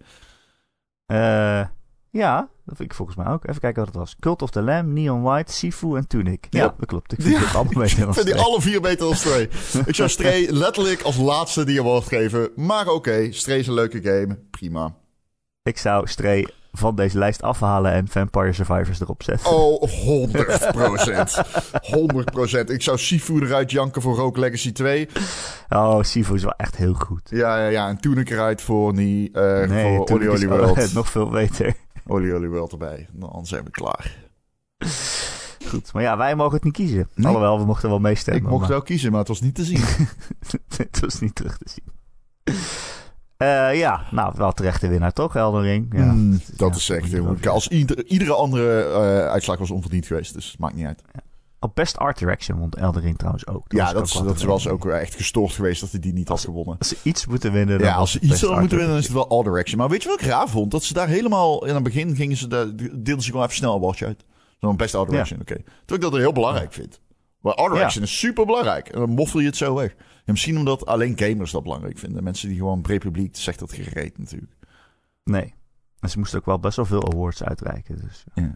[1.05, 1.65] Eh,
[2.09, 3.47] ja, dat vind ik volgens mij ook.
[3.47, 4.15] Even kijken wat het was.
[4.19, 6.47] Cult of the Lamb, Neon White, Sifu en Tunic.
[6.49, 6.75] Ja, Ja.
[6.77, 7.11] dat klopt.
[7.11, 9.49] Ik vind Ja, het allemaal beter dan Ik vind die alle vier beter dan Stray.
[9.86, 12.49] ik zou Stray letterlijk als laatste die award geven.
[12.55, 14.39] Maar oké, Stray is een leuke game.
[14.51, 14.95] Prima.
[15.63, 16.47] Ik zou Stray
[16.78, 19.51] van deze lijst afhalen en Vampire Survivors erop zetten.
[19.51, 21.41] Oh, 100 procent.
[21.82, 22.69] 100 procent.
[22.69, 25.09] Ik zou Sifu eruit janken voor Rogue Legacy 2.
[25.69, 27.30] Oh, Sifu is wel echt heel goed.
[27.30, 27.88] Ja, ja, ja.
[27.88, 30.93] En toen ik eruit voor, die, eh Nee, voor toen Oli is Oli World.
[30.93, 31.73] nog veel beter.
[32.07, 33.07] Oli Oli World erbij.
[33.11, 34.15] Dan zijn we klaar.
[35.67, 37.09] Goed, maar ja, wij mogen het niet kiezen.
[37.15, 37.26] Nee.
[37.28, 38.49] Alhoewel, we mochten wel Ik meestemmen.
[38.49, 39.84] mocht maar wel kiezen, maar het was niet te zien.
[40.78, 41.84] het was niet terug te zien.
[43.45, 45.87] Eh, ja, nou, wel terechte winnaar toch, Elden Ring?
[45.91, 47.35] Ja, Mm, ja, dat is echt heel.
[47.49, 51.01] Als ieder, iedere andere eh, uitslag was onverdiend geweest, dus maakt niet uit.
[51.59, 53.63] Op Best Art Direction won Elden Ring trouwens ook.
[53.67, 54.73] ja, was dat, ook is- wel dat mee.
[54.73, 56.77] ook echt gestoord geweest dat hij die niet had gewonnen.
[56.77, 59.21] Als ze iets moeten winnen, dan Ja, als ze iets hadden moeten winnen, is Direction.
[59.23, 59.77] het wel All Direction.
[59.79, 60.71] Maar weet je wat ik raar vond?
[60.71, 63.73] Dat ze daar helemaal in het begin gingen ze, daar, deelden ze gewoon even snel
[63.73, 64.23] een bordje uit.
[64.59, 65.53] Zo'n best All Direction, oké.
[65.55, 66.99] Terwijl ik dat heel belangrijk vind.
[67.45, 68.87] Maar Direction is super belangrijk.
[68.89, 69.95] En dan moffel je het zo weg.
[69.97, 72.23] En misschien omdat alleen gamers dat belangrijk vinden.
[72.23, 74.53] Mensen die gewoon breed publiek zegt dat gereed natuurlijk.
[75.23, 75.53] Nee.
[75.99, 78.01] En ze moesten ook wel best wel veel awards uitreiken.
[78.01, 78.23] Dus.
[78.33, 78.55] Ja.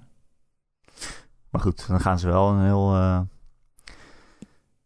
[1.50, 2.94] Maar goed, dan gaan ze wel een heel...
[2.94, 3.20] eh,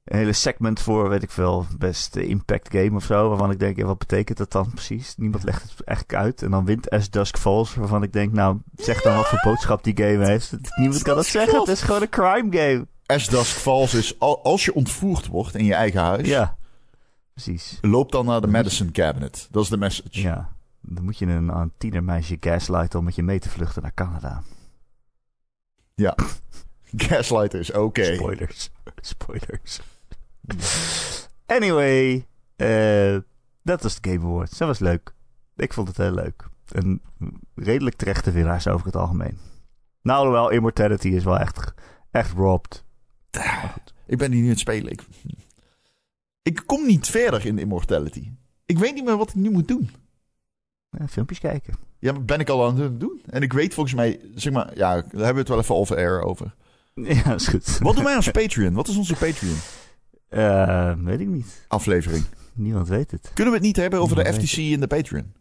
[0.04, 3.30] een hele segment voor, weet ik veel, best impact game of zo.
[3.30, 5.16] Waarvan ik denk, ja, wat betekent dat dan precies?
[5.18, 6.42] Niemand legt het eigenlijk uit.
[6.42, 9.84] En dan wint As Dusk Falls, waarvan ik denk, nou, zeg dan wat voor boodschap
[9.84, 10.56] die game heeft.
[10.76, 11.60] Niemand kan dat zeggen.
[11.60, 12.88] Het is gewoon een crime game.
[13.06, 16.58] As Dusk Falls is, al- als je ontvoerd wordt in je eigen huis, Ja,
[17.34, 17.78] precies.
[17.82, 19.48] loop dan naar de Madison Cabinet.
[19.52, 20.22] Dat is de message.
[20.22, 20.50] Ja,
[20.82, 24.44] dan moet je een, een tienermeisje gaslighten om met je mee te vluchten naar Canada.
[26.98, 28.14] Gaslighter is oké.
[28.16, 28.70] Spoilers.
[29.02, 29.80] Spoilers.
[31.46, 33.18] anyway, eh,
[33.62, 34.58] dat was de Game Awards.
[34.58, 35.14] Dat was leuk.
[35.56, 36.48] Ik vond het heel leuk.
[36.72, 37.02] En
[37.56, 39.38] redelijk terechte winnaars over het algemeen.
[40.02, 41.74] Nou, alhoewel, Immortality is wel echt,
[42.12, 42.84] echt robbed.
[44.06, 44.92] Ik ben hier nu aan het spelen.
[44.92, 45.02] Ik,
[46.42, 48.30] ik kom niet verder in Immortality.
[48.66, 49.90] Ik weet niet meer wat ik nu moet doen.
[50.90, 51.74] Ja, filmpjes kijken.
[52.00, 53.22] Ja, maar ben ik al aan het doen.
[53.30, 55.96] En ik weet volgens mij, zeg maar, ja, daar hebben we het wel even over
[55.98, 56.56] air over.
[56.94, 57.78] Ja, dat is goed.
[57.80, 58.74] Wat doen wij als Patreon?
[58.74, 59.56] Wat is onze Patreon
[60.28, 61.66] Eh, weet ik niet.
[61.68, 62.26] aflevering?
[62.54, 63.32] Niemand weet het.
[63.34, 65.34] Kunnen we het niet hebben over de FTC in de Patreon?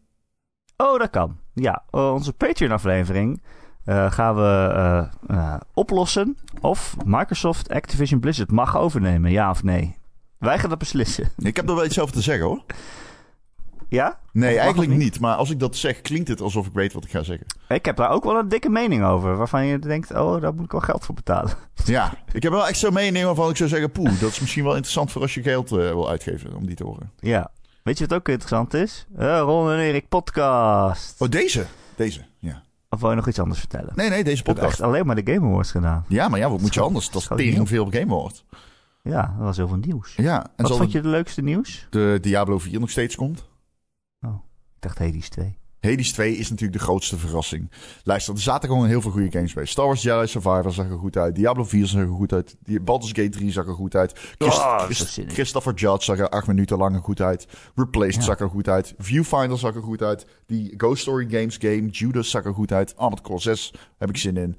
[0.77, 1.39] Oh, dat kan.
[1.55, 3.43] Ja, onze Patreon-aflevering
[3.85, 5.05] eh, gaan we eh,
[5.37, 9.97] eh, oplossen of Microsoft Activision Blizzard mag overnemen, ja of nee.
[10.39, 11.31] Wij gaan dat beslissen.
[11.39, 12.63] Ik heb er wel iets over te zeggen hoor.
[13.89, 14.19] Ja?
[14.33, 14.99] Nee, eigenlijk niet?
[14.99, 15.21] niet?
[15.21, 17.47] Maar als ik dat zeg, klinkt het alsof ik weet wat ik ga zeggen.
[17.69, 20.65] Ik heb daar ook wel een dikke mening over, waarvan je denkt, oh, daar moet
[20.65, 21.53] ik wel geld voor betalen.
[21.85, 24.65] Ja, ik heb wel echt zo'n mening waarvan ik zou zeggen, poeh, dat is misschien
[24.65, 27.11] wel interessant voor als je geld wil uitgeven om die te horen.
[27.19, 27.51] Ja.
[27.83, 29.07] Weet je wat ook interessant is?
[29.17, 31.21] Eh Ron en Erik podcast.
[31.21, 31.67] Oh, deze?
[31.97, 32.63] Deze, ja.
[32.93, 33.93] Of wil je nog iets anders vertellen?
[33.95, 34.73] Nee, nee, deze Ik heb podcast.
[34.81, 36.05] echt alleen maar de Game Awards gedaan.
[36.09, 37.11] Ja, maar ja, wat moet je anders?
[37.11, 37.69] Dat is op.
[37.69, 38.45] veel Game Award.
[39.03, 40.15] Ja, dat was heel veel nieuws.
[40.17, 41.87] Ja, en Wat vond je de leukste nieuws?
[41.91, 43.51] de Diablo 4 nog steeds komt?
[44.21, 45.59] Ik dacht Hades 2.
[45.83, 47.71] Hades 2 is natuurlijk de grootste verrassing.
[48.05, 49.65] Luister, er zaten gewoon heel veel goede games bij.
[49.65, 51.35] Star Wars Jedi Survivor zag er goed uit.
[51.35, 52.57] Diablo 4 zag er goed uit.
[52.83, 54.13] Baldur's Gate 3 zag er goed uit.
[54.39, 55.31] Christ- Oh, Christ- in.
[55.31, 57.47] Christopher Judge zag er acht minuten lang goed uit.
[57.75, 58.21] Replaced Ja.
[58.23, 58.95] zag er goed uit.
[58.99, 60.27] Viewfinder zag er goed uit.
[60.47, 62.97] Die Ghost Story Games game, Judas zag er goed uit.
[62.97, 64.57] Armored Core 6 heb ik zin in.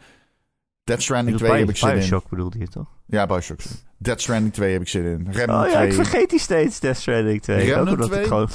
[0.84, 1.96] Dead Stranding 2 heb ik zin in.
[1.96, 2.88] Bioshock bedoelde je toch?
[3.08, 3.60] Ja, Bioshock.
[3.98, 5.28] Dead Stranding 2 heb ik zin in.
[5.32, 5.88] Remnant Oh ja, 2.
[5.88, 7.58] ik vergeet die steeds, Death Stranding 2.
[7.66, 8.22] Remnant ook omdat 2?
[8.22, 8.50] ik gewoon...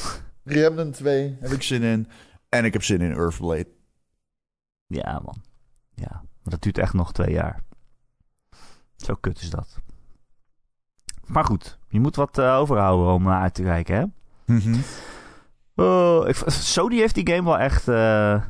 [0.45, 2.09] Remnant 2 heb ik zin in.
[2.49, 3.69] En ik heb zin in Earthblade.
[4.87, 5.43] Ja, man.
[5.95, 7.63] Ja, maar dat duurt echt nog twee jaar.
[8.97, 9.79] Zo kut is dat.
[11.27, 14.05] Maar goed, je moet wat eh, overhouden om naar uit te kijken, hè?
[14.55, 14.77] Mhm.
[15.75, 17.89] Oh, ik, Sony heeft die game wel echt...
[17.89, 18.43] eh,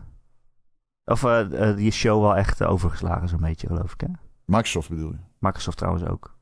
[1.05, 4.07] of eh, eh, die show wel echt eh, overgeslagen, zo'n beetje, geloof ik, hè?
[4.44, 5.18] Microsoft bedoel je?
[5.38, 6.36] Microsoft trouwens ook.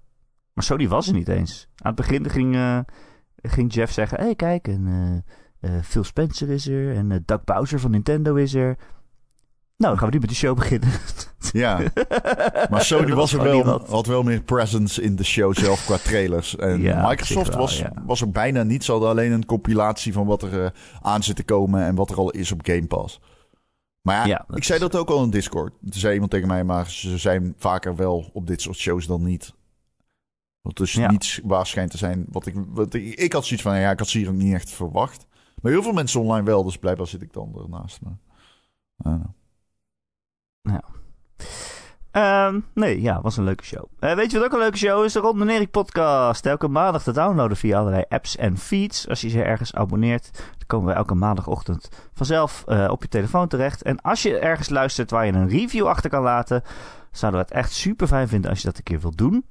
[0.53, 1.69] Maar Sony was er niet eens.
[1.77, 2.79] Aan het begin ging, eh,
[3.37, 4.19] ging Jeff zeggen...
[4.19, 5.23] Hé, hey, kijk, en, eh, eh,
[5.85, 6.95] Phil Spencer is er.
[6.97, 8.77] En eh, Doug Bowser van Nintendo is er.
[9.77, 10.89] Nou, dan gaan we nu met de show beginnen.
[11.53, 11.81] Ja,
[12.71, 13.89] maar Sony Dat was er wel, niemand.
[13.89, 16.57] had wel meer presence in de show zelf qua trailers.
[16.57, 17.93] En Ja, Microsoft wel, was, ja.
[18.07, 18.85] was er bijna niet.
[18.85, 20.71] Ze hadden alleen een compilatie van wat er eh,
[21.03, 23.21] aan zit te komen en wat er al is op Game Pass.
[24.01, 25.73] Maar ja, ik zei dat ook al in Discord.
[25.81, 29.23] Toen zei iemand tegen mij, maar ze zijn vaker wel op dit soort shows dan
[29.23, 29.55] niet.
[30.61, 32.27] Wat dus niets waar schijnt te zijn.
[32.29, 34.55] Wat ik, wat ik, ik had zoiets van, ja, ik had ze hier ook niet
[34.55, 35.27] echt verwacht.
[35.67, 38.01] Maar heel veel mensen online wel, dus blijkbaar zit ik dan ernaast.
[38.01, 38.19] Maar,
[38.97, 39.33] don't
[40.63, 40.85] know.
[42.11, 43.85] Ehm, nee, ja, was een leuke show.
[43.99, 45.13] Eh, weet je wat ook een leuke show is?
[45.13, 46.47] De Ron Erik podcast.
[46.47, 49.09] Elke maandag te downloaden via allerlei apps en feeds.
[49.09, 53.49] Als je ze ergens abonneert, dan komen we elke maandagochtend vanzelf eh, op je telefoon
[53.49, 53.83] terecht.
[53.83, 56.63] En als je ergens luistert waar je een review achter kan laten,
[57.11, 59.45] zouden we het echt super fijn vinden als je dat een keer wilt doen.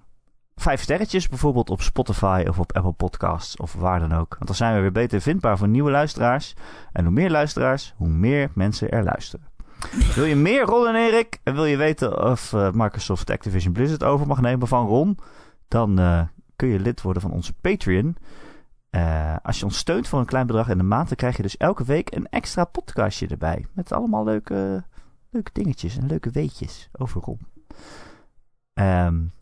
[0.55, 4.33] Vijf sterretjes bijvoorbeeld op Spotify of op Apple Podcasts of waar dan ook.
[4.33, 6.53] Want dan zijn we weer beter vindbaar voor nieuwe luisteraars.
[6.91, 9.47] En hoe meer luisteraars, hoe meer mensen er luisteren.
[10.15, 11.39] Wil je meer Ron en Erik?
[11.43, 15.17] En wil je weten of uh, Microsoft Activision Blizzard over mag nemen van Ron?
[15.67, 16.21] Dan uh,
[16.55, 18.15] kun je lid worden van onze Patreon.
[18.91, 21.41] Uh, als je ons steunt voor een klein bedrag in de maand, dan krijg je
[21.41, 23.65] dus elke week een extra podcastje erbij.
[23.73, 24.83] Met allemaal leuke,
[25.29, 27.39] leuke dingetjes en leuke weetjes over Ron.
[28.73, 29.33] Um,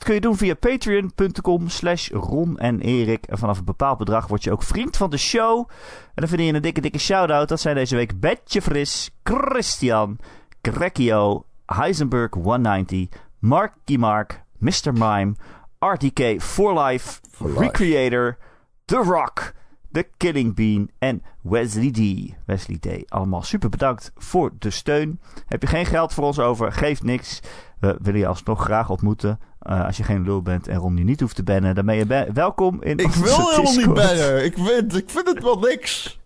[0.00, 3.26] dat kun je doen via patreon.com slash Ron en Erik.
[3.26, 5.68] En vanaf een bepaald bedrag word je ook vriend van de show.
[5.68, 7.48] En dan vind je een dikke, dikke shout-out.
[7.48, 10.18] Dat zijn deze week Betje Fris, Christian,
[10.62, 14.92] Grekio, Heisenberg 190, Marky Mark, Mr.
[14.92, 15.34] Mime,
[15.78, 17.60] RTK For Life, For Life.
[17.60, 18.36] Recreator,
[18.84, 19.52] The Rock,
[19.92, 22.00] The Killing Bean en Wesley D.
[22.46, 23.10] Wesley D.
[23.10, 25.20] Allemaal super bedankt voor de steun.
[25.46, 26.72] Heb je geen geld voor ons over?
[26.72, 27.40] Geeft niks.
[27.80, 29.40] We willen je alsnog graag ontmoeten.
[29.62, 31.96] Uh, als je geen lul bent en Ron je niet hoeft te bannen, dan ben
[31.96, 34.44] je be welkom in Ik wil helemaal niet bannen.
[34.44, 36.18] Ik vind, ik vind het wel niks.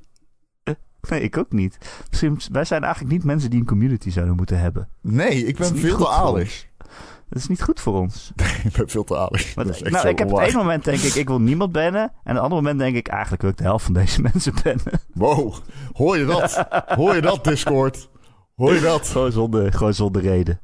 [1.09, 1.79] Nee, ik ook niet.
[2.11, 4.89] Misschien, wij zijn eigenlijk niet mensen die een community zouden moeten hebben.
[5.01, 6.67] Nee, ik ben veel te aardig.
[7.35, 8.33] Dat is niet goed voor ons.
[8.65, 9.15] ik ben veel te
[9.83, 12.03] echt nou, ik heb op één moment denk ik, ik wil niemand bannen.
[12.03, 14.55] En op een ander moment denk ik, eigenlijk wil ik de helft van deze mensen
[14.63, 15.01] bannen.
[15.15, 15.55] Wow,
[15.93, 16.67] hoor je dat?
[16.87, 18.09] hoor je dat, Discord?
[18.55, 19.09] Hoor je dat?
[19.09, 20.61] gewoon, zonder, gewoon zonder reden.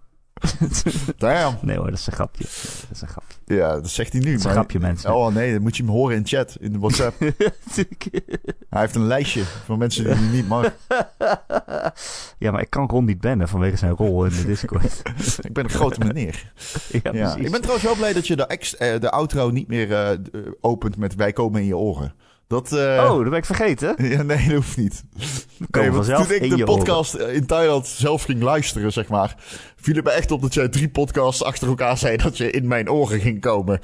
[1.17, 1.59] Damn.
[1.63, 2.45] Nee hoor, dat is een grapje.
[2.45, 3.37] Dat is een grapje.
[3.45, 4.27] Ja, dat zegt hij nu.
[4.31, 5.15] Dat is een maar- grapje, mensen.
[5.15, 7.19] Oh nee, dan moet je hem horen in chat, in de WhatsApp.
[8.71, 10.73] Hij heeft een lijstje van mensen die hij niet mag.
[12.39, 15.03] ja, maar ik kan Ron niet bannen vanwege zijn rol in de Discord.
[15.41, 16.53] Ik ben een grote meneer.
[16.91, 17.11] ja, Ja.
[17.11, 17.45] precies.
[17.45, 20.19] Ik ben trouwens wel blij dat je de, ex, eh, de outro niet meer eh,
[20.61, 22.15] opent met wij komen in je oren.
[22.51, 23.95] Dat, eh, Oh, dat ben ik vergeten.
[24.09, 25.05] Ja, nee, dat hoeft niet.
[25.71, 29.35] Nee, want toen ik de podcast in Thailand zelf ging luisteren, zeg maar,
[29.77, 32.69] viel het me echt op dat jij drie podcasts achter elkaar zei dat je in
[32.69, 33.81] mijn oren ging komen.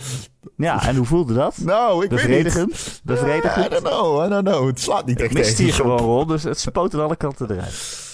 [0.57, 1.57] Ja, en hoe voelde dat?
[1.64, 2.29] Nou, ik weet niet.
[2.29, 3.01] Bevredigend?
[3.05, 3.67] Bevredigend?
[3.67, 4.67] I don't know, I don't know.
[4.67, 7.17] Het slaat niet Ik echt mist tegen hier gewoon rol, dus het spoot aan alle
[7.17, 8.05] kanten eruit.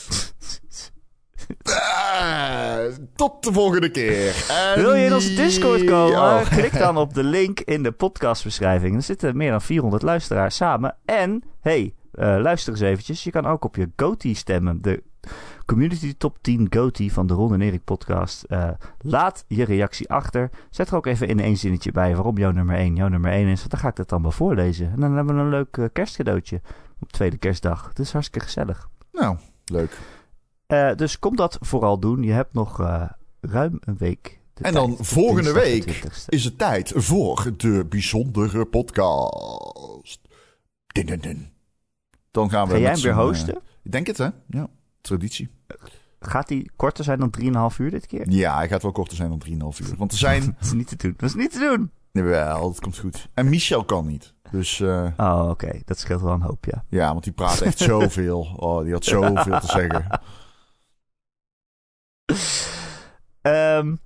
[3.15, 4.47] Tot de volgende keer.
[4.51, 6.19] En Wil je in onze Discord komen?
[6.19, 6.51] Oh.
[6.51, 8.97] Klik dan op de link in de podcastbeschrijving.
[8.97, 10.97] Er zitten meer dan 400 luisteraars samen.
[11.05, 13.25] En, hey, eh, luister eens eventjes.
[13.25, 14.83] Je kan ook op je GOTY stemmen.
[14.83, 15.03] De
[15.67, 18.43] Community Top 10 GOTY van de Ron en Erik podcast.
[18.43, 18.69] Eh,
[18.99, 20.51] laat je reactie achter.
[20.71, 23.47] Zet er ook even in één zinnetje bij waarom jouw nummer 1 jouw nummer 1
[23.47, 23.59] is.
[23.59, 24.91] Want dan ga ik dat dan wel voorlezen.
[24.93, 26.61] En dan hebben we een leuk eh, kerstcadeautje
[27.01, 27.89] op tweede kerstdag.
[27.89, 28.89] Het is hartstikke gezellig.
[29.13, 29.99] Nou, leuk.
[30.73, 32.23] Eh, dus kom dat vooral doen.
[32.23, 33.11] Je hebt nog eh,
[33.41, 34.41] ruim een week.
[34.55, 35.07] de En dan tijd.
[35.09, 36.25] Volgende week 20ste.
[36.29, 40.21] is het tijd voor de bijzondere podcast.
[40.87, 41.49] Din, din, din.
[42.31, 43.55] Dan gaan we Ga jij hem weer zo'n, hosten?
[43.55, 44.29] eh, ik denk het, hè?
[44.47, 44.69] Ja,
[45.01, 45.51] traditie.
[46.21, 47.31] Gaat die korter zijn dan
[47.71, 48.31] 3,5 uur dit keer?
[48.31, 49.43] Ja, hij gaat wel korter zijn dan
[49.75, 49.97] 3,5 uur.
[49.97, 50.41] Want er zijn...
[50.59, 51.15] Dat is niet te doen.
[51.17, 51.91] Dat is niet te doen.
[52.13, 53.29] Jawel, dat komt goed.
[53.35, 54.35] En Michel kan niet.
[54.51, 55.81] Dus eh, Oh, oké.
[55.85, 56.85] Dat scheelt wel een hoop, ja.
[56.89, 58.55] ja, want die praat echt zoveel.
[58.57, 60.21] Oh, die had zoveel te zeggen.
[63.77, 63.97] Ehm,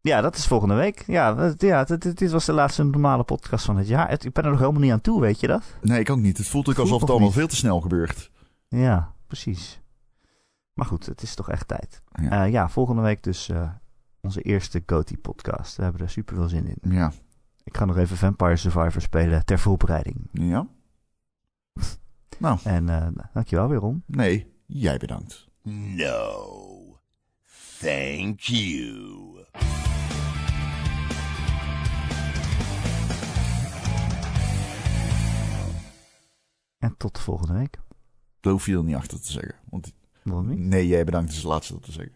[0.00, 1.04] ja, dat is volgende week.
[1.06, 4.08] Ja, ja dit, dit- was de laatste normale podcast van het jaar.
[4.08, 5.62] Het- ik ben er nog helemaal niet aan toe, weet je dat?
[5.82, 6.38] Nee, ik ook niet.
[6.38, 7.36] Het voelt ook alsof het allemaal niet.
[7.38, 8.30] veel te snel gebeurt.
[8.68, 9.80] Ja, precies.
[10.74, 12.02] Maar goed, het is toch echt tijd.
[12.22, 12.44] Ja.
[12.44, 13.70] Eh, ja, volgende week dus eh,
[14.20, 15.76] onze eerste GOTY podcast.
[15.76, 16.92] We hebben er super veel zin in.
[16.92, 17.12] Ja.
[17.64, 20.28] Ik ga nog even Vampire Survivor spelen ter voorbereiding.
[20.32, 20.66] Ja?
[22.38, 24.02] Nou, En eh, dankjewel weer, Ron.
[24.06, 24.52] nee.
[24.66, 25.46] Jij bedankt.
[25.62, 26.79] No.
[27.80, 29.46] Thank you.
[36.78, 37.78] En tot de volgende week.
[38.40, 39.54] Daar hoef je er niet achter te zeggen.
[39.70, 39.92] Want
[40.22, 40.58] Waarom niet?
[40.58, 42.14] nee, jij bedankt is het laatste dat te zeggen.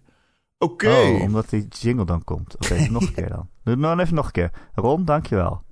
[0.58, 0.88] Oké.
[0.88, 2.54] Oh, omdat die jingle dan komt.
[2.54, 3.48] Oké, nog een keer dan.
[3.62, 4.50] Doe nou even nog een keer.
[4.74, 5.62] Ron, dankjewel.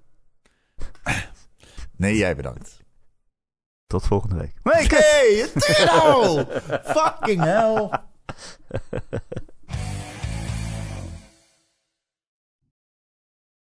[1.97, 2.81] Nee, jij bedankt.
[3.87, 4.55] Tot volgende week.
[4.63, 4.97] Oké,
[5.43, 6.45] het is nou!
[6.97, 7.91] Fucking hell.